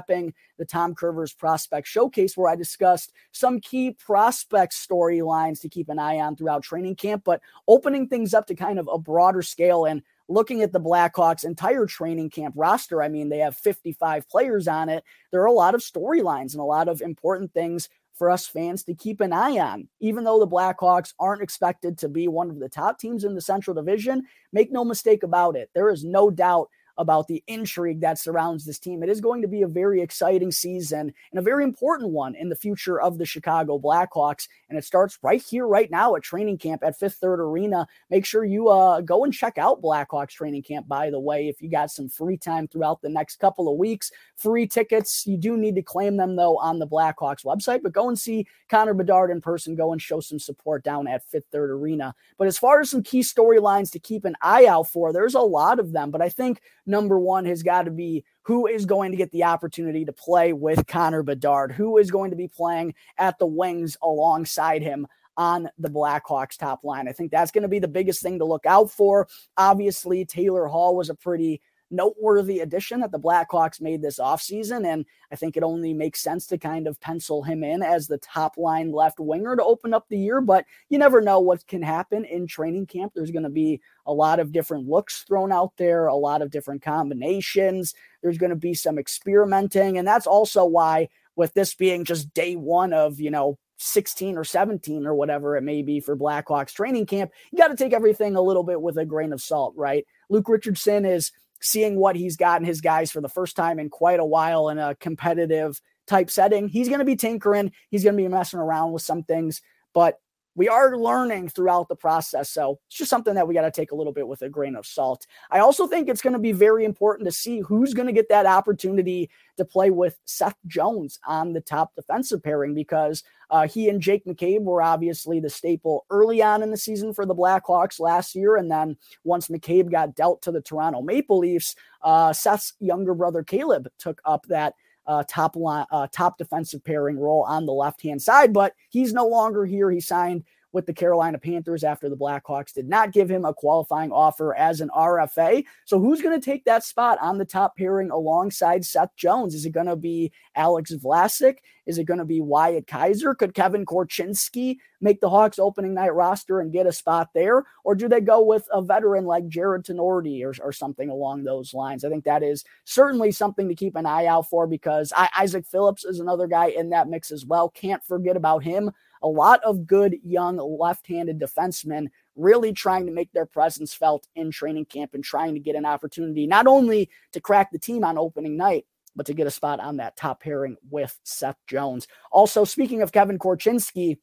recapping 0.09 0.33
the 0.59 0.65
Tom 0.65 0.95
Kurvers 0.95 1.37
Prospect 1.37 1.87
Showcase, 1.87 2.37
where 2.37 2.51
I 2.51 2.57
discussed 2.57 3.13
some 3.33 3.61
key 3.61 3.93
prospect 3.93 4.73
storylines 4.73 5.61
to 5.61 5.69
keep 5.69 5.89
an 5.89 5.99
eye 5.99 6.19
on 6.19 6.37
throughout 6.37 6.63
training 6.63 6.97
camp, 6.97 7.23
but 7.25 7.41
opening 7.67 8.09
things 8.09 8.35
up 8.35 8.47
to 8.47 8.55
kind 8.55 8.79
of 8.79 8.89
a 8.93 8.99
broader 8.99 9.43
scale 9.43 9.85
and 9.85 10.03
looking 10.29 10.63
at 10.63 10.73
the 10.73 10.81
Blackhawks' 10.81 11.45
entire 11.45 11.87
training 11.87 12.31
camp 12.31 12.55
roster, 12.57 13.03
I 13.03 13.09
mean, 13.09 13.29
they 13.29 13.39
have 13.39 13.57
55 13.57 14.29
players 14.29 14.69
on 14.69 14.89
it. 14.89 15.05
There 15.31 15.41
are 15.43 15.47
a 15.47 15.53
lot 15.53 15.75
of 15.75 15.81
storylines 15.81 16.53
and 16.53 16.61
a 16.61 16.65
lot 16.65 16.89
of 16.89 17.01
important 17.01 17.53
things 17.55 17.89
for 18.13 18.31
us 18.31 18.47
fans 18.47 18.83
to 18.83 18.95
keep 18.95 19.21
an 19.21 19.33
eye 19.33 19.59
on. 19.59 19.89
Even 20.01 20.25
though 20.25 20.41
the 20.41 20.47
Blackhawks 20.47 21.15
aren't 21.21 21.41
expected 21.41 21.97
to 21.99 22.09
be 22.09 22.27
one 22.27 22.51
of 22.51 22.59
the 22.59 22.69
top 22.69 22.99
teams 22.99 23.23
in 23.25 23.37
the 23.37 23.41
Central 23.41 23.75
Division, 23.75 24.25
make 24.53 24.73
no 24.73 24.85
mistake 24.85 25.23
about 25.23 25.57
it. 25.57 25.71
There 25.73 25.89
is 25.89 26.05
no 26.05 26.29
doubt 26.29 26.69
about 26.99 27.29
the 27.29 27.43
intrigue 27.47 28.01
that 28.01 28.19
surrounds 28.19 28.65
this 28.65 28.79
team. 28.79 29.03
It 29.03 29.09
is 29.09 29.21
going 29.21 29.41
to 29.43 29.49
be 29.49 29.63
a 29.63 29.69
very 29.69 30.03
exciting 30.03 30.51
season 30.51 31.13
and 31.31 31.39
a 31.39 31.43
very 31.43 31.65
important 31.65 32.11
one 32.11 32.35
in 32.35 32.49
the 32.49 32.57
future 32.57 33.01
of 33.01 33.17
the 33.17 33.25
Chicago 33.25 33.79
Blackhawks. 33.79 34.49
And 34.69 34.77
it 34.77 34.85
starts 34.85 35.19
right 35.23 35.43
here, 35.43 35.67
right 35.67 35.91
now 35.91 36.17
at 36.17 36.23
training 36.23 36.59
camp 36.59 36.83
at 36.85 36.99
Fifth 36.99 37.15
Third 37.15 37.41
Arena. 37.41 37.87
Make 38.11 38.27
sure 38.27 38.45
you 38.45 38.69
uh, 38.69 39.01
go 39.01 39.25
and 39.25 39.33
check 39.33 39.57
out 39.57 39.81
Blackhawks 39.81 40.31
training 40.31 40.63
camp, 40.63 40.89
by 40.89 41.11
the 41.11 41.21
way, 41.21 41.49
if 41.49 41.63
you 41.63 41.71
got 41.71 41.91
some 41.91 42.09
free 42.09 42.37
time 42.37 42.69
throughout 42.69 43.01
the 43.01 43.09
next 43.09 43.37
couple 43.37 43.71
of 43.71 43.79
weeks. 43.79 44.11
Free 44.37 44.67
tickets. 44.67 45.27
You 45.27 45.37
do 45.37 45.57
need 45.57 45.77
to 45.77 45.83
claim 45.83 46.17
them, 46.17 46.37
though, 46.37 46.59
on 46.59 46.79
the 46.79 46.87
Blackhawks 46.87 47.45
website, 47.45 47.83
but 47.83 47.93
go 47.93 48.09
and 48.09 48.19
see 48.19 48.47
Connor 48.69 48.95
Bedard 48.95 49.31
in 49.31 49.41
person. 49.41 49.77
Go 49.77 49.93
and 49.93 50.03
show 50.03 50.21
some 50.21 50.39
support 50.39 50.83
down 50.83 51.07
at 51.07 51.25
Fifth 51.25 51.47
Third 51.53 51.71
Arena. 51.71 52.15
But 52.37 52.49
as 52.49 52.59
far 52.59 52.81
as 52.81 52.91
some 52.91 53.03
key 53.03 53.21
storylines 53.21 53.91
to 53.93 53.99
keep 53.99 54.25
an 54.25 54.37
eye 54.43 54.67
out 54.67 54.91
for, 54.91 55.13
there's 55.13 55.35
a 55.35 55.41
lot 55.41 55.79
of 55.79 55.93
them. 55.93 56.11
But 56.11 56.23
I 56.23 56.29
think 56.29 56.61
number 56.89 57.19
one 57.19 57.45
has 57.45 57.63
got 57.63 57.83
to 57.83 57.91
be 57.91 58.25
who 58.43 58.67
is 58.67 58.87
going 58.87 59.11
to 59.13 59.17
get 59.17 59.31
the 59.31 59.45
opportunity 59.45 60.05
to 60.05 60.13
play 60.13 60.53
with 60.53 60.87
Connor 60.87 61.23
Bedard, 61.23 61.73
who 61.73 61.99
is 61.99 62.11
going 62.11 62.31
to 62.31 62.37
be 62.37 62.49
playing 62.49 62.95
at 63.19 63.39
the 63.39 63.47
wings 63.47 63.97
alongside 64.03 64.83
him 64.83 65.07
on 65.37 65.69
the 65.79 65.89
Blackhawks 65.89 66.59
top 66.59 66.83
line. 66.83 67.07
I 67.07 67.13
think 67.13 67.31
that's 67.31 67.53
going 67.53 67.63
to 67.63 67.69
be 67.69 67.79
the 67.79 67.87
biggest 67.87 68.21
thing 68.21 68.41
to 68.41 68.45
look 68.45 68.67
out 68.67 68.91
for. 68.91 69.29
Obviously, 69.57 70.25
Taylor 70.25 70.67
Hall 70.67 70.97
was 70.97 71.11
a 71.11 71.15
pretty 71.15 71.61
noteworthy 71.91 72.61
addition 72.61 73.01
that 73.01 73.13
the 73.13 73.19
Blackhawks 73.19 73.81
made 73.81 74.03
this 74.03 74.19
offseason. 74.19 74.87
And 74.87 75.05
I 75.33 75.37
think 75.37 75.57
it 75.57 75.63
only 75.63 75.95
makes 75.95 76.21
sense 76.21 76.47
to 76.47 76.59
kind 76.59 76.87
of 76.87 77.01
pencil 77.01 77.43
him 77.43 77.65
in 77.65 77.83
as 77.83 78.07
the 78.07 78.19
top 78.19 78.57
line 78.57 78.93
left 78.93 79.21
winger 79.21 79.57
to 79.57 79.65
open 79.65 79.95
up 79.95 80.07
the 80.09 80.19
year. 80.19 80.41
But 80.41 80.65
you 80.89 80.99
never 80.99 81.21
know 81.21 81.41
what 81.41 81.67
can 81.67 81.83
happen 81.83 82.25
in 82.25 82.47
training 82.47 82.87
camp. 82.87 83.13
There's 83.15 83.31
going 83.31 83.45
to 83.45 83.49
be 83.49 83.81
a 84.07 84.13
lot 84.13 84.41
of 84.41 84.53
different 84.53 84.89
looks 84.89 85.23
thrown 85.23 85.53
out 85.53 85.73
there, 85.77 86.07
a 86.07 86.15
lot 86.15 86.43
of 86.43 86.51
different 86.51 86.83
combinations. 86.83 87.95
There's 88.23 88.39
going 88.39 88.51
to 88.51 88.57
be 88.57 88.75
some 88.75 88.99
experimenting. 88.99 89.99
And 89.99 90.07
that's 90.07 90.27
also 90.27 90.65
why, 90.65 91.09
with 91.37 91.55
this 91.55 91.75
being 91.75 92.05
just 92.05 92.35
day 92.35 92.57
one 92.57 92.93
of, 92.93 93.21
you 93.21 93.31
know, 93.31 93.59
16 93.79 94.37
or 94.37 94.45
17 94.45 95.07
or 95.07 95.15
whatever 95.15 95.57
it 95.57 95.63
may 95.63 95.83
be 95.83 96.01
for 96.01 96.17
Blackhawks 96.17 96.75
training 96.75 97.07
camp, 97.07 97.31
you 97.51 97.59
got 97.59 97.69
to 97.69 97.77
take 97.77 97.93
everything 97.93 98.37
a 98.37 98.43
little 98.43 98.65
bit 98.65 98.83
with 98.83 98.99
a 98.99 99.05
grain 99.05 99.33
of 99.33 99.41
salt, 99.41 99.75
right? 99.77 100.05
Luke 100.29 100.49
Richardson 100.49 101.05
is 101.05 101.33
seeing 101.61 101.97
what 101.99 102.17
he's 102.17 102.37
got 102.37 102.61
in 102.61 102.67
his 102.67 102.81
guys 102.81 103.11
for 103.11 103.21
the 103.21 103.29
first 103.29 103.57
time 103.57 103.79
in 103.79 103.89
quite 103.91 104.21
a 104.21 104.25
while 104.25 104.69
in 104.69 104.79
a 104.79 104.95
competitive 104.97 105.81
type 106.07 106.31
setting. 106.31 106.69
He's 106.69 106.89
going 106.89 107.01
to 107.01 107.05
be 107.05 107.17
tinkering, 107.17 107.73
he's 107.91 108.05
going 108.05 108.17
to 108.17 108.23
be 108.23 108.29
messing 108.29 108.61
around 108.61 108.93
with 108.93 109.03
some 109.03 109.23
things, 109.23 109.61
but 109.93 110.19
we 110.59 110.69
are 110.69 110.99
learning 110.99 111.49
throughout 111.49 111.89
the 111.89 111.95
process. 111.95 112.51
So 112.51 112.81
it's 112.89 112.97
just 112.97 113.11
something 113.11 113.35
that 113.35 113.47
we 113.47 113.55
got 113.55 113.63
to 113.63 113.71
take 113.71 113.93
a 113.93 113.95
little 113.95 114.13
bit 114.13 114.27
with 114.27 114.43
a 114.43 114.49
grain 114.49 114.75
of 114.75 114.85
salt. 114.85 115.25
I 115.53 115.61
also 115.61 115.87
think 115.87 116.09
it's 116.09 116.21
going 116.21 116.33
to 116.33 116.41
be 116.41 116.51
very 116.51 116.85
important 116.85 117.29
to 117.29 117.33
see 117.33 117.61
who's 117.61 117.95
going 117.95 118.09
to 118.09 118.13
get 118.13 118.29
that 118.31 118.45
opportunity 118.45 119.31
to 119.57 119.65
play 119.65 119.91
with 119.91 120.19
Seth 120.25 120.57
Jones 120.67 121.21
on 121.25 121.53
the 121.53 121.61
top 121.61 121.95
defensive 121.95 122.43
pairing 122.43 122.75
because 122.75 123.23
uh, 123.51 123.69
he 123.69 123.89
and 123.89 124.01
Jake 124.01 124.27
McCabe 124.27 124.63
were 124.63 124.83
obviously 124.83 125.39
the 125.39 125.49
staple 125.49 126.05
early 126.11 126.43
on 126.43 126.65
in 126.65 126.73
the 126.73 126.77
season 126.77 127.15
for 127.15 127.25
the 127.25 127.37
Blackhawks 127.37 128.01
last 128.01 128.35
year. 128.35 128.57
And 128.57 128.69
then 128.69 128.97
once 129.23 129.47
McCabe 129.47 129.93
got 129.93 130.17
dealt 130.17 130.43
to 130.43 130.51
the 130.51 130.61
Toronto 130.61 131.03
Maple 131.03 131.39
Leafs, 131.39 131.77
uh, 132.03 132.33
Seth's 132.33 132.73
younger 132.81 133.15
brother 133.15 133.45
Caleb 133.45 133.89
took 133.97 134.21
up 134.25 134.45
that 134.49 134.75
uh, 135.09 135.25
top 135.27 135.57
line, 135.57 135.87
uh, 135.91 136.07
top 136.13 136.39
defensive 136.39 136.85
pairing 136.85 137.19
role 137.19 137.45
on 137.49 137.67
the 137.67 137.73
left 137.73 138.03
hand 138.03 138.23
side, 138.23 138.53
but 138.53 138.75
he's 138.91 139.13
no 139.13 139.27
longer 139.27 139.65
here. 139.65 139.91
He 139.91 140.01
signed 140.01 140.45
with 140.73 140.87
the 140.87 140.93
Carolina 140.93 141.39
Panthers 141.39 141.85
after 141.85 142.09
the 142.09 142.17
Blackhawks 142.17 142.73
did 142.73 142.89
not 142.89 143.13
give 143.13 143.31
him 143.31 143.45
a 143.45 143.55
qualifying 143.55 144.13
offer 144.13 144.55
as 144.55 144.81
an 144.81 144.91
RFA. 144.91 145.65
So 145.85 145.99
who's 145.99 146.21
going 146.21 146.39
to 146.39 146.45
take 146.45 146.65
that 146.65 146.85
spot 146.85 147.19
on 147.21 147.39
the 147.39 147.45
top 147.45 147.77
pairing 147.77 148.11
alongside 148.11 148.85
Seth 148.85 149.15
Jones? 149.17 149.55
Is 149.55 149.65
it 149.65 149.71
going 149.71 149.87
to 149.87 149.97
be 149.97 150.33
Alex 150.55 150.93
Vlasic? 150.93 151.59
Is 151.87 151.97
it 151.97 152.05
going 152.05 152.19
to 152.19 152.27
be 152.27 152.43
Wyatt 152.43 152.87
Kaiser? 152.87 153.35
Could 153.35 153.55
Kevin 153.55 153.87
Korchinski 153.87 154.77
make 155.01 155.23
the 155.23 155.31
Hawks 155.31 155.59
opening 155.59 155.95
night 155.95 156.15
roster 156.15 156.61
and 156.61 156.71
get 156.71 156.87
a 156.87 156.93
spot 156.93 157.31
there? 157.35 157.65
Or 157.83 157.95
do 157.95 158.09
they 158.09 158.21
go 158.21 158.43
with 158.43 158.69
a 158.71 158.83
veteran 158.83 159.25
like 159.25 159.49
Jarred 159.49 159.87
Tinordi 159.87 160.45
or, 160.45 160.53
or 160.63 160.71
something 160.71 161.09
along 161.09 161.45
those 161.45 161.73
lines? 161.73 162.05
I 162.05 162.11
think 162.11 162.25
that 162.25 162.43
is 162.43 162.63
certainly 162.85 163.33
something 163.33 163.69
to 163.69 163.75
keep 163.75 163.97
an 163.97 164.05
eye 164.05 164.27
out 164.27 164.51
for 164.51 164.67
because 164.67 165.15
I, 165.17 165.31
Isaak 165.39 165.65
Phillips 165.65 166.05
is 166.05 166.21
another 166.21 166.47
guy 166.47 166.67
in 166.67 166.91
that 166.91 167.09
mix 167.09 167.31
as 167.31 167.47
well. 167.47 167.71
Can't 167.71 168.05
forget 168.05 168.37
about 168.37 168.63
him 168.63 168.91
a 169.23 169.29
lot 169.29 169.61
of 169.65 169.87
good 169.87 170.17
young 170.25 170.57
left-handed 170.57 171.39
defensemen 171.39 172.09
really 172.37 172.73
trying 172.73 173.07
to 173.07 173.13
make 173.13 173.33
their 173.33 173.47
presence 173.47 173.93
felt 173.95 174.27
in 174.37 174.51
training 174.51 174.85
camp 174.85 175.15
and 175.15 175.25
trying 175.25 175.55
to 175.55 175.61
get 175.61 175.77
an 175.77 175.85
opportunity 175.85 176.47
not 176.47 176.67
only 176.67 177.11
to 177.33 177.41
crack 177.41 177.71
the 177.73 177.79
team 177.79 178.05
on 178.05 178.17
opening 178.19 178.57
night, 178.57 178.87
but 179.17 179.27
to 179.27 179.35
get 179.35 179.47
a 179.47 179.51
spot 179.51 179.81
on 179.81 179.97
that 179.97 180.17
top 180.17 180.41
pairing 180.41 180.77
with 180.91 181.19
Seth 181.25 181.59
Jones. 181.67 182.07
Also, 182.31 182.65
speaking 182.65 183.03
of 183.03 183.13
Kevin 183.13 183.39
Korchinski, 183.39 184.19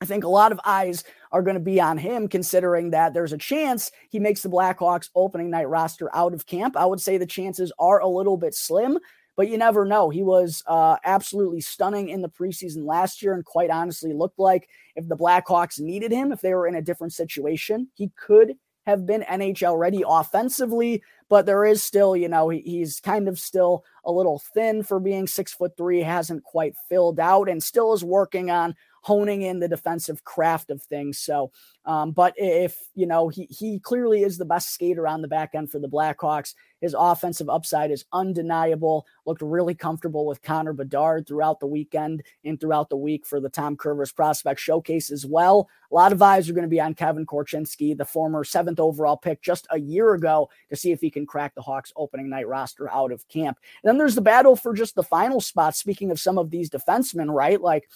I 0.00 0.04
think 0.04 0.24
a 0.24 0.28
lot 0.28 0.50
of 0.50 0.58
eyes 0.64 1.04
are 1.30 1.42
going 1.42 1.54
to 1.54 1.60
be 1.60 1.80
on 1.80 1.96
him, 1.96 2.26
considering 2.26 2.90
that 2.90 3.14
there's 3.14 3.32
a 3.32 3.38
chance 3.38 3.92
he 4.10 4.18
makes 4.18 4.42
the 4.42 4.48
Blackhawks 4.48 5.10
opening 5.14 5.48
night 5.48 5.68
roster 5.68 6.14
out 6.14 6.34
of 6.34 6.44
camp. 6.44 6.76
I 6.76 6.84
would 6.84 7.00
say 7.00 7.18
the 7.18 7.26
chances 7.26 7.72
are 7.78 8.00
a 8.00 8.08
little 8.08 8.36
bit 8.36 8.52
slim, 8.52 8.98
but 9.36 9.48
you 9.48 9.58
never 9.58 9.84
know. 9.84 10.10
He 10.10 10.22
was 10.22 10.62
uh, 10.66 10.96
absolutely 11.04 11.60
stunning 11.60 12.08
in 12.08 12.22
the 12.22 12.28
preseason 12.28 12.84
last 12.84 13.22
year, 13.22 13.34
and 13.34 13.44
quite 13.44 13.70
honestly, 13.70 14.12
looked 14.12 14.38
like 14.38 14.68
if 14.96 15.08
the 15.08 15.16
Blackhawks 15.16 15.80
needed 15.80 16.12
him, 16.12 16.32
if 16.32 16.40
they 16.40 16.54
were 16.54 16.66
in 16.66 16.74
a 16.74 16.82
different 16.82 17.12
situation, 17.12 17.88
he 17.94 18.10
could 18.16 18.54
have 18.84 19.06
been 19.06 19.22
NHL 19.22 19.78
ready 19.78 20.02
offensively. 20.06 21.02
But 21.28 21.46
there 21.46 21.64
is 21.64 21.82
still, 21.82 22.16
you 22.16 22.28
know, 22.28 22.48
he, 22.48 22.60
he's 22.60 23.00
kind 23.00 23.28
of 23.28 23.38
still 23.38 23.84
a 24.04 24.12
little 24.12 24.42
thin 24.54 24.82
for 24.82 25.00
being 25.00 25.26
six 25.26 25.54
foot 25.54 25.72
three, 25.76 26.00
hasn't 26.00 26.44
quite 26.44 26.74
filled 26.88 27.20
out, 27.20 27.48
and 27.48 27.62
still 27.62 27.92
is 27.92 28.04
working 28.04 28.50
on 28.50 28.74
honing 29.02 29.42
in 29.42 29.60
the 29.60 29.68
defensive 29.68 30.24
craft 30.24 30.70
of 30.70 30.82
things. 30.82 31.18
So, 31.18 31.52
um, 31.84 32.12
but 32.12 32.34
if 32.36 32.78
you 32.94 33.06
know 33.06 33.28
he 33.28 33.46
he 33.50 33.78
clearly 33.78 34.22
is 34.22 34.38
the 34.38 34.44
best 34.44 34.72
skater 34.72 35.06
on 35.06 35.20
the 35.20 35.28
back 35.28 35.54
end 35.54 35.70
for 35.70 35.78
the 35.78 35.88
Blackhawks. 35.88 36.54
His 36.80 36.96
offensive 36.98 37.48
upside 37.48 37.92
is 37.92 38.04
undeniable. 38.12 39.06
Looked 39.24 39.40
really 39.40 39.74
comfortable 39.74 40.26
with 40.26 40.42
Connor 40.42 40.72
Bedard 40.72 41.28
throughout 41.28 41.60
the 41.60 41.66
weekend 41.66 42.24
and 42.44 42.60
throughout 42.60 42.90
the 42.90 42.96
week 42.96 43.24
for 43.24 43.38
the 43.38 43.48
Tom 43.48 43.76
Kurvers 43.76 44.12
Prospect 44.12 44.58
Showcase 44.58 45.12
as 45.12 45.24
well. 45.24 45.68
A 45.92 45.94
lot 45.94 46.12
of 46.12 46.20
eyes 46.20 46.50
are 46.50 46.52
going 46.52 46.62
to 46.62 46.68
be 46.68 46.80
on 46.80 46.94
Kevin 46.94 47.24
Korchinski, 47.24 47.96
the 47.96 48.04
former 48.04 48.42
seventh 48.42 48.80
overall 48.80 49.16
pick 49.16 49.42
just 49.42 49.68
a 49.70 49.78
year 49.78 50.14
ago, 50.14 50.50
to 50.70 50.76
see 50.76 50.90
if 50.90 51.00
he 51.00 51.08
can 51.08 51.24
crack 51.24 51.54
the 51.54 51.62
Hawks 51.62 51.92
opening 51.94 52.28
night 52.28 52.48
roster 52.48 52.90
out 52.90 53.12
of 53.12 53.28
camp. 53.28 53.58
And 53.82 53.88
then 53.88 53.98
there's 53.98 54.16
the 54.16 54.20
battle 54.20 54.56
for 54.56 54.74
just 54.74 54.96
the 54.96 55.04
final 55.04 55.40
spot. 55.40 55.76
Speaking 55.76 56.10
of 56.10 56.18
some 56.18 56.36
of 56.36 56.50
these 56.50 56.68
defensemen, 56.68 57.32
right? 57.32 57.60
Like 57.60 57.88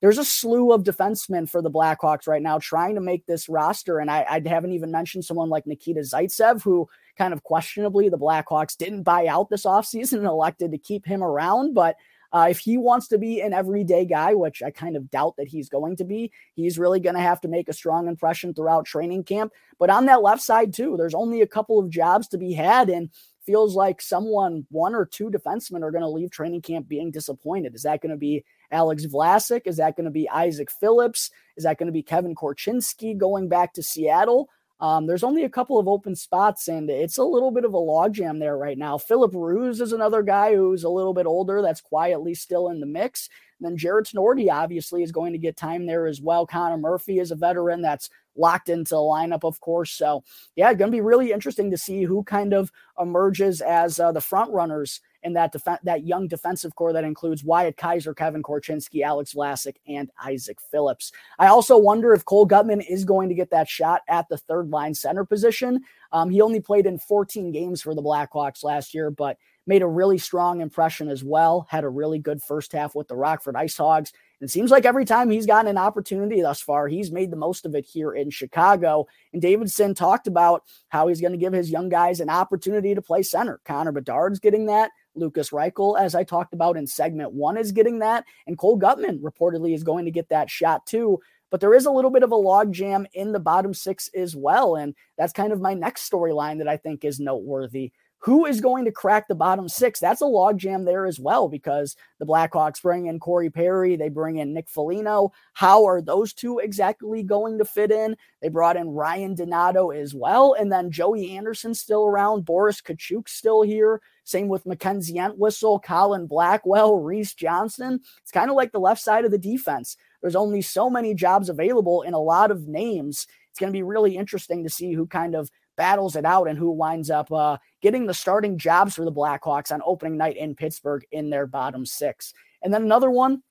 there's 0.00 0.18
a 0.18 0.24
slew 0.24 0.72
of 0.72 0.84
defensemen 0.84 1.48
for 1.48 1.60
the 1.60 1.70
Blackhawks 1.70 2.26
right 2.26 2.42
now 2.42 2.58
trying 2.58 2.94
to 2.94 3.00
make 3.00 3.26
this 3.26 3.48
roster. 3.48 3.98
And 3.98 4.10
I, 4.10 4.24
I 4.28 4.48
haven't 4.48 4.72
even 4.72 4.90
mentioned 4.90 5.24
someone 5.24 5.48
like 5.48 5.66
Nikita 5.66 6.00
Zaitsev, 6.00 6.62
who 6.62 6.88
kind 7.16 7.32
of 7.32 7.42
questionably 7.42 8.08
the 8.08 8.18
Blackhawks 8.18 8.76
didn't 8.76 9.02
buy 9.02 9.26
out 9.26 9.50
this 9.50 9.64
offseason 9.64 10.18
and 10.18 10.26
elected 10.26 10.70
to 10.70 10.78
keep 10.78 11.04
him 11.04 11.22
around. 11.22 11.74
But 11.74 11.96
uh, 12.32 12.48
if 12.50 12.58
he 12.58 12.76
wants 12.76 13.08
to 13.08 13.18
be 13.18 13.40
an 13.40 13.54
everyday 13.54 14.04
guy, 14.04 14.34
which 14.34 14.62
I 14.62 14.70
kind 14.70 14.96
of 14.96 15.10
doubt 15.10 15.36
that 15.38 15.48
he's 15.48 15.68
going 15.68 15.96
to 15.96 16.04
be, 16.04 16.30
he's 16.54 16.78
really 16.78 17.00
going 17.00 17.16
to 17.16 17.22
have 17.22 17.40
to 17.40 17.48
make 17.48 17.68
a 17.68 17.72
strong 17.72 18.06
impression 18.06 18.52
throughout 18.52 18.84
training 18.84 19.24
camp. 19.24 19.52
But 19.78 19.90
on 19.90 20.06
that 20.06 20.22
left 20.22 20.42
side, 20.42 20.74
too, 20.74 20.96
there's 20.96 21.14
only 21.14 21.40
a 21.40 21.46
couple 21.46 21.78
of 21.78 21.90
jobs 21.90 22.28
to 22.28 22.38
be 22.38 22.52
had. 22.52 22.90
And 22.90 23.10
feels 23.48 23.74
like 23.74 24.02
someone, 24.02 24.66
one 24.70 24.94
or 24.94 25.06
two 25.06 25.30
defensemen, 25.30 25.82
are 25.82 25.90
going 25.90 26.02
to 26.02 26.08
leave 26.08 26.30
training 26.30 26.60
camp 26.60 26.86
being 26.86 27.10
disappointed. 27.10 27.74
Is 27.74 27.84
that 27.84 28.02
going 28.02 28.10
to 28.10 28.18
be 28.18 28.44
Alex 28.70 29.06
Vlasic? 29.06 29.62
Is 29.66 29.76
that 29.78 29.96
going 29.96 30.04
to 30.04 30.10
be 30.10 30.28
Isaak 30.28 30.70
Phillips? 30.70 31.30
Is 31.56 31.64
that 31.64 31.78
going 31.78 31.86
to 31.86 31.92
be 31.92 32.02
Kevin 32.02 32.34
Korchinski 32.34 33.16
going 33.16 33.48
back 33.48 33.74
to 33.74 33.82
Seattle? 33.82 34.48
Um, 34.80 35.06
there's 35.06 35.24
only 35.24 35.42
a 35.42 35.48
couple 35.48 35.78
of 35.78 35.88
open 35.88 36.14
spots, 36.14 36.68
and 36.68 36.88
it's 36.88 37.18
a 37.18 37.24
little 37.24 37.50
bit 37.50 37.64
of 37.64 37.74
a 37.74 37.78
logjam 37.78 38.38
there 38.38 38.56
right 38.56 38.78
now. 38.78 38.96
Filip 38.96 39.34
Roos 39.34 39.80
is 39.80 39.92
another 39.92 40.22
guy 40.22 40.54
who's 40.54 40.84
a 40.84 40.88
little 40.88 41.14
bit 41.14 41.26
older 41.26 41.62
that's 41.62 41.80
quietly 41.80 42.34
still 42.34 42.68
in 42.68 42.78
the 42.78 42.86
mix. 42.86 43.28
And 43.58 43.66
then 43.66 43.76
Jarred 43.76 44.06
Tinordi 44.06 44.48
obviously 44.50 45.02
is 45.02 45.10
going 45.10 45.32
to 45.32 45.38
get 45.38 45.56
time 45.56 45.86
there 45.86 46.06
as 46.06 46.20
well. 46.20 46.46
Connor 46.46 46.76
Murphy 46.76 47.18
is 47.18 47.32
a 47.32 47.36
veteran 47.36 47.82
that's 47.82 48.08
locked 48.36 48.68
into 48.68 48.90
the 48.90 48.96
lineup, 48.98 49.42
of 49.42 49.60
course. 49.60 49.90
So, 49.90 50.22
yeah, 50.54 50.72
going 50.74 50.92
to 50.92 50.96
be 50.96 51.00
really 51.00 51.32
interesting 51.32 51.72
to 51.72 51.76
see 51.76 52.04
who 52.04 52.22
kind 52.22 52.54
of 52.54 52.70
emerges 53.00 53.60
as 53.60 53.98
uh, 53.98 54.12
the 54.12 54.20
front 54.20 54.52
runners 54.52 55.00
in 55.22 55.32
that 55.34 55.52
def- 55.52 55.80
that 55.82 56.06
young 56.06 56.28
defensive 56.28 56.74
core 56.74 56.92
that 56.92 57.04
includes 57.04 57.44
Wyatt 57.44 57.76
Kaiser, 57.76 58.14
Kevin 58.14 58.42
Korchinski, 58.42 59.02
Alex 59.02 59.34
Vlasic, 59.34 59.76
and 59.86 60.10
Isaak 60.24 60.60
Phillips. 60.70 61.12
I 61.38 61.48
also 61.48 61.76
wonder 61.76 62.12
if 62.12 62.24
Cole 62.24 62.46
Guttman 62.46 62.84
is 62.88 63.04
going 63.04 63.28
to 63.28 63.34
get 63.34 63.50
that 63.50 63.68
shot 63.68 64.02
at 64.08 64.28
the 64.28 64.38
third 64.38 64.70
line 64.70 64.94
center 64.94 65.24
position. 65.24 65.80
Um, 66.12 66.30
he 66.30 66.40
only 66.40 66.60
played 66.60 66.86
in 66.86 66.98
14 66.98 67.52
games 67.52 67.82
for 67.82 67.94
the 67.94 68.02
Blackhawks 68.02 68.64
last 68.64 68.94
year, 68.94 69.10
but 69.10 69.36
made 69.68 69.82
a 69.82 69.86
really 69.86 70.16
strong 70.18 70.62
impression 70.62 71.08
as 71.08 71.22
well. 71.22 71.66
Had 71.68 71.84
a 71.84 71.88
really 71.88 72.18
good 72.18 72.42
first 72.42 72.72
half 72.72 72.94
with 72.94 73.06
the 73.06 73.14
Rockford 73.14 73.54
Ice 73.54 73.76
Hogs. 73.76 74.12
And 74.40 74.48
it 74.48 74.50
seems 74.50 74.70
like 74.70 74.86
every 74.86 75.04
time 75.04 75.30
he's 75.30 75.46
gotten 75.46 75.68
an 75.68 75.76
opportunity 75.76 76.40
thus 76.40 76.62
far, 76.62 76.88
he's 76.88 77.12
made 77.12 77.30
the 77.30 77.36
most 77.36 77.66
of 77.66 77.74
it 77.74 77.84
here 77.84 78.12
in 78.12 78.30
Chicago. 78.30 79.06
And 79.32 79.42
Davidson 79.42 79.94
talked 79.94 80.26
about 80.26 80.62
how 80.88 81.08
he's 81.08 81.20
going 81.20 81.32
to 81.32 81.38
give 81.38 81.52
his 81.52 81.70
young 81.70 81.90
guys 81.90 82.20
an 82.20 82.30
opportunity 82.30 82.94
to 82.94 83.02
play 83.02 83.22
center. 83.22 83.60
Connor 83.64 83.92
Bedard's 83.92 84.40
getting 84.40 84.66
that. 84.66 84.90
Lukas 85.18 85.50
Reichel, 85.50 85.98
as 85.98 86.14
I 86.14 86.24
talked 86.24 86.54
about 86.54 86.76
in 86.76 86.86
segment 86.86 87.32
one, 87.32 87.56
is 87.56 87.72
getting 87.72 87.98
that. 88.00 88.24
And 88.46 88.58
Cole 88.58 88.78
Guttman 88.78 89.20
reportedly 89.20 89.74
is 89.74 89.82
going 89.82 90.04
to 90.04 90.10
get 90.10 90.28
that 90.30 90.50
shot 90.50 90.86
too. 90.86 91.20
But 91.50 91.60
there 91.60 91.74
is 91.74 91.86
a 91.86 91.90
little 91.90 92.10
bit 92.10 92.22
of 92.22 92.32
a 92.32 92.36
logjam 92.36 93.06
in 93.14 93.32
the 93.32 93.40
bottom 93.40 93.72
six 93.72 94.08
as 94.14 94.36
well. 94.36 94.76
And 94.76 94.94
that's 95.16 95.32
kind 95.32 95.52
of 95.52 95.60
my 95.60 95.74
next 95.74 96.10
storyline 96.10 96.58
that 96.58 96.68
I 96.68 96.76
think 96.76 97.04
is 97.04 97.20
noteworthy. 97.20 97.92
Who 98.22 98.46
is 98.46 98.60
going 98.60 98.84
to 98.84 98.90
crack 98.90 99.28
the 99.28 99.36
bottom 99.36 99.68
six? 99.68 100.00
That's 100.00 100.22
a 100.22 100.24
logjam 100.24 100.84
there 100.84 101.06
as 101.06 101.20
well 101.20 101.48
because 101.48 101.94
the 102.18 102.26
Blackhawks 102.26 102.82
bring 102.82 103.06
in 103.06 103.20
Corey 103.20 103.48
Perry, 103.48 103.94
they 103.94 104.08
bring 104.08 104.38
in 104.38 104.52
Nick 104.52 104.68
Foligno. 104.68 105.30
How 105.52 105.84
are 105.86 106.02
those 106.02 106.32
two 106.32 106.58
exactly 106.58 107.22
going 107.22 107.58
to 107.58 107.64
fit 107.64 107.92
in? 107.92 108.16
They 108.42 108.48
brought 108.48 108.76
in 108.76 108.90
Ryan 108.90 109.36
Donato 109.36 109.90
as 109.90 110.14
well, 110.14 110.54
and 110.58 110.70
then 110.70 110.90
Joey 110.90 111.36
Anderson 111.36 111.74
still 111.74 112.06
around, 112.06 112.44
Boris 112.44 112.80
Katchouk 112.80 113.28
still 113.28 113.62
here. 113.62 114.02
Same 114.28 114.48
with 114.48 114.66
Mackenzie 114.66 115.16
Entwistle, 115.16 115.80
Colin 115.80 116.26
Blackwell, 116.26 116.98
Reese 116.98 117.32
Johnson. 117.32 117.98
It's 118.20 118.30
kind 118.30 118.50
of 118.50 118.56
like 118.56 118.72
the 118.72 118.78
left 118.78 119.00
side 119.00 119.24
of 119.24 119.30
the 119.30 119.38
defense. 119.38 119.96
There's 120.20 120.36
only 120.36 120.60
so 120.60 120.90
many 120.90 121.14
jobs 121.14 121.48
available 121.48 122.02
and 122.02 122.14
a 122.14 122.18
lot 122.18 122.50
of 122.50 122.68
names. 122.68 123.26
It's 123.48 123.58
going 123.58 123.72
to 123.72 123.76
be 123.76 123.82
really 123.82 124.18
interesting 124.18 124.64
to 124.64 124.68
see 124.68 124.92
who 124.92 125.06
kind 125.06 125.34
of 125.34 125.50
battles 125.78 126.14
it 126.14 126.26
out 126.26 126.46
and 126.46 126.58
who 126.58 126.70
winds 126.70 127.08
up 127.08 127.32
uh, 127.32 127.56
getting 127.80 128.04
the 128.04 128.12
starting 128.12 128.58
jobs 128.58 128.96
for 128.96 129.06
the 129.06 129.12
Blackhawks 129.12 129.72
on 129.72 129.80
opening 129.82 130.18
night 130.18 130.36
in 130.36 130.54
Pittsburgh 130.54 131.06
in 131.10 131.30
their 131.30 131.46
bottom 131.46 131.86
six. 131.86 132.34
And 132.60 132.74
then 132.74 132.82
another 132.82 133.10
one, 133.10 133.42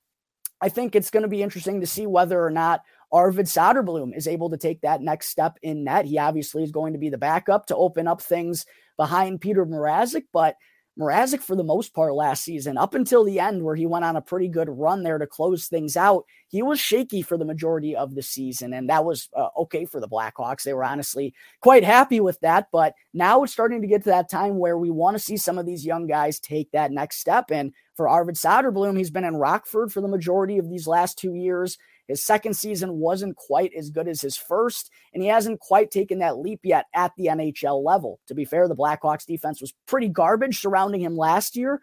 I 0.60 0.68
think 0.68 0.94
it's 0.94 1.10
going 1.10 1.24
to 1.24 1.28
be 1.28 1.42
interesting 1.42 1.80
to 1.80 1.88
see 1.88 2.06
whether 2.06 2.40
or 2.40 2.50
not 2.50 2.82
Arvid 3.10 3.46
Soderblom 3.46 4.16
is 4.16 4.28
able 4.28 4.50
to 4.50 4.56
take 4.56 4.82
that 4.82 5.00
next 5.00 5.28
step 5.28 5.58
in 5.62 5.84
net. 5.84 6.04
He 6.04 6.18
obviously 6.18 6.62
is 6.62 6.70
going 6.70 6.92
to 6.92 6.98
be 6.98 7.08
the 7.08 7.18
backup 7.18 7.66
to 7.66 7.76
open 7.76 8.06
up 8.06 8.20
things 8.20 8.66
behind 8.96 9.40
Petr 9.40 9.66
Mrazek, 9.66 10.24
but 10.32 10.56
Mrazek, 10.98 11.40
for 11.40 11.54
the 11.54 11.62
most 11.62 11.94
part, 11.94 12.14
last 12.14 12.42
season, 12.42 12.76
up 12.76 12.94
until 12.94 13.24
the 13.24 13.38
end, 13.38 13.62
where 13.62 13.76
he 13.76 13.86
went 13.86 14.04
on 14.04 14.16
a 14.16 14.20
pretty 14.20 14.48
good 14.48 14.68
run 14.68 15.02
there 15.02 15.18
to 15.18 15.26
close 15.26 15.68
things 15.68 15.96
out, 15.96 16.24
he 16.48 16.62
was 16.62 16.80
shaky 16.80 17.22
for 17.22 17.38
the 17.38 17.44
majority 17.44 17.94
of 17.94 18.14
the 18.14 18.22
season. 18.22 18.72
And 18.72 18.88
that 18.90 19.04
was 19.04 19.28
uh, 19.36 19.48
okay 19.58 19.84
for 19.84 20.00
the 20.00 20.08
Blackhawks. 20.08 20.64
They 20.64 20.74
were 20.74 20.84
honestly 20.84 21.34
quite 21.60 21.84
happy 21.84 22.20
with 22.20 22.40
that. 22.40 22.68
But 22.72 22.94
now 23.14 23.42
it's 23.42 23.52
starting 23.52 23.80
to 23.82 23.88
get 23.88 24.02
to 24.04 24.10
that 24.10 24.30
time 24.30 24.58
where 24.58 24.76
we 24.76 24.90
want 24.90 25.16
to 25.16 25.22
see 25.22 25.36
some 25.36 25.56
of 25.56 25.66
these 25.66 25.86
young 25.86 26.06
guys 26.06 26.40
take 26.40 26.70
that 26.72 26.90
next 26.90 27.20
step. 27.20 27.50
And 27.52 27.72
for 27.94 28.08
Arvid 28.08 28.34
Soderblom, 28.34 28.96
he's 28.96 29.10
been 29.10 29.24
in 29.24 29.36
Rockford 29.36 29.92
for 29.92 30.00
the 30.00 30.08
majority 30.08 30.58
of 30.58 30.68
these 30.68 30.86
last 30.86 31.18
two 31.18 31.34
years. 31.34 31.78
His 32.08 32.24
second 32.24 32.54
season 32.54 32.98
wasn't 32.98 33.36
quite 33.36 33.72
as 33.74 33.90
good 33.90 34.08
as 34.08 34.20
his 34.20 34.36
first, 34.36 34.90
and 35.12 35.22
he 35.22 35.28
hasn't 35.28 35.60
quite 35.60 35.90
taken 35.90 36.18
that 36.18 36.38
leap 36.38 36.60
yet 36.64 36.86
at 36.94 37.12
the 37.16 37.26
NHL 37.26 37.84
level. 37.84 38.18
To 38.26 38.34
be 38.34 38.46
fair, 38.46 38.66
the 38.66 38.74
Blackhawks 38.74 39.26
defense 39.26 39.60
was 39.60 39.74
pretty 39.86 40.08
garbage 40.08 40.60
surrounding 40.60 41.02
him 41.02 41.16
last 41.16 41.54
year, 41.54 41.82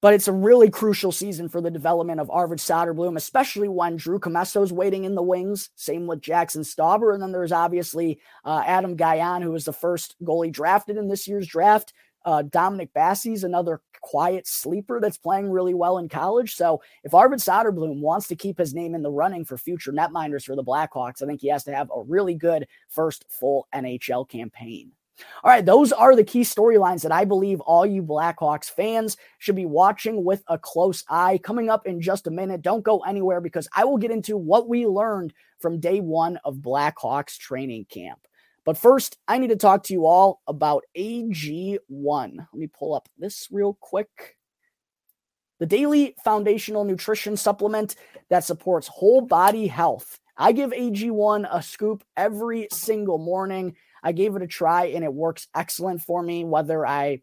but 0.00 0.14
it's 0.14 0.28
a 0.28 0.32
really 0.32 0.70
crucial 0.70 1.12
season 1.12 1.48
for 1.50 1.60
the 1.60 1.70
development 1.70 2.20
of 2.20 2.30
Arvid 2.30 2.58
Soderblom, 2.58 3.16
especially 3.16 3.68
when 3.68 3.96
Drew 3.96 4.18
is 4.18 4.72
waiting 4.72 5.04
in 5.04 5.14
the 5.14 5.22
wings. 5.22 5.68
Same 5.76 6.06
with 6.06 6.22
Jackson 6.22 6.62
Stauber. 6.62 7.12
And 7.12 7.22
then 7.22 7.32
there's 7.32 7.52
obviously 7.52 8.18
uh, 8.44 8.62
Adam 8.66 8.96
Gajan, 8.96 9.42
who 9.42 9.50
was 9.50 9.66
the 9.66 9.74
first 9.74 10.16
goalie 10.22 10.50
drafted 10.50 10.96
in 10.96 11.08
this 11.08 11.28
year's 11.28 11.46
draft. 11.46 11.92
Uh, 12.24 12.42
Dominic 12.42 12.94
Basse's 12.94 13.44
another 13.44 13.82
quiet 14.00 14.46
sleeper 14.46 15.00
that's 15.00 15.18
playing 15.18 15.50
really 15.50 15.74
well 15.74 15.98
in 15.98 16.08
college. 16.08 16.54
So 16.54 16.82
if 17.04 17.14
Arvid 17.14 17.40
Soderblom 17.40 18.00
wants 18.00 18.28
to 18.28 18.36
keep 18.36 18.58
his 18.58 18.74
name 18.74 18.94
in 18.94 19.02
the 19.02 19.10
running 19.10 19.44
for 19.44 19.58
future 19.58 19.92
netminders 19.92 20.44
for 20.44 20.56
the 20.56 20.64
Blackhawks, 20.64 21.22
I 21.22 21.26
think 21.26 21.40
he 21.40 21.48
has 21.48 21.64
to 21.64 21.74
have 21.74 21.90
a 21.94 22.02
really 22.02 22.34
good 22.34 22.66
first 22.88 23.24
full 23.28 23.68
NHL 23.74 24.28
campaign. 24.28 24.92
All 25.44 25.50
right, 25.50 25.64
those 25.64 25.92
are 25.92 26.16
the 26.16 26.24
key 26.24 26.42
storylines 26.42 27.02
that 27.02 27.12
I 27.12 27.24
believe 27.24 27.60
all 27.60 27.84
you 27.84 28.02
Blackhawks 28.02 28.70
fans 28.70 29.16
should 29.38 29.56
be 29.56 29.66
watching 29.66 30.24
with 30.24 30.42
a 30.48 30.58
close 30.58 31.04
eye. 31.08 31.38
Coming 31.42 31.68
up 31.68 31.86
in 31.86 32.00
just 32.00 32.26
a 32.26 32.30
minute, 32.30 32.62
don't 32.62 32.84
go 32.84 33.00
anywhere 33.00 33.40
because 33.40 33.68
I 33.74 33.84
will 33.84 33.98
get 33.98 34.10
into 34.10 34.36
what 34.36 34.68
we 34.68 34.86
learned 34.86 35.32
from 35.58 35.80
day 35.80 36.00
one 36.00 36.38
of 36.44 36.56
Blackhawks 36.56 37.38
training 37.38 37.86
camp. 37.90 38.20
But 38.64 38.76
first, 38.76 39.18
I 39.26 39.38
need 39.38 39.48
to 39.48 39.56
talk 39.56 39.84
to 39.84 39.92
you 39.92 40.06
all 40.06 40.40
about 40.46 40.84
AG1. 40.96 41.78
Let 41.90 42.54
me 42.54 42.66
pull 42.66 42.94
up 42.94 43.08
this 43.18 43.48
real 43.50 43.76
quick. 43.80 44.36
The 45.58 45.66
daily 45.66 46.14
foundational 46.24 46.84
nutrition 46.84 47.36
supplement 47.36 47.96
that 48.28 48.44
supports 48.44 48.88
whole 48.88 49.20
body 49.22 49.66
health. 49.66 50.18
I 50.36 50.52
give 50.52 50.70
AG1 50.70 51.48
a 51.50 51.62
scoop 51.62 52.02
every 52.16 52.68
single 52.72 53.18
morning. 53.18 53.76
I 54.02 54.12
gave 54.12 54.36
it 54.36 54.42
a 54.42 54.46
try 54.46 54.86
and 54.86 55.04
it 55.04 55.12
works 55.12 55.48
excellent 55.54 56.02
for 56.02 56.22
me, 56.22 56.44
whether 56.44 56.86
I 56.86 57.20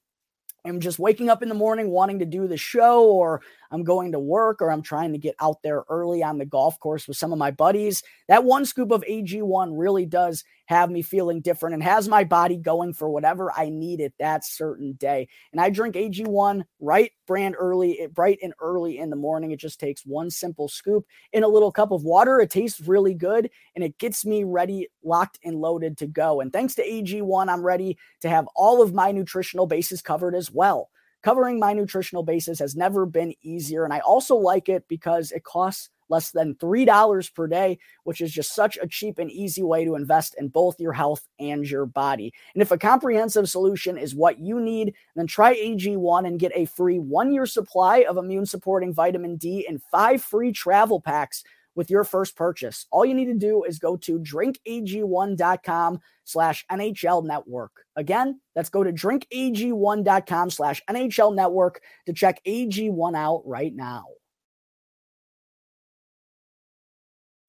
am 0.66 0.80
just 0.80 1.00
waking 1.00 1.30
up 1.30 1.42
in 1.42 1.50
the 1.50 1.56
morning 1.56 1.90
wanting 1.90 2.20
to 2.20 2.26
do 2.26 2.48
the 2.48 2.58
show, 2.58 3.06
or 3.06 3.42
I'm 3.72 3.84
going 3.84 4.12
to 4.14 4.20
work, 4.20 4.62
or 4.62 4.72
I'm 4.72 4.82
trying 4.82 5.12
to 5.14 5.18
get 5.18 5.36
out 5.42 5.62
there 5.64 5.84
early 5.90 6.24
on 6.24 6.38
the 6.38 6.46
golf 6.46 6.80
course 6.80 7.08
with 7.08 7.18
some 7.18 7.32
of 7.32 7.40
my 7.40 7.52
buddies. 7.52 8.04
That 8.28 8.44
one 8.44 8.66
scoop 8.66 8.92
of 8.92 9.04
AG1 9.04 9.70
really 9.74 10.06
does 10.06 10.44
have 10.68 10.92
me 10.92 11.02
feeling 11.02 11.42
different 11.42 11.74
and 11.74 11.84
has 11.84 12.08
my 12.10 12.24
body 12.24 12.58
going 12.58 12.94
for 12.94 13.10
whatever 13.10 13.52
I 13.56 13.70
need 13.70 14.02
it 14.02 14.14
that 14.20 14.46
certain 14.46 14.94
day. 14.94 15.28
And 15.52 15.62
I 15.62 15.70
drink 15.70 15.96
AG1 15.96 16.64
right 16.80 17.12
brand 17.26 17.56
early, 17.58 18.00
eh, 18.02 18.08
bright 18.08 18.40
and 18.44 18.54
early 18.60 18.98
in 18.98 19.10
the 19.10 19.16
morning. 19.16 19.52
It 19.52 19.60
just 19.60 19.80
takes 19.80 20.06
one 20.06 20.30
simple 20.30 20.68
scoop 20.68 21.06
in 21.32 21.44
a 21.44 21.48
little 21.48 21.72
cup 21.72 21.92
of 21.92 22.04
water. 22.04 22.40
It 22.40 22.50
tastes 22.50 22.82
really 22.82 23.14
good 23.14 23.50
and 23.76 23.84
it 23.84 23.98
gets 23.98 24.26
me 24.26 24.44
ready, 24.44 24.90
locked 25.04 25.40
and 25.44 25.56
loaded 25.56 25.98
to 26.00 26.08
go. 26.08 26.42
And 26.42 26.52
thanks 26.52 26.76
to 26.76 26.84
AG1, 26.86 27.50
I'm 27.50 27.64
ready 27.64 27.98
to 28.22 28.30
have 28.30 28.48
all 28.56 28.82
of 28.82 28.94
my 28.94 29.12
nutritional 29.12 29.68
bases 29.68 30.02
covered 30.02 30.36
as 30.36 30.52
well. 30.52 30.90
Covering 31.28 31.60
my 31.60 31.74
nutritional 31.74 32.24
bases 32.24 32.58
has 32.60 32.78
never 32.78 33.06
been 33.06 33.34
easier. 33.42 33.84
And 33.84 33.94
I 33.94 34.00
also 34.00 34.34
like 34.34 34.70
it 34.70 34.86
because 34.88 35.34
it 35.34 35.44
costs 35.44 35.90
less 36.08 36.32
than 36.32 36.56
$3 36.56 37.34
per 37.34 37.48
day, 37.48 37.80
which 38.06 38.22
is 38.22 38.32
just 38.32 38.56
such 38.56 38.78
a 38.82 38.88
cheap 38.88 39.20
and 39.20 39.30
easy 39.30 39.62
way 39.62 39.84
to 39.84 39.96
invest 39.96 40.36
in 40.40 40.48
both 40.48 40.80
your 40.80 40.94
health 40.94 41.28
and 41.38 41.70
your 41.70 41.86
body. 41.86 42.34
And 42.54 42.62
if 42.62 42.72
a 42.72 42.78
comprehensive 42.78 43.50
solution 43.50 43.98
is 43.98 44.16
what 44.16 44.40
you 44.40 44.62
need, 44.62 44.94
then 45.18 45.28
try 45.28 45.54
AG1 45.54 46.26
and 46.26 46.40
get 46.40 46.54
a 46.56 46.64
free 46.64 46.98
one 46.98 47.34
year 47.34 47.46
supply 47.46 48.06
of 48.08 48.16
immune 48.16 48.46
supporting 48.46 48.94
vitamin 48.94 49.36
D 49.36 49.66
and 49.68 49.82
five 49.92 50.24
free 50.24 50.54
travel 50.54 51.02
packs 51.02 51.44
with 51.78 51.92
your 51.92 52.04
first 52.04 52.36
purchase. 52.36 52.88
All 52.92 53.06
you 53.06 53.14
need 53.14 53.26
to 53.26 53.36
do 53.36 53.64
is 53.64 53.78
go 53.78 53.96
to 53.98 54.20
drinkag1.com 54.20 56.00
slash 56.24 56.66
NHL 56.70 57.24
network. 57.24 57.72
Again, 57.96 58.42
let's 58.56 58.70
go 58.70 58.84
to 58.84 58.92
drinkag1.com 58.92 60.50
slash 60.50 60.82
NHL 60.90 61.36
network 61.36 61.80
to 62.08 62.14
check 62.14 62.42
AG1 62.46 63.16
out 63.16 63.44
right 63.46 63.74
now. 63.74 64.06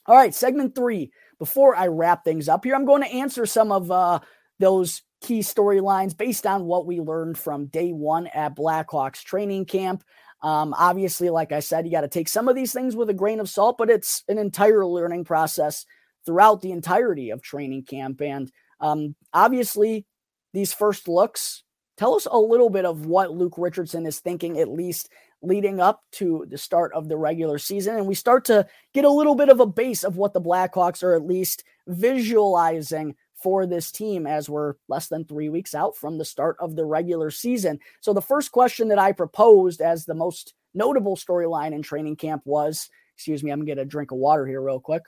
All 0.07 0.15
right, 0.15 0.35
segment 0.35 0.75
three. 0.75 1.11
Before 1.39 1.75
I 1.75 1.87
wrap 1.87 2.25
things 2.25 2.49
up 2.49 2.65
here, 2.65 2.75
I'm 2.75 2.87
going 2.87 3.03
to 3.03 3.09
answer 3.09 3.47
some 3.47 3.73
of 3.73 3.91
uh, 3.91 4.21
those 4.59 5.03
key 5.21 5.41
storylines 5.41 6.17
based 6.17 6.47
on 6.47 6.65
what 6.65 6.87
we 6.87 7.01
learned 7.01 7.39
from 7.39 7.67
day 7.67 7.93
one 7.93 8.27
at 8.29 8.57
Blackhawks 8.57 9.23
training 9.23 9.65
camp. 9.65 10.05
Um, 10.43 10.75
obviously, 10.79 11.31
like 11.31 11.53
I 11.53 11.61
said, 11.61 11.85
you 11.85 11.93
got 11.93 12.03
to 12.03 12.09
take 12.09 12.29
some 12.29 12.49
of 12.49 12.55
these 12.55 12.73
things 12.73 12.95
with 12.95 13.11
a 13.11 13.15
grain 13.15 13.41
of 13.41 13.49
salt, 13.49 13.77
but 13.79 13.91
it's 13.91 14.23
an 14.29 14.39
entire 14.39 14.87
learning 14.87 15.25
process 15.25 15.85
throughout 16.25 16.61
the 16.61 16.73
entirety 16.73 17.31
of 17.31 17.43
training 17.43 17.85
camp. 17.85 18.21
And 18.21 18.51
um, 18.81 19.17
obviously, 19.33 20.07
these 20.53 20.73
first 20.73 21.09
looks 21.09 21.65
tell 21.97 22.15
us 22.15 22.27
a 22.31 22.39
little 22.39 22.71
bit 22.71 22.85
of 22.85 23.07
what 23.07 23.33
Luke 23.33 23.55
Richardson 23.59 24.07
is 24.07 24.21
thinking, 24.21 24.59
at 24.59 24.69
least 24.69 25.11
leading 25.43 25.81
up 25.81 26.03
to 26.13 26.47
the 26.49 26.59
start 26.59 26.93
of 26.95 27.09
the 27.09 27.17
regular 27.17 27.59
season. 27.59 27.97
And 27.97 28.07
we 28.07 28.15
start 28.15 28.45
to 28.47 28.67
get 28.95 29.05
a 29.05 29.11
little 29.11 29.35
bit 29.35 29.49
of 29.49 29.61
a 29.61 29.67
base 29.67 30.05
of 30.05 30.17
what 30.17 30.33
the 30.33 30.41
Blackhawks 30.41 31.03
are 31.03 31.15
at 31.15 31.27
least 31.27 31.65
visualizing 31.87 33.15
for 33.43 33.67
this 33.67 33.91
team 33.93 34.27
as 34.27 34.49
we're 34.49 34.75
less 34.89 35.09
than 35.09 35.25
three 35.25 35.49
weeks 35.49 35.75
out 35.75 35.97
from 35.97 36.19
the 36.19 36.25
start 36.25 36.57
of 36.61 36.77
the 36.77 36.85
regular 36.85 37.31
season. 37.31 37.79
So, 38.01 38.13
the 38.13 38.23
first 38.23 38.53
question 38.53 38.89
that 38.89 38.99
I 38.99 39.13
proposed 39.13 39.81
as 39.81 40.05
the 40.05 40.15
most 40.15 40.55
notable 40.75 41.17
storyline 41.17 41.73
in 41.73 41.83
training 41.83 42.17
camp 42.17 42.43
was 42.45 42.91
excuse 43.19 43.43
me, 43.43 43.51
I'm 43.51 43.59
going 43.59 43.67
to 43.67 43.75
get 43.75 43.83
a 43.83 43.85
drink 43.85 44.13
of 44.13 44.19
water 44.19 44.47
here, 44.47 44.63
real 44.63 44.79
quick. 44.79 45.03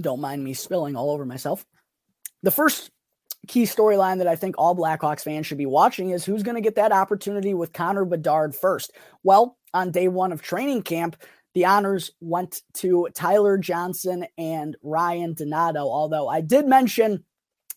Don't 0.00 0.22
mind 0.22 0.42
me 0.42 0.54
spilling 0.54 0.96
all 0.96 1.10
over 1.10 1.26
myself. 1.26 1.66
The 2.42 2.50
first 2.50 2.90
key 3.46 3.64
storyline 3.64 4.18
that 4.18 4.26
I 4.26 4.36
think 4.36 4.54
all 4.56 4.74
Blackhawks 4.74 5.22
fans 5.22 5.46
should 5.46 5.58
be 5.58 5.66
watching 5.66 6.10
is 6.10 6.24
who's 6.24 6.42
going 6.42 6.54
to 6.54 6.62
get 6.62 6.76
that 6.76 6.92
opportunity 6.92 7.52
with 7.52 7.74
Connor 7.74 8.06
Bedard 8.06 8.54
first. 8.54 8.92
Well, 9.22 9.58
on 9.74 9.90
day 9.90 10.08
one 10.08 10.32
of 10.32 10.40
training 10.40 10.82
camp, 10.82 11.16
the 11.54 11.66
honors 11.66 12.12
went 12.20 12.62
to 12.74 13.08
Tyler 13.14 13.58
Johnson 13.58 14.26
and 14.38 14.76
Ryan 14.82 15.34
Donato. 15.34 15.80
Although 15.80 16.28
I 16.28 16.40
did 16.40 16.66
mention 16.66 17.24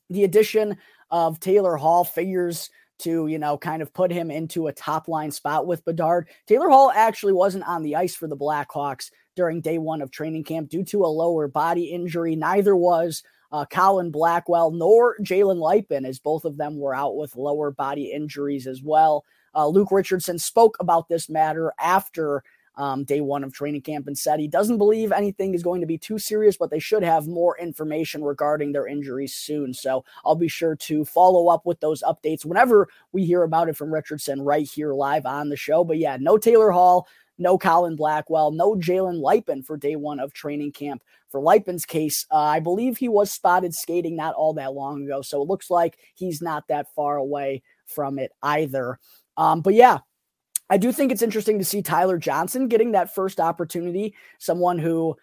the 0.09 0.23
addition 0.23 0.77
of 1.09 1.39
Taylor 1.39 1.75
Hall 1.77 2.03
figures 2.03 2.69
to, 2.99 3.27
you 3.27 3.39
know, 3.39 3.57
kind 3.57 3.81
of 3.81 3.93
put 3.93 4.11
him 4.11 4.31
into 4.31 4.67
a 4.67 4.73
top 4.73 5.07
line 5.07 5.31
spot 5.31 5.65
with 5.65 5.83
Bedard. 5.85 6.29
Taylor 6.47 6.69
Hall 6.69 6.91
actually 6.95 7.33
wasn't 7.33 7.67
on 7.67 7.83
the 7.83 7.95
ice 7.95 8.15
for 8.15 8.27
the 8.27 8.37
Blackhawks 8.37 9.09
during 9.35 9.61
day 9.61 9.77
one 9.77 10.01
of 10.01 10.11
training 10.11 10.43
camp 10.43 10.69
due 10.69 10.83
to 10.85 11.03
a 11.03 11.07
lower 11.07 11.47
body 11.47 11.85
injury. 11.85 12.35
Neither 12.35 12.75
was 12.75 13.23
uh, 13.51 13.65
Colin 13.65 14.11
Blackwell 14.11 14.71
nor 14.71 15.17
Jalen 15.19 15.57
Luypen, 15.57 16.05
as 16.07 16.19
both 16.19 16.45
of 16.45 16.57
them 16.57 16.77
were 16.77 16.95
out 16.95 17.15
with 17.15 17.35
lower 17.35 17.71
body 17.71 18.11
injuries 18.11 18.67
as 18.67 18.81
well. 18.81 19.25
Uh, 19.55 19.67
Luke 19.67 19.91
Richardson 19.91 20.39
spoke 20.39 20.77
about 20.79 21.07
this 21.09 21.29
matter 21.29 21.73
after 21.79 22.43
um, 22.75 23.03
day 23.03 23.21
one 23.21 23.43
of 23.43 23.53
training 23.53 23.81
camp 23.81 24.07
and 24.07 24.17
said 24.17 24.39
he 24.39 24.47
doesn't 24.47 24.77
believe 24.77 25.11
anything 25.11 25.53
is 25.53 25.63
going 25.63 25.81
to 25.81 25.87
be 25.87 25.97
too 25.97 26.17
serious, 26.17 26.57
but 26.57 26.71
they 26.71 26.79
should 26.79 27.03
have 27.03 27.27
more 27.27 27.57
information 27.57 28.23
regarding 28.23 28.71
their 28.71 28.87
injuries 28.87 29.33
soon. 29.33 29.73
So 29.73 30.03
I'll 30.25 30.35
be 30.35 30.47
sure 30.47 30.75
to 30.75 31.05
follow 31.05 31.47
up 31.49 31.65
with 31.65 31.79
those 31.79 32.03
updates 32.03 32.45
whenever 32.45 32.87
we 33.11 33.25
hear 33.25 33.43
about 33.43 33.69
it 33.69 33.77
from 33.77 33.93
Richardson 33.93 34.41
right 34.41 34.67
here 34.67 34.93
live 34.93 35.25
on 35.25 35.49
the 35.49 35.57
show. 35.57 35.83
But 35.83 35.97
yeah, 35.97 36.17
no 36.19 36.37
Taylor 36.37 36.71
Hall, 36.71 37.07
no 37.37 37.57
Colin 37.57 37.95
Blackwell, 37.95 38.51
no 38.51 38.75
Jalen 38.75 39.21
Luypen 39.21 39.65
for 39.65 39.77
day 39.77 39.95
one 39.95 40.19
of 40.19 40.33
training 40.33 40.71
camp. 40.71 41.03
For 41.29 41.41
Luypen's 41.41 41.85
case, 41.85 42.27
uh, 42.31 42.37
I 42.37 42.59
believe 42.59 42.97
he 42.97 43.09
was 43.09 43.31
spotted 43.31 43.73
skating 43.73 44.15
not 44.15 44.35
all 44.35 44.53
that 44.53 44.73
long 44.73 45.03
ago. 45.03 45.23
So 45.23 45.41
it 45.41 45.47
looks 45.47 45.71
like 45.71 45.97
he's 46.13 46.41
not 46.43 46.67
that 46.67 46.93
far 46.93 47.17
away 47.17 47.63
from 47.87 48.19
it 48.19 48.31
either. 48.43 48.99
Um, 49.35 49.61
but 49.61 49.73
yeah, 49.73 49.99
I 50.69 50.77
do 50.77 50.91
think 50.91 51.11
it's 51.11 51.21
interesting 51.21 51.59
to 51.59 51.65
see 51.65 51.81
Tyler 51.81 52.17
Johnson 52.17 52.67
getting 52.67 52.93
that 52.93 53.13
first 53.13 53.39
opportunity, 53.39 54.15
someone 54.39 54.79
who 54.79 55.15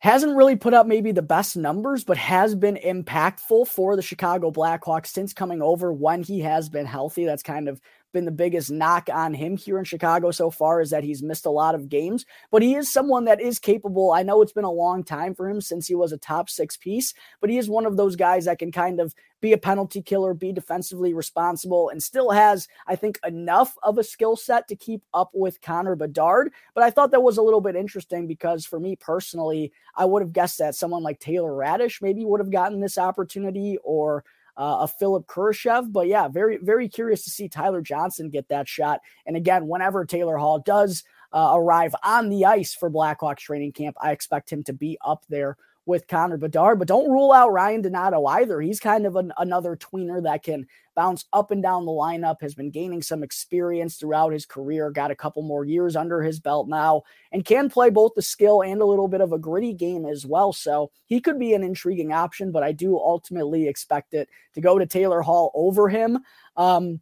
hasn't 0.00 0.36
really 0.36 0.56
put 0.56 0.74
up 0.74 0.86
maybe 0.86 1.10
the 1.10 1.22
best 1.22 1.56
numbers, 1.56 2.04
but 2.04 2.16
has 2.16 2.54
been 2.54 2.76
impactful 2.76 3.66
for 3.66 3.96
the 3.96 4.02
Chicago 4.02 4.50
Blackhawks 4.50 5.08
since 5.08 5.32
coming 5.32 5.60
over 5.60 5.92
when 5.92 6.22
he 6.22 6.40
has 6.40 6.68
been 6.68 6.86
healthy. 6.86 7.24
That's 7.24 7.42
kind 7.42 7.68
of 7.68 7.80
been 8.12 8.24
the 8.24 8.30
biggest 8.30 8.70
knock 8.70 9.08
on 9.12 9.34
him 9.34 9.56
here 9.56 9.78
in 9.78 9.84
Chicago 9.84 10.30
so 10.30 10.50
far 10.50 10.80
is 10.80 10.90
that 10.90 11.04
he's 11.04 11.22
missed 11.22 11.46
a 11.46 11.50
lot 11.50 11.74
of 11.74 11.88
games, 11.88 12.24
but 12.50 12.62
he 12.62 12.74
is 12.74 12.92
someone 12.92 13.24
that 13.26 13.40
is 13.40 13.58
capable. 13.58 14.12
I 14.12 14.22
know 14.22 14.42
it's 14.42 14.52
been 14.52 14.64
a 14.64 14.70
long 14.70 15.04
time 15.04 15.34
for 15.34 15.48
him 15.48 15.60
since 15.60 15.86
he 15.86 15.94
was 15.94 16.12
a 16.12 16.18
top 16.18 16.48
six 16.48 16.76
piece, 16.76 17.14
but 17.40 17.50
he 17.50 17.58
is 17.58 17.68
one 17.68 17.86
of 17.86 17.96
those 17.96 18.16
guys 18.16 18.46
that 18.46 18.58
can 18.58 18.72
kind 18.72 19.00
of 19.00 19.14
be 19.40 19.52
a 19.52 19.58
penalty 19.58 20.02
killer, 20.02 20.34
be 20.34 20.52
defensively 20.52 21.14
responsible, 21.14 21.90
and 21.90 22.02
still 22.02 22.30
has, 22.30 22.66
I 22.86 22.96
think, 22.96 23.18
enough 23.24 23.76
of 23.82 23.98
a 23.98 24.04
skill 24.04 24.36
set 24.36 24.66
to 24.68 24.76
keep 24.76 25.02
up 25.14 25.30
with 25.32 25.60
Connor 25.60 25.94
Bedard. 25.94 26.52
But 26.74 26.84
I 26.84 26.90
thought 26.90 27.12
that 27.12 27.22
was 27.22 27.38
a 27.38 27.42
little 27.42 27.60
bit 27.60 27.76
interesting 27.76 28.26
because 28.26 28.66
for 28.66 28.80
me 28.80 28.96
personally, 28.96 29.72
I 29.94 30.04
would 30.06 30.22
have 30.22 30.32
guessed 30.32 30.58
that 30.58 30.74
someone 30.74 31.02
like 31.02 31.20
Taylor 31.20 31.50
Raddysh 31.50 32.02
maybe 32.02 32.24
would 32.24 32.40
have 32.40 32.50
gotten 32.50 32.80
this 32.80 32.98
opportunity 32.98 33.78
or 33.84 34.24
uh, 34.58 34.78
a 34.80 34.88
Philipp 34.88 35.26
Kurashev. 35.26 35.92
But 35.92 36.08
yeah, 36.08 36.28
very, 36.28 36.58
very 36.58 36.88
curious 36.88 37.24
to 37.24 37.30
see 37.30 37.48
Tyler 37.48 37.80
Johnson 37.80 38.28
get 38.28 38.48
that 38.48 38.68
shot. 38.68 39.00
And 39.24 39.36
again, 39.36 39.68
whenever 39.68 40.04
Taylor 40.04 40.36
Hall 40.36 40.58
does 40.58 41.04
uh, 41.32 41.52
arrive 41.54 41.94
on 42.02 42.28
the 42.28 42.44
ice 42.44 42.74
for 42.74 42.90
Blackhawks 42.90 43.38
training 43.38 43.72
camp, 43.72 43.96
I 44.00 44.12
expect 44.12 44.52
him 44.52 44.64
to 44.64 44.72
be 44.72 44.98
up 45.02 45.24
there 45.28 45.56
with 45.88 46.06
Connor 46.06 46.36
Bedard, 46.36 46.78
but 46.78 46.86
don't 46.86 47.10
rule 47.10 47.32
out 47.32 47.50
Ryan 47.50 47.80
Donato 47.80 48.26
either. 48.26 48.60
He's 48.60 48.78
kind 48.78 49.06
of 49.06 49.16
an, 49.16 49.32
another 49.38 49.74
tweener 49.74 50.22
that 50.22 50.42
can 50.42 50.66
bounce 50.94 51.24
up 51.32 51.50
and 51.50 51.62
down 51.62 51.86
the 51.86 51.92
lineup, 51.92 52.42
has 52.42 52.54
been 52.54 52.70
gaining 52.70 53.00
some 53.00 53.22
experience 53.22 53.96
throughout 53.96 54.32
his 54.32 54.44
career, 54.44 54.90
got 54.90 55.10
a 55.10 55.16
couple 55.16 55.42
more 55.42 55.64
years 55.64 55.96
under 55.96 56.22
his 56.22 56.40
belt 56.40 56.68
now, 56.68 57.02
and 57.32 57.46
can 57.46 57.70
play 57.70 57.88
both 57.88 58.12
the 58.14 58.20
skill 58.20 58.62
and 58.62 58.82
a 58.82 58.84
little 58.84 59.08
bit 59.08 59.22
of 59.22 59.32
a 59.32 59.38
gritty 59.38 59.72
game 59.72 60.04
as 60.04 60.26
well. 60.26 60.52
So 60.52 60.90
he 61.06 61.22
could 61.22 61.38
be 61.38 61.54
an 61.54 61.64
intriguing 61.64 62.12
option, 62.12 62.52
but 62.52 62.62
I 62.62 62.72
do 62.72 62.98
ultimately 62.98 63.66
expect 63.66 64.12
it 64.12 64.28
to 64.54 64.60
go 64.60 64.78
to 64.78 64.84
Taylor 64.84 65.22
Hall 65.22 65.50
over 65.54 65.88
him. 65.88 66.18
Um, 66.54 67.00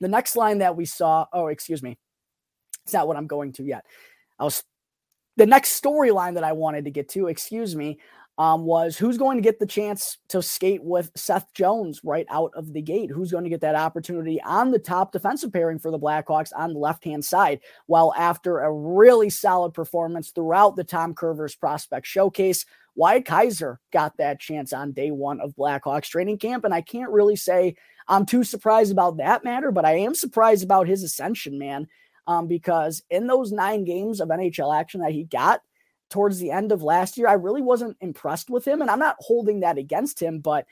the 0.00 0.08
next 0.08 0.34
line 0.34 0.58
that 0.58 0.76
we 0.76 0.86
saw, 0.86 1.26
oh, 1.32 1.48
excuse 1.48 1.82
me, 1.82 1.98
it's 2.84 2.94
not 2.94 3.06
what 3.06 3.18
I'm 3.18 3.26
going 3.26 3.52
to 3.54 3.64
yet. 3.64 3.84
I 4.38 4.44
was 4.44 4.64
the 5.38 5.46
next 5.46 5.80
storyline 5.80 6.34
that 6.34 6.44
I 6.44 6.52
wanted 6.52 6.84
to 6.84 6.90
get 6.90 7.08
to, 7.10 7.28
excuse 7.28 7.76
me, 7.76 8.00
um, 8.38 8.64
was 8.64 8.96
who's 8.96 9.18
going 9.18 9.38
to 9.38 9.42
get 9.42 9.58
the 9.58 9.66
chance 9.66 10.18
to 10.28 10.42
skate 10.42 10.82
with 10.82 11.10
Seth 11.16 11.52
Jones 11.54 12.00
right 12.04 12.26
out 12.28 12.52
of 12.54 12.72
the 12.72 12.82
gate? 12.82 13.10
Who's 13.10 13.30
going 13.30 13.44
to 13.44 13.50
get 13.50 13.60
that 13.60 13.76
opportunity 13.76 14.40
on 14.42 14.70
the 14.70 14.78
top 14.80 15.12
defensive 15.12 15.52
pairing 15.52 15.78
for 15.78 15.90
the 15.90 15.98
Blackhawks 15.98 16.52
on 16.56 16.72
the 16.72 16.78
left 16.78 17.04
hand 17.04 17.24
side? 17.24 17.60
Well, 17.86 18.12
after 18.16 18.60
a 18.60 18.72
really 18.72 19.30
solid 19.30 19.74
performance 19.74 20.30
throughout 20.30 20.76
the 20.76 20.84
Tom 20.84 21.14
Kurvers 21.14 21.58
prospect 21.58 22.06
showcase, 22.06 22.66
Wyatt 22.96 23.24
Kaiser 23.24 23.78
got 23.92 24.16
that 24.16 24.40
chance 24.40 24.72
on 24.72 24.92
day 24.92 25.12
one 25.12 25.40
of 25.40 25.54
Blackhawks 25.54 26.08
training 26.08 26.38
camp. 26.38 26.64
And 26.64 26.74
I 26.74 26.80
can't 26.80 27.10
really 27.10 27.36
say 27.36 27.76
I'm 28.08 28.26
too 28.26 28.42
surprised 28.42 28.90
about 28.90 29.18
that 29.18 29.44
matter, 29.44 29.70
but 29.70 29.84
I 29.84 29.98
am 29.98 30.14
surprised 30.16 30.64
about 30.64 30.88
his 30.88 31.04
ascension, 31.04 31.58
man. 31.58 31.86
Um, 32.28 32.46
because 32.46 33.02
in 33.10 33.26
those 33.26 33.50
nine 33.50 33.84
games 33.84 34.20
of 34.20 34.28
NHL 34.28 34.78
action 34.78 35.00
that 35.00 35.12
he 35.12 35.24
got, 35.24 35.62
towards 36.10 36.38
the 36.38 36.50
end 36.50 36.72
of 36.72 36.82
last 36.82 37.16
year, 37.16 37.26
I 37.26 37.32
really 37.32 37.62
wasn't 37.62 37.96
impressed 38.00 38.50
with 38.50 38.66
him. 38.66 38.82
And 38.82 38.90
I'm 38.90 38.98
not 38.98 39.16
holding 39.18 39.60
that 39.60 39.78
against 39.78 40.20
him, 40.20 40.40
but 40.40 40.66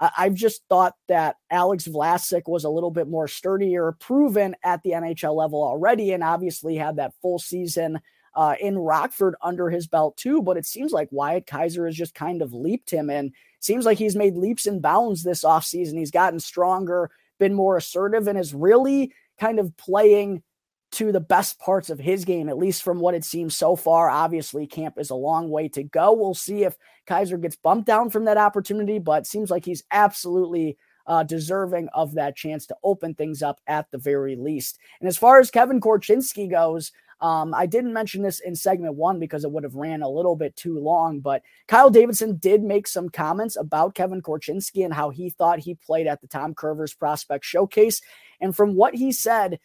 I've 0.00 0.34
just 0.34 0.62
thought 0.68 0.94
that 1.08 1.36
Alex 1.50 1.88
Vlasic 1.88 2.42
was 2.46 2.64
a 2.64 2.70
little 2.70 2.90
bit 2.90 3.08
more 3.08 3.26
sturdier, 3.26 3.96
proven 3.98 4.54
at 4.62 4.82
the 4.82 4.90
NHL 4.90 5.34
level 5.34 5.62
already, 5.62 6.12
and 6.12 6.22
obviously 6.22 6.76
had 6.76 6.96
that 6.96 7.14
full 7.20 7.40
season 7.40 8.00
uh, 8.34 8.54
in 8.60 8.78
Rockford 8.78 9.34
under 9.42 9.70
his 9.70 9.88
belt 9.88 10.16
too. 10.16 10.40
But 10.40 10.56
it 10.56 10.66
seems 10.66 10.92
like 10.92 11.08
Wyatt 11.10 11.46
Kaiser 11.46 11.86
has 11.86 11.96
just 11.96 12.14
kind 12.14 12.42
of 12.42 12.52
leaped 12.52 12.90
him, 12.90 13.10
and 13.10 13.32
seems 13.58 13.84
like 13.84 13.98
he's 13.98 14.14
made 14.14 14.36
leaps 14.36 14.66
and 14.66 14.80
bounds 14.80 15.24
this 15.24 15.42
offseason. 15.42 15.98
He's 15.98 16.12
gotten 16.12 16.38
stronger, 16.38 17.10
been 17.40 17.54
more 17.54 17.76
assertive, 17.76 18.28
and 18.28 18.38
is 18.38 18.54
really 18.54 19.12
kind 19.40 19.58
of 19.58 19.76
playing 19.76 20.44
to 20.90 21.12
the 21.12 21.20
best 21.20 21.58
parts 21.58 21.90
of 21.90 21.98
his 21.98 22.24
game, 22.24 22.48
at 22.48 22.58
least 22.58 22.82
from 22.82 23.00
what 23.00 23.14
it 23.14 23.24
seems 23.24 23.54
so 23.54 23.76
far. 23.76 24.08
Obviously, 24.08 24.66
camp 24.66 24.94
is 24.98 25.10
a 25.10 25.14
long 25.14 25.50
way 25.50 25.68
to 25.68 25.82
go. 25.82 26.12
We'll 26.12 26.34
see 26.34 26.64
if 26.64 26.76
Kaiser 27.06 27.36
gets 27.36 27.56
bumped 27.56 27.86
down 27.86 28.10
from 28.10 28.24
that 28.24 28.38
opportunity, 28.38 28.98
but 28.98 29.26
seems 29.26 29.50
like 29.50 29.64
he's 29.64 29.84
absolutely 29.90 30.78
uh, 31.06 31.22
deserving 31.22 31.88
of 31.94 32.14
that 32.14 32.36
chance 32.36 32.66
to 32.66 32.76
open 32.84 33.14
things 33.14 33.42
up 33.42 33.60
at 33.66 33.90
the 33.90 33.98
very 33.98 34.36
least. 34.36 34.78
And 35.00 35.08
as 35.08 35.16
far 35.16 35.40
as 35.40 35.50
Kevin 35.50 35.80
Korchinski 35.80 36.50
goes, 36.50 36.92
um, 37.20 37.52
I 37.52 37.66
didn't 37.66 37.92
mention 37.92 38.22
this 38.22 38.40
in 38.40 38.54
segment 38.54 38.94
one 38.94 39.18
because 39.18 39.42
it 39.42 39.50
would 39.50 39.64
have 39.64 39.74
ran 39.74 40.02
a 40.02 40.08
little 40.08 40.36
bit 40.36 40.54
too 40.54 40.78
long, 40.78 41.18
but 41.18 41.42
Kyle 41.66 41.90
Davidson 41.90 42.36
did 42.36 42.62
make 42.62 42.86
some 42.86 43.08
comments 43.08 43.56
about 43.56 43.94
Kevin 43.94 44.22
Korchinski 44.22 44.84
and 44.84 44.94
how 44.94 45.10
he 45.10 45.30
thought 45.30 45.58
he 45.58 45.74
played 45.74 46.06
at 46.06 46.20
the 46.20 46.28
Tom 46.28 46.54
Kurvers 46.54 46.96
Prospect 46.96 47.44
Showcase. 47.44 48.00
And 48.40 48.54
from 48.54 48.76
what 48.76 48.94
he 48.94 49.10
said, 49.10 49.58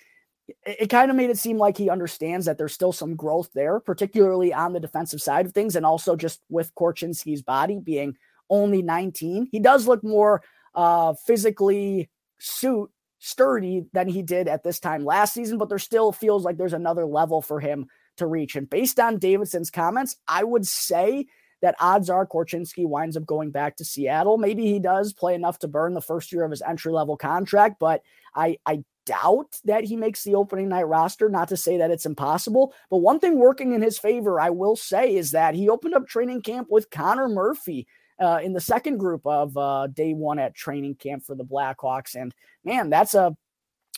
it, 0.65 0.77
it 0.81 0.87
kind 0.87 1.09
of 1.09 1.17
made 1.17 1.29
it 1.29 1.37
seem 1.37 1.57
like 1.57 1.77
he 1.77 1.89
understands 1.89 2.45
that 2.45 2.57
there's 2.57 2.73
still 2.73 2.93
some 2.93 3.15
growth 3.15 3.49
there, 3.53 3.79
particularly 3.79 4.53
on 4.53 4.73
the 4.73 4.79
defensive 4.79 5.21
side 5.21 5.45
of 5.45 5.53
things, 5.53 5.75
and 5.75 5.85
also 5.85 6.15
just 6.15 6.41
with 6.49 6.73
Korchinski's 6.75 7.41
body 7.41 7.79
being 7.79 8.15
only 8.49 8.81
19. 8.81 9.47
He 9.51 9.59
does 9.59 9.87
look 9.87 10.03
more 10.03 10.43
uh, 10.75 11.13
physically 11.25 12.09
suit 12.39 12.91
sturdy 13.19 13.85
than 13.93 14.07
he 14.07 14.21
did 14.21 14.47
at 14.47 14.63
this 14.63 14.79
time 14.79 15.05
last 15.05 15.33
season, 15.33 15.57
but 15.57 15.69
there 15.69 15.79
still 15.79 16.11
feels 16.11 16.43
like 16.43 16.57
there's 16.57 16.73
another 16.73 17.05
level 17.05 17.41
for 17.41 17.59
him 17.59 17.87
to 18.17 18.27
reach. 18.27 18.55
And 18.55 18.69
based 18.69 18.99
on 18.99 19.17
Davidson's 19.17 19.71
comments, 19.71 20.17
I 20.27 20.43
would 20.43 20.67
say 20.67 21.27
that 21.61 21.75
odds 21.79 22.09
are 22.09 22.27
Korchinski 22.27 22.85
winds 22.85 23.15
up 23.15 23.25
going 23.25 23.49
back 23.49 23.77
to 23.77 23.85
Seattle. 23.85 24.37
Maybe 24.37 24.65
he 24.65 24.79
does 24.79 25.13
play 25.13 25.33
enough 25.33 25.59
to 25.59 25.69
burn 25.69 25.93
the 25.93 26.01
first 26.01 26.33
year 26.33 26.43
of 26.43 26.51
his 26.51 26.61
entry 26.61 26.91
level 26.91 27.15
contract, 27.15 27.77
but 27.79 28.01
I, 28.35 28.57
I 28.65 28.83
doubt 29.05 29.59
that 29.65 29.83
he 29.83 29.95
makes 29.95 30.23
the 30.23 30.35
opening 30.35 30.69
night 30.69 30.87
roster. 30.87 31.29
Not 31.29 31.49
to 31.49 31.57
say 31.57 31.77
that 31.77 31.91
it's 31.91 32.05
impossible, 32.05 32.73
but 32.89 32.97
one 32.97 33.19
thing 33.19 33.37
working 33.37 33.73
in 33.73 33.81
his 33.81 33.99
favor, 33.99 34.39
I 34.39 34.49
will 34.49 34.75
say, 34.75 35.15
is 35.15 35.31
that 35.31 35.55
he 35.55 35.69
opened 35.69 35.93
up 35.93 36.07
training 36.07 36.41
camp 36.41 36.67
with 36.69 36.89
Connor 36.89 37.27
Murphy. 37.27 37.87
Uh, 38.19 38.39
in 38.43 38.53
the 38.53 38.61
second 38.61 38.99
group 38.99 39.25
of 39.25 39.57
uh, 39.57 39.87
day 39.87 40.13
one 40.13 40.37
at 40.37 40.53
training 40.53 40.93
camp 40.93 41.23
for 41.23 41.35
the 41.35 41.43
Blackhawks. 41.43 42.13
And 42.15 42.33
man, 42.63 42.91
that's 42.91 43.15
a 43.15 43.35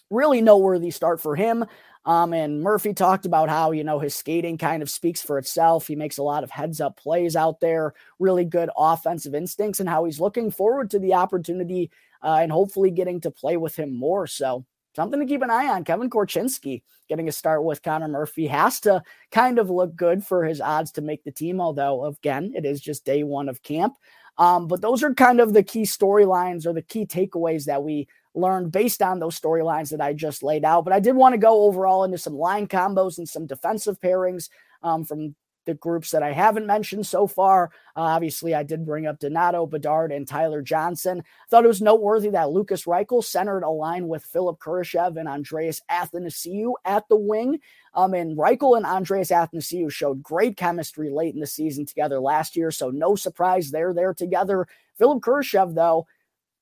really 0.09 0.41
noteworthy 0.41 0.89
start 0.91 1.21
for 1.21 1.35
him. 1.35 1.65
Um, 2.05 2.33
and 2.33 2.61
Murphy 2.61 2.93
talked 2.93 3.25
about 3.25 3.49
how, 3.49 3.71
you 3.71 3.83
know, 3.83 3.99
his 3.99 4.13
skating 4.15 4.57
kind 4.57 4.83
of 4.83 4.89
speaks 4.89 5.21
for 5.21 5.37
itself. 5.37 5.87
He 5.87 5.95
makes 5.95 6.17
a 6.17 6.23
lot 6.23 6.43
of 6.43 6.51
heads 6.51 6.79
up 6.79 6.97
plays 6.97 7.35
out 7.35 7.59
there, 7.59 7.93
really 8.19 8.45
good 8.45 8.69
offensive 8.77 9.33
instincts, 9.33 9.79
and 9.79 9.89
how 9.89 10.05
he's 10.05 10.19
looking 10.19 10.51
forward 10.51 10.91
to 10.91 10.99
the 10.99 11.15
opportunity 11.15 11.89
uh, 12.23 12.39
and 12.41 12.51
hopefully 12.51 12.91
getting 12.91 13.21
to 13.21 13.31
play 13.31 13.57
with 13.57 13.75
him 13.75 13.95
more. 13.97 14.27
So 14.27 14.65
something 14.95 15.19
to 15.19 15.25
keep 15.25 15.41
an 15.41 15.49
eye 15.49 15.67
on. 15.67 15.83
Kevin 15.83 16.09
Korchinski 16.09 16.81
getting 17.07 17.27
a 17.27 17.31
start 17.31 17.63
with 17.63 17.83
Connor 17.83 18.07
Murphy 18.07 18.47
has 18.47 18.79
to 18.81 19.03
kind 19.31 19.59
of 19.59 19.69
look 19.69 19.95
good 19.95 20.23
for 20.23 20.43
his 20.43 20.61
odds 20.61 20.91
to 20.93 21.01
make 21.01 21.23
the 21.23 21.31
team, 21.31 21.61
although, 21.61 22.05
again, 22.05 22.53
it 22.55 22.65
is 22.65 22.81
just 22.81 23.05
day 23.05 23.23
one 23.23 23.49
of 23.49 23.63
camp. 23.63 23.93
Um, 24.37 24.67
but 24.67 24.81
those 24.81 25.03
are 25.03 25.13
kind 25.13 25.39
of 25.39 25.53
the 25.53 25.63
key 25.63 25.83
storylines 25.83 26.65
or 26.65 26.73
the 26.73 26.81
key 26.81 27.05
takeaways 27.05 27.65
that 27.65 27.83
we 27.83 28.07
learned 28.33 28.71
based 28.71 29.01
on 29.01 29.19
those 29.19 29.39
storylines 29.39 29.89
that 29.91 30.01
I 30.01 30.13
just 30.13 30.43
laid 30.43 30.65
out. 30.65 30.83
But 30.83 30.93
I 30.93 30.99
did 30.99 31.15
want 31.15 31.33
to 31.33 31.37
go 31.37 31.63
overall 31.63 32.03
into 32.03 32.17
some 32.17 32.35
line 32.35 32.67
combos 32.67 33.17
and 33.17 33.27
some 33.27 33.45
defensive 33.45 33.99
pairings 34.01 34.49
um, 34.83 35.05
from 35.05 35.35
the 35.65 35.73
groups 35.73 36.11
that 36.11 36.23
I 36.23 36.31
haven't 36.31 36.65
mentioned 36.65 37.05
so 37.05 37.27
far. 37.27 37.71
Uh, 37.95 38.01
obviously, 38.01 38.53
I 38.53 38.63
did 38.63 38.85
bring 38.85 39.05
up 39.05 39.19
Donato, 39.19 39.65
Bedard, 39.65 40.11
and 40.11 40.27
Tyler 40.27 40.61
Johnson. 40.61 41.23
Thought 41.49 41.65
it 41.65 41.69
was 41.69 41.81
noteworthy 41.81 42.29
that 42.29 42.51
Lukas 42.51 42.85
Reichel 42.85 43.23
centered 43.23 43.63
a 43.63 43.69
line 43.69 44.07
with 44.07 44.23
Philipp 44.23 44.59
Kurashev 44.59 45.17
and 45.17 45.27
Andreas 45.27 45.81
Athanasiou 45.89 46.73
at 46.85 47.07
the 47.09 47.17
wing. 47.17 47.59
Um, 47.93 48.13
and 48.13 48.37
Reichel 48.37 48.77
and 48.77 48.85
Andreas 48.85 49.31
Athanasiou 49.31 49.91
showed 49.91 50.23
great 50.23 50.57
chemistry 50.57 51.09
late 51.09 51.33
in 51.33 51.39
the 51.39 51.47
season 51.47 51.85
together 51.85 52.19
last 52.19 52.55
year, 52.55 52.71
so 52.71 52.89
no 52.89 53.15
surprise 53.15 53.71
they're 53.71 53.93
there 53.93 54.13
together. 54.13 54.67
Philipp 54.97 55.21
Kurashev, 55.21 55.75
though, 55.75 56.07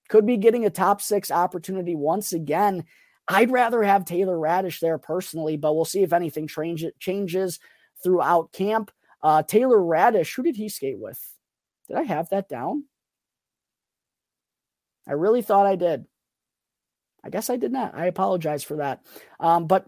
could 0.09 0.25
be 0.25 0.37
getting 0.37 0.65
a 0.65 0.69
top 0.69 1.01
six 1.01 1.31
opportunity 1.31 1.95
once 1.95 2.33
again. 2.33 2.83
I'd 3.27 3.51
rather 3.51 3.83
have 3.83 4.05
Taylor 4.05 4.35
Raddysh 4.35 4.79
there 4.79 4.97
personally, 4.97 5.57
but 5.57 5.73
we'll 5.73 5.85
see 5.85 6.03
if 6.03 6.13
anything 6.13 6.47
change, 6.47 6.85
changes 6.99 7.59
throughout 8.03 8.51
camp. 8.51 8.91
Uh, 9.21 9.41
Taylor 9.43 9.77
Raddysh, 9.77 10.35
who 10.35 10.43
did 10.43 10.55
he 10.55 10.69
skate 10.69 10.99
with? 10.99 11.19
Did 11.87 11.97
I 11.97 12.03
have 12.03 12.29
that 12.29 12.49
down? 12.49 12.85
I 15.07 15.13
really 15.13 15.41
thought 15.41 15.65
I 15.65 15.75
did. 15.75 16.05
I 17.23 17.29
guess 17.29 17.49
I 17.49 17.57
did 17.57 17.71
not. 17.71 17.95
I 17.95 18.05
apologize 18.07 18.63
for 18.63 18.77
that. 18.77 19.01
Um, 19.39 19.67
but 19.67 19.87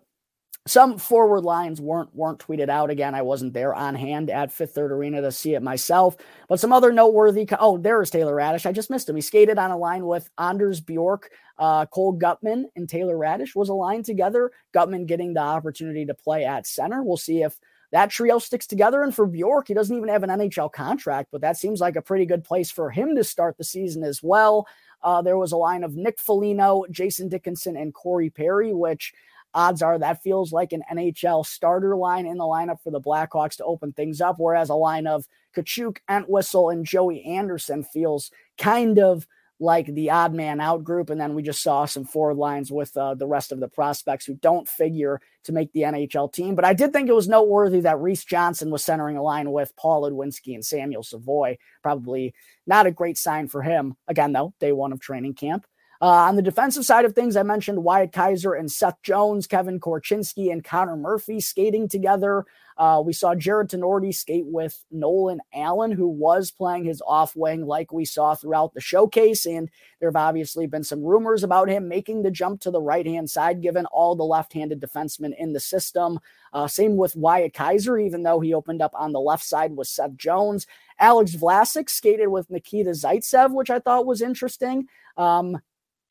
some 0.67 0.97
forward 0.97 1.41
lines 1.43 1.79
weren't 1.79 2.13
weren't 2.15 2.39
tweeted 2.39 2.69
out 2.69 2.89
again. 2.89 3.13
I 3.13 3.21
wasn't 3.21 3.53
there 3.53 3.75
on 3.75 3.93
hand 3.93 4.31
at 4.31 4.51
Fifth 4.51 4.73
Third 4.73 4.91
Arena 4.91 5.21
to 5.21 5.31
see 5.31 5.53
it 5.53 5.61
myself. 5.61 6.17
But 6.49 6.59
some 6.59 6.73
other 6.73 6.91
noteworthy. 6.91 7.45
Co- 7.45 7.57
oh, 7.59 7.77
there 7.77 8.01
is 8.01 8.09
Taylor 8.09 8.35
Raddysh. 8.35 8.65
I 8.65 8.71
just 8.71 8.89
missed 8.89 9.07
him. 9.07 9.15
He 9.15 9.21
skated 9.21 9.59
on 9.59 9.71
a 9.71 9.77
line 9.77 10.05
with 10.05 10.29
Anders 10.39 10.81
Bjork, 10.81 11.29
uh, 11.59 11.85
Cole 11.85 12.17
Guttman, 12.17 12.63
and 12.75 12.89
Taylor 12.89 13.15
Raddysh 13.15 13.55
was 13.55 13.69
aligned 13.69 14.05
together. 14.05 14.51
Guttman 14.73 15.05
getting 15.05 15.33
the 15.33 15.41
opportunity 15.41 16.05
to 16.07 16.15
play 16.15 16.45
at 16.45 16.65
center. 16.65 17.03
We'll 17.03 17.17
see 17.17 17.43
if 17.43 17.59
that 17.91 18.09
trio 18.09 18.39
sticks 18.39 18.67
together. 18.67 19.03
And 19.03 19.13
for 19.13 19.25
Bjork, 19.25 19.67
he 19.67 19.73
doesn't 19.73 19.95
even 19.95 20.09
have 20.09 20.23
an 20.23 20.29
NHL 20.29 20.71
contract, 20.71 21.29
but 21.31 21.41
that 21.41 21.57
seems 21.57 21.79
like 21.79 21.95
a 21.95 22.01
pretty 22.01 22.25
good 22.25 22.43
place 22.43 22.71
for 22.71 22.89
him 22.89 23.15
to 23.15 23.23
start 23.23 23.57
the 23.57 23.63
season 23.63 24.03
as 24.03 24.21
well. 24.21 24.67
Uh, 25.03 25.21
there 25.21 25.37
was 25.37 25.51
a 25.51 25.57
line 25.57 25.83
of 25.83 25.95
Nick 25.95 26.19
Foligno, 26.19 26.83
Jason 26.89 27.29
Dickinson, 27.29 27.77
and 27.77 27.93
Corey 27.93 28.29
Perry, 28.29 28.73
which 28.73 29.13
odds 29.53 29.81
are 29.81 29.97
that 29.97 30.21
feels 30.21 30.51
like 30.51 30.73
an 30.73 30.83
NHL 30.91 31.45
starter 31.45 31.95
line 31.95 32.25
in 32.25 32.37
the 32.37 32.43
lineup 32.43 32.81
for 32.81 32.91
the 32.91 32.99
Blackhawks 32.99 33.55
to 33.57 33.63
open 33.63 33.93
things 33.93 34.19
up, 34.19 34.35
whereas 34.37 34.69
a 34.69 34.75
line 34.75 35.07
of 35.07 35.27
Katchouk, 35.55 35.97
Entwistle, 36.09 36.69
and 36.69 36.85
Joey 36.85 37.23
Anderson 37.23 37.83
feels 37.83 38.31
kind 38.57 38.99
of 38.99 39.25
like 39.59 39.87
the 39.87 40.09
odd 40.09 40.33
man 40.33 40.59
out 40.59 40.83
group. 40.83 41.09
And 41.09 41.19
then 41.19 41.33
we 41.33 41.43
just 41.43 41.63
saw 41.63 41.85
some 41.85 42.03
forward 42.03 42.37
lines 42.37 42.71
with 42.71 42.95
uh, 42.97 43.15
the 43.15 43.27
rest 43.27 43.51
of 43.51 43.59
the 43.59 43.67
prospects 43.67 44.25
who 44.25 44.35
don't 44.35 44.67
figure 44.67 45.21
to 45.45 45.51
make 45.53 45.71
the 45.71 45.81
NHL 45.81 46.31
team. 46.33 46.55
But 46.55 46.65
I 46.65 46.73
did 46.73 46.91
think 46.91 47.07
it 47.07 47.15
was 47.15 47.27
noteworthy 47.27 47.79
that 47.81 47.99
Reese 47.99 48.25
Johnson 48.25 48.69
was 48.69 48.83
centering 48.83 49.17
a 49.17 49.23
line 49.23 49.51
with 49.51 49.75
Paul 49.75 50.03
Ludwinski 50.03 50.53
and 50.55 50.65
Samuel 50.65 51.03
Savoy. 51.03 51.57
Probably 51.81 52.33
not 52.67 52.87
a 52.87 52.91
great 52.91 53.17
sign 53.17 53.47
for 53.47 53.61
him. 53.61 53.95
Again, 54.07 54.33
though, 54.33 54.53
day 54.59 54.71
one 54.71 54.91
of 54.91 54.99
training 54.99 55.35
camp. 55.35 55.65
Uh, 56.05 56.27
on 56.27 56.35
the 56.35 56.41
defensive 56.43 56.85
side 56.85 57.03
of 57.03 57.15
things, 57.15 57.35
I 57.35 57.41
mentioned 57.41 57.83
Wyatt 57.83 58.11
Kaiser 58.11 58.53
and 58.53 58.71
Seth 58.71 59.01
Jones, 59.01 59.47
Kevin 59.47 59.79
Korchinski 59.79 60.51
and 60.51 60.63
Connor 60.63 60.95
Murphy 60.95 61.39
skating 61.39 61.87
together. 61.87 62.45
Uh, 62.77 63.01
we 63.03 63.11
saw 63.11 63.33
Jarred 63.33 63.71
Tinordi 63.71 64.13
skate 64.13 64.45
with 64.45 64.83
Nolan 64.91 65.39
Allan, 65.51 65.91
who 65.91 66.07
was 66.07 66.51
playing 66.51 66.83
his 66.83 67.01
off 67.07 67.35
wing 67.35 67.65
like 67.65 67.91
we 67.91 68.05
saw 68.05 68.35
throughout 68.35 68.75
the 68.75 68.81
showcase. 68.81 69.47
And 69.47 69.67
there 69.99 70.07
have 70.07 70.15
obviously 70.15 70.67
been 70.67 70.83
some 70.83 71.01
rumors 71.01 71.43
about 71.43 71.69
him 71.69 71.87
making 71.87 72.21
the 72.21 72.29
jump 72.29 72.61
to 72.61 72.69
the 72.69 72.79
right 72.79 73.07
hand 73.07 73.27
side, 73.27 73.63
given 73.63 73.87
all 73.87 74.15
the 74.15 74.23
left 74.23 74.53
handed 74.53 74.79
defensemen 74.79 75.35
in 75.35 75.53
the 75.53 75.59
system. 75.59 76.19
Uh, 76.53 76.67
same 76.67 76.97
with 76.97 77.15
Wyatt 77.15 77.55
Kaiser, 77.55 77.97
even 77.97 78.21
though 78.21 78.41
he 78.41 78.53
opened 78.53 78.83
up 78.83 78.93
on 78.93 79.11
the 79.11 79.19
left 79.19 79.43
side 79.43 79.75
with 79.75 79.87
Seth 79.87 80.15
Jones. 80.17 80.67
Alex 80.99 81.35
Vlasic 81.35 81.89
skated 81.89 82.27
with 82.27 82.51
Nikita 82.51 82.91
Zaitsev, 82.91 83.55
which 83.55 83.71
I 83.71 83.79
thought 83.79 84.05
was 84.05 84.21
interesting. 84.21 84.87
Um, 85.17 85.61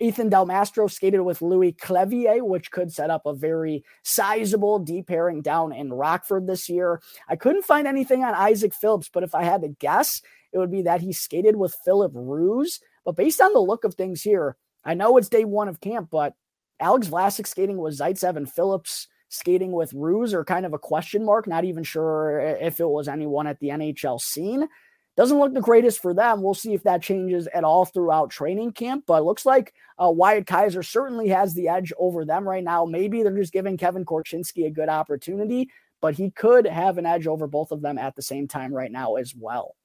Ethan 0.01 0.29
Del 0.29 0.47
Mastro 0.47 0.89
skated 0.89 1.21
with 1.21 1.43
Louis 1.43 1.73
Crevier, 1.73 2.43
which 2.43 2.71
could 2.71 2.93
set 2.93 3.11
up 3.11 3.27
a 3.27 3.35
very 3.35 3.85
sizable 4.03 4.79
deep 4.79 5.07
pairing 5.07 5.41
down 5.41 5.73
in 5.73 5.93
Rockford 5.93 6.47
this 6.47 6.69
year. 6.69 7.01
I 7.29 7.37
couldn't 7.37 7.65
find 7.65 7.87
anything 7.87 8.25
on 8.25 8.35
Isaak 8.35 8.75
Phillips, 8.75 9.09
but 9.13 9.23
if 9.23 9.35
I 9.35 9.45
had 9.45 9.63
to 9.63 9.69
guess, 9.69 10.21
it 10.53 10.59
would 10.59 10.71
be 10.71 10.83
that 10.83 11.01
he 11.01 11.13
skated 11.13 11.57
with 11.57 11.77
Filip 11.85 12.13
Roos. 12.15 12.81
But 13.05 13.17
based 13.17 13.41
on 13.41 13.53
the 13.53 13.61
look 13.61 13.85
of 13.85 13.95
things 13.95 14.23
here, 14.23 14.57
I 14.85 14.95
know 14.95 15.17
it's 15.17 15.29
day 15.29 15.45
one 15.45 15.69
of 15.69 15.81
camp, 15.81 16.09
but 16.11 16.35
Alex 16.81 17.09
Vlasic 17.09 17.47
skating 17.47 17.79
with 17.79 17.99
Zaitsev 17.99 18.37
and 18.37 18.51
Phillips 18.51 19.09
skating 19.29 19.73
with 19.73 19.93
Roos 19.93 20.35
are 20.35 20.45
kind 20.45 20.67
of 20.67 20.73
a 20.73 20.79
question 20.79 21.25
mark. 21.25 21.47
Not 21.47 21.65
even 21.65 21.85
sure 21.85 22.41
if 22.41 22.81
it 22.81 22.89
was 22.89 23.09
anyone 23.09 23.47
at 23.47 23.61
the 23.61 23.69
NHL 23.69 24.21
scene. 24.21 24.69
Doesn't 25.17 25.39
look 25.39 25.55
the 25.55 25.61
greatest 25.61 26.03
for 26.03 26.13
them. 26.13 26.43
We'll 26.43 26.55
see 26.55 26.75
if 26.75 26.83
that 26.83 27.03
changes 27.03 27.47
at 27.55 27.63
all 27.63 27.85
throughout 27.85 28.31
training 28.31 28.73
camp. 28.73 29.05
But 29.07 29.25
looks 29.25 29.47
like 29.47 29.73
uh, 29.97 30.11
Wyatt 30.11 30.47
Kaiser 30.47 30.83
certainly 30.83 31.29
has 31.29 31.55
the 31.55 31.69
edge 31.69 31.93
over 31.99 32.25
them 32.25 32.49
right 32.49 32.65
now. 32.65 32.85
Maybe 32.85 33.23
they're 33.23 33.37
just 33.37 33.53
giving 33.53 33.77
Kevin 33.77 34.05
Korchinski 34.05 34.67
a 34.67 34.71
good 34.71 34.89
opportunity, 34.89 35.71
but 36.01 36.15
he 36.15 36.31
could 36.31 36.67
have 36.67 36.99
an 36.99 37.07
edge 37.07 37.29
over 37.29 37.47
both 37.47 37.71
of 37.71 37.81
them 37.81 37.97
at 37.97 38.17
the 38.17 38.23
same 38.23 38.49
time 38.49 38.75
right 38.75 38.91
now 38.91 39.15
as 39.15 39.35
well. 39.37 39.77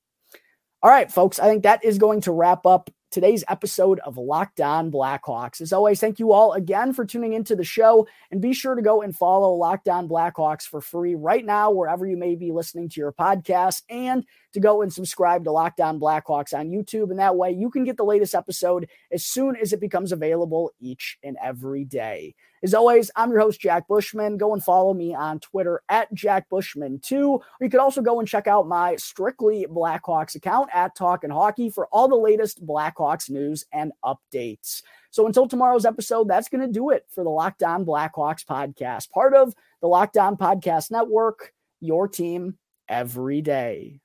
All 0.82 0.89
right, 0.89 1.12
folks, 1.12 1.39
I 1.39 1.48
think 1.48 1.63
that 1.63 1.84
is 1.84 1.98
going 1.98 2.22
to 2.22 2.32
wrap 2.32 2.65
up 2.65 2.89
today's 3.12 3.43
episode 3.48 4.00
of 4.00 4.17
Locked 4.17 4.62
On 4.62 4.91
Blackhawks. 4.91 5.62
As 5.62 5.74
always, 5.74 6.00
thank 6.00 6.19
you 6.19 6.32
all 6.32 6.54
again 6.54 6.93
for 6.93 7.06
tuning 7.06 7.34
into 7.34 7.56
the 7.56 7.63
show 7.63 8.08
and 8.32 8.41
be 8.41 8.54
sure 8.54 8.76
to 8.76 8.82
go 8.82 9.02
and 9.02 9.15
follow 9.15 9.54
Locked 9.56 9.89
On 9.89 10.08
Blackhawks 10.08 10.63
for 10.63 10.82
free 10.82 11.15
right 11.15 11.45
now, 11.45 11.72
wherever 11.72 12.06
you 12.06 12.17
may 12.17 12.36
be 12.36 12.52
listening 12.52 12.89
to 12.89 13.02
your 13.02 13.12
podcast, 13.12 13.82
and 13.89 14.26
to 14.54 14.60
go 14.60 14.82
and 14.82 14.93
subscribe 14.93 15.43
to 15.43 15.52
Locked 15.52 15.82
On 15.82 16.00
Blackhawks 16.00 16.58
on 16.58 16.69
YouTube. 16.69 17.10
And 17.10 17.19
that 17.19 17.36
way 17.36 17.52
you 17.52 17.69
can 17.69 17.84
get 17.84 17.98
the 17.98 18.04
latest 18.04 18.36
episode 18.36 18.88
as 19.12 19.26
soon 19.26 19.56
as 19.56 19.74
it 19.74 19.80
becomes 19.80 20.12
available 20.12 20.72
each 20.80 21.17
and 21.24 21.38
every 21.41 21.86
day. 21.86 22.36
As 22.62 22.74
always, 22.74 23.10
I'm 23.15 23.32
your 23.32 23.39
host, 23.39 23.62
Jack 23.62 23.88
Bushman. 23.88 24.38
Go 24.38 24.54
and 24.54 24.63
follow 24.63 24.93
me 24.93 25.15
on 25.15 25.39
Twitter 25.39 25.82
at 25.88 26.13
Jack 26.13 26.48
Bushman2. 26.52 27.28
Or 27.30 27.41
you 27.62 27.69
could 27.69 27.80
also 27.80 28.02
go 28.02 28.19
and 28.19 28.28
check 28.28 28.48
out 28.48 28.67
my 28.67 28.98
Strictly 28.98 29.65
Blackhawks 29.69 30.36
account 30.36 30.69
at 30.74 30.95
Talkin' 30.95 31.32
Hockey 31.32 31.69
for 31.69 31.88
all 31.88 32.10
the 32.10 32.15
latest 32.15 32.65
Blackhawks 32.65 33.30
news 33.30 33.65
and 33.72 33.93
updates. 34.04 34.82
So 35.12 35.26
until 35.26 35.48
tomorrow's 35.48 35.86
episode, 35.86 36.28
that's 36.28 36.50
going 36.50 36.65
to 36.65 36.72
do 36.72 36.89
it 36.89 37.06
for 37.10 37.24
the 37.24 37.30
Locked 37.30 37.63
On 37.63 37.86
Blackhawks 37.86 38.43
podcast, 38.45 39.10
part 39.10 39.34
of 39.34 39.54
the 39.82 39.88
Locked 39.88 40.17
On 40.17 40.36
Podcast 40.36 40.91
Network, 40.91 41.54
your 41.80 42.08
team 42.08 42.58
every 42.89 43.41
day. 43.41 44.02